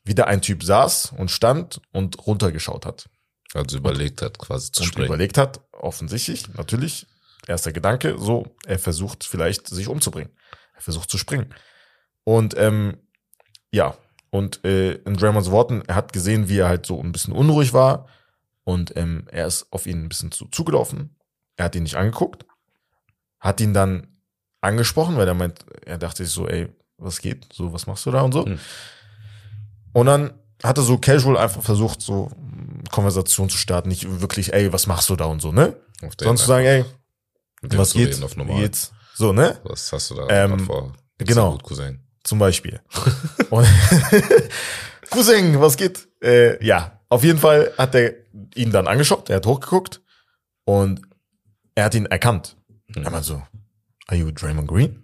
[0.05, 3.11] wieder ein Typ saß und stand und runtergeschaut hat.
[3.53, 5.09] Also überlegt hat, quasi zu und springen.
[5.09, 7.07] überlegt hat, offensichtlich, natürlich,
[7.47, 10.32] erster Gedanke, so, er versucht vielleicht sich umzubringen.
[10.74, 11.53] Er versucht zu springen.
[12.24, 12.97] Und ähm,
[13.70, 13.97] ja,
[14.30, 17.74] und äh, in Draymonds Worten, er hat gesehen, wie er halt so ein bisschen unruhig
[17.74, 18.09] war
[18.66, 21.16] und ähm, er ist auf ihn ein bisschen zu, zugelaufen.
[21.56, 22.44] Er hat ihn nicht angeguckt,
[23.38, 24.08] hat ihn dann
[24.60, 27.46] angesprochen, weil er meint, er dachte sich so, ey, was geht?
[27.52, 28.44] So, was machst du da und so?
[28.44, 28.58] Hm.
[29.92, 30.32] Und dann
[30.64, 34.88] hat er so casual einfach versucht, so mm, Konversation zu starten, nicht wirklich, ey, was
[34.88, 35.76] machst du da und so, ne?
[36.20, 36.84] Sonst zu sagen, ey,
[37.62, 38.20] was geht?
[38.46, 38.92] geht's?
[39.14, 39.60] So, ne?
[39.62, 40.92] Was hast du da Ähm, vor?
[41.18, 41.52] Geht's genau.
[41.52, 42.00] Gut, Cousin.
[42.24, 42.80] Zum Beispiel.
[45.10, 46.08] Cousin, was geht?
[46.20, 48.14] Äh, ja, auf jeden Fall hat er
[48.54, 50.00] ihn dann angeschaut, er hat hochgeguckt
[50.64, 51.02] und
[51.74, 52.57] er hat ihn erkannt.
[52.94, 53.04] Hm.
[53.04, 53.42] Er meint so,
[54.07, 55.02] are you Draymond Green?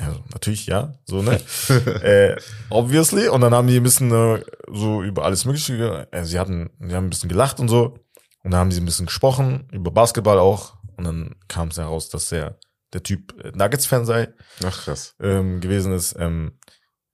[0.00, 1.40] Ja, so, natürlich, ja, so, ne?
[2.02, 2.36] äh,
[2.68, 3.28] obviously.
[3.28, 6.94] Und dann haben die ein bisschen äh, so über alles Mögliche, äh, sie hatten, sie
[6.94, 7.98] haben ein bisschen gelacht und so.
[8.42, 10.76] Und dann haben sie ein bisschen gesprochen, über Basketball auch.
[10.96, 12.58] Und dann kam es heraus, dass er
[12.92, 14.28] der Typ äh, Nuggets-Fan sei,
[14.64, 15.14] Ach krass.
[15.20, 16.14] ähm, gewesen ist.
[16.18, 16.58] Ähm,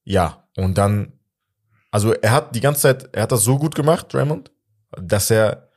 [0.04, 1.12] ja, und dann,
[1.92, 4.50] also er hat die ganze Zeit, er hat das so gut gemacht, Draymond,
[5.00, 5.68] dass er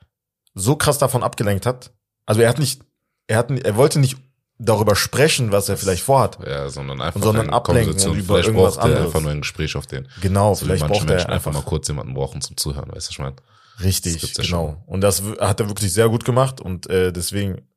[0.54, 1.92] so krass davon abgelenkt hat.
[2.24, 2.82] Also er hat nicht,
[3.28, 4.16] er hat, er wollte nicht
[4.58, 6.38] darüber sprechen, was er vielleicht vorhat.
[6.44, 9.06] Ja, sondern einfach Sondern ablenken und über Vielleicht irgendwas braucht er anderes.
[9.06, 10.08] einfach nur ein Gespräch auf den.
[10.22, 13.08] Genau, So vielleicht braucht er Menschen einfach, einfach mal kurz jemanden brauchen zum Zuhören, weißt
[13.08, 13.36] du, ich meine.
[13.82, 14.82] richtig, genau.
[14.86, 17.68] Und das hat er wirklich sehr gut gemacht und äh, deswegen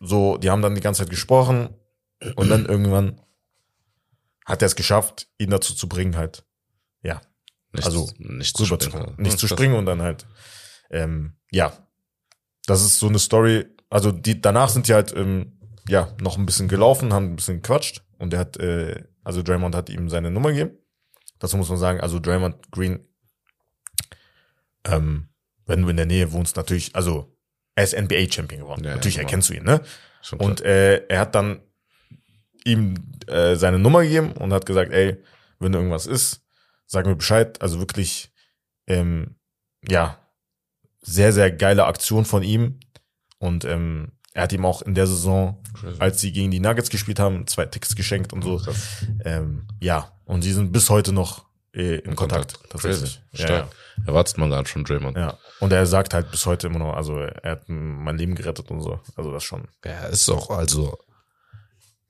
[0.00, 1.68] so, die haben dann die ganze Zeit gesprochen
[2.36, 3.20] und dann irgendwann
[4.46, 6.45] hat er es geschafft, ihn dazu zu bringen, halt,
[7.76, 9.14] Nicht, Also, nicht zu springen.
[9.18, 10.26] Nicht Hm, zu springen und dann halt,
[10.90, 11.72] ähm, ja.
[12.66, 13.64] Das ist so eine Story.
[13.90, 15.52] Also die danach sind die halt, ähm,
[15.88, 19.74] ja, noch ein bisschen gelaufen, haben ein bisschen gequatscht und er hat, äh, also Draymond
[19.76, 20.76] hat ihm seine Nummer gegeben.
[21.38, 23.06] Dazu muss man sagen, also Draymond Green,
[24.84, 25.28] ähm,
[25.66, 27.36] wenn du in der Nähe wohnst, natürlich, also
[27.74, 28.82] er ist NBA-Champion geworden.
[28.84, 29.26] Ja, ja, natürlich genau.
[29.28, 29.80] erkennst du ihn, ne?
[30.38, 31.60] Und äh, er hat dann
[32.64, 32.94] ihm
[33.28, 35.22] äh, seine Nummer gegeben und hat gesagt, ey,
[35.60, 36.40] wenn irgendwas ist,
[36.86, 37.60] sag mir Bescheid.
[37.62, 38.32] Also wirklich,
[38.86, 39.36] ähm,
[39.86, 40.18] ja,
[41.02, 42.80] sehr, sehr geile Aktion von ihm.
[43.38, 45.62] Und ähm, er hat ihm auch in der Saison,
[45.98, 48.60] als sie gegen die Nuggets gespielt haben, zwei Ticks geschenkt und so.
[49.24, 52.58] Ähm, ja, und sie sind bis heute noch äh, in, Kontakt.
[52.70, 53.20] Tatsächlich.
[53.30, 53.42] Crazy.
[53.42, 53.68] Ja, Stark.
[54.06, 55.16] Erwartet man nicht von Draymond.
[55.16, 55.28] ja.
[55.28, 55.38] ja.
[55.60, 58.82] Und er sagt halt bis heute immer noch, also er hat mein Leben gerettet und
[58.82, 59.00] so.
[59.14, 59.68] Also das schon.
[59.84, 60.98] Ja, ist auch, also,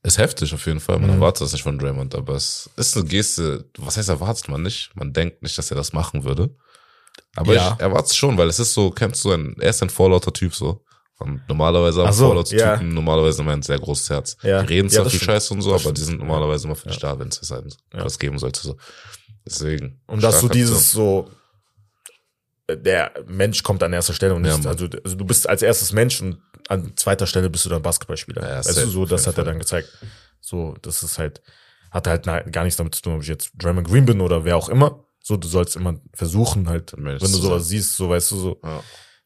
[0.07, 0.99] ist heftig auf jeden Fall.
[0.99, 1.15] Man Mhm.
[1.17, 4.89] erwartet das nicht von Draymond, aber es ist eine Geste, was heißt erwartet man nicht?
[4.95, 6.49] Man denkt nicht, dass er das machen würde.
[7.35, 7.73] Aber Ja.
[7.75, 10.31] ich erwarte es schon, weil es ist so, kennst du, ein, er ist ein vorlauter
[10.33, 10.83] Typ so.
[11.19, 12.75] Und normalerweise haben so, vorlaute ja.
[12.77, 14.37] Typen normalerweise immer ein sehr großes Herz.
[14.43, 14.61] Ja.
[14.61, 15.21] Die reden Ja, zwar das viel.
[15.23, 17.13] Scheiße und so, aber die sind normalerweise immer für dich Ja.
[17.13, 18.05] da, wenn es halt Ja.
[18.05, 18.61] was geben sollte.
[18.61, 18.77] So.
[19.45, 19.99] Deswegen.
[20.05, 21.27] Und dass starke dieses so,
[22.69, 25.93] der Mensch kommt an erster Stelle und Ja, nicht, also, also du bist als erstes
[25.93, 26.37] Mensch und
[26.67, 28.41] an zweiter Stelle bist du dann Basketballspieler.
[28.41, 29.89] Ja, weißt du, safe, so, das hat er dann gezeigt.
[30.41, 31.41] So, das ist halt,
[31.91, 34.57] hat halt gar nichts damit zu tun, ob ich jetzt Draymond Green bin oder wer
[34.57, 35.03] auch immer.
[35.21, 38.61] So, du sollst immer versuchen halt, Mensch wenn du sowas siehst, so weißt du so,
[38.63, 38.83] Ja.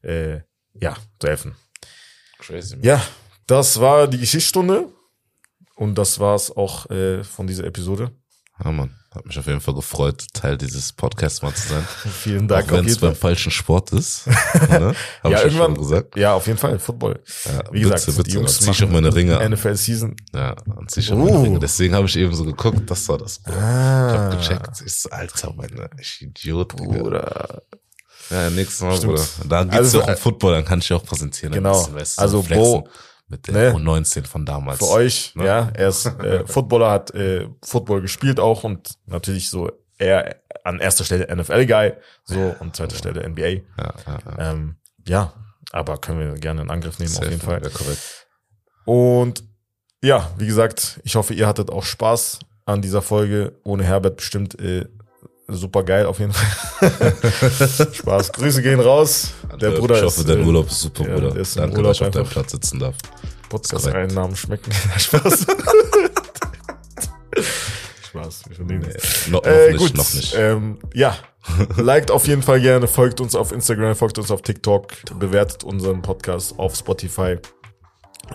[0.08, 0.40] äh,
[0.74, 1.54] ja, zu helfen.
[2.38, 2.76] Crazy.
[2.76, 2.84] man.
[2.84, 3.02] Ja,
[3.46, 4.88] das war die Geschichtsstunde
[5.76, 8.10] und das war's auch äh, von dieser Episode.
[8.64, 8.96] Ja, Mann.
[9.14, 11.86] Hat mich auf jeden Fall gefreut, Teil dieses Podcasts mal zu sein.
[12.22, 14.26] Vielen Dank Auch wenn es beim falschen Sport ist.
[14.26, 14.32] ne?
[14.32, 14.94] Hab Ja,
[15.24, 16.16] ich ja schon irgendwann, gesagt.
[16.16, 17.20] ja, auf jeden Fall, Football.
[17.44, 18.30] Ja, Wie gesagt, bitte, bitte.
[18.30, 19.52] die Jungs zieh ich auch meine Ringe an.
[19.52, 20.16] NFL Season.
[20.34, 21.24] Ja, dann zieh ich auch Uh.
[21.26, 21.58] meine Ringe.
[21.58, 23.40] Deswegen habe ich eben so geguckt, das war das.
[23.46, 24.82] Ich Ah, hab gecheckt.
[24.86, 26.68] Ich so, Alter, meine, ich Idiot.
[26.74, 27.62] Bruder.
[28.30, 29.12] Ja, nächstes Mal, Stimmt.
[29.16, 29.26] Bruder.
[29.46, 31.52] Da geht's Also, ja auch um Football, dann kann ich auch präsentieren.
[31.52, 31.86] Genau.
[32.16, 32.88] Also, Bo-
[33.32, 33.78] Mit der ne?
[33.78, 34.78] U19 von damals.
[34.78, 35.46] Für euch, Ne?
[35.46, 40.80] ja, er ist äh, Footballer, hat äh, Football gespielt auch und natürlich so er an
[40.80, 43.42] erster Stelle NFL-Guy, so und zweiter Stelle NBA.
[43.42, 44.50] Ja, ja, ja.
[44.50, 44.76] Ähm,
[45.08, 45.32] ja,
[45.72, 47.62] aber können wir gerne in Angriff nehmen, auf Safe, jeden Fall.
[47.62, 48.26] Ja, korrekt.
[48.84, 49.44] Und
[50.02, 53.58] ja, wie gesagt, ich hoffe, ihr hattet auch Spaß an dieser Folge.
[53.64, 54.84] Ohne Herbert bestimmt äh,
[55.54, 57.88] super geil auf jeden Fall.
[57.92, 58.32] Spaß.
[58.32, 59.32] Grüße gehen raus.
[59.60, 61.30] Der Alter, Bruder ich hoffe, ist, dein äh, Urlaub ist super, ja, Bruder.
[61.30, 62.26] der ist Danke, Urlaub dass ich auf deinem.
[62.28, 62.94] Platz sitzen darf.
[63.48, 64.72] Podcast-Einnahmen schmecken.
[64.98, 65.46] Spaß.
[68.08, 68.42] Spaß.
[68.48, 69.28] Wir verdienen es.
[69.28, 70.34] No, noch Äh, nicht, noch nicht.
[70.36, 71.16] Ähm, ja,
[71.76, 74.88] liked auf jeden Fall gerne, folgt uns auf Instagram, folgt uns auf TikTok,
[75.18, 77.38] bewertet unseren Podcast auf Spotify.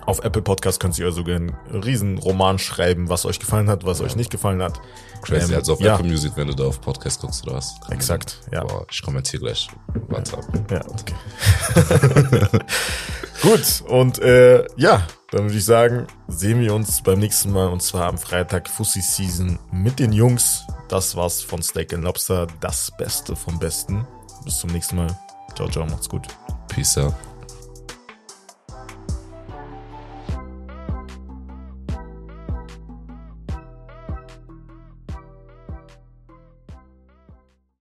[0.05, 3.85] Auf Apple Podcast könnt ihr also gerne einen riesen Roman schreiben, was euch gefallen hat,
[3.85, 4.79] was euch nicht gefallen hat.
[5.21, 5.95] Crazy, Ähm, also auf ja.
[5.95, 7.75] Apple Music, wenn du da auf Podcast guckst oder was.
[7.89, 8.63] Exakt, ja.
[8.63, 9.69] Boah, ich kommentiere gleich.
[10.09, 10.45] Warte ab.
[10.71, 11.15] Ja, okay.
[13.41, 17.81] Gut, und äh, ja, dann würde ich sagen, sehen wir uns beim nächsten Mal und
[17.81, 20.63] zwar am Freitag Fussi Season mit den Jungs.
[20.87, 24.07] Das war's von Steak and Lobster, das Beste vom Besten.
[24.45, 25.15] Bis zum nächsten Mal.
[25.55, 26.27] Ciao, ciao, macht's gut.
[26.69, 27.13] Peace out.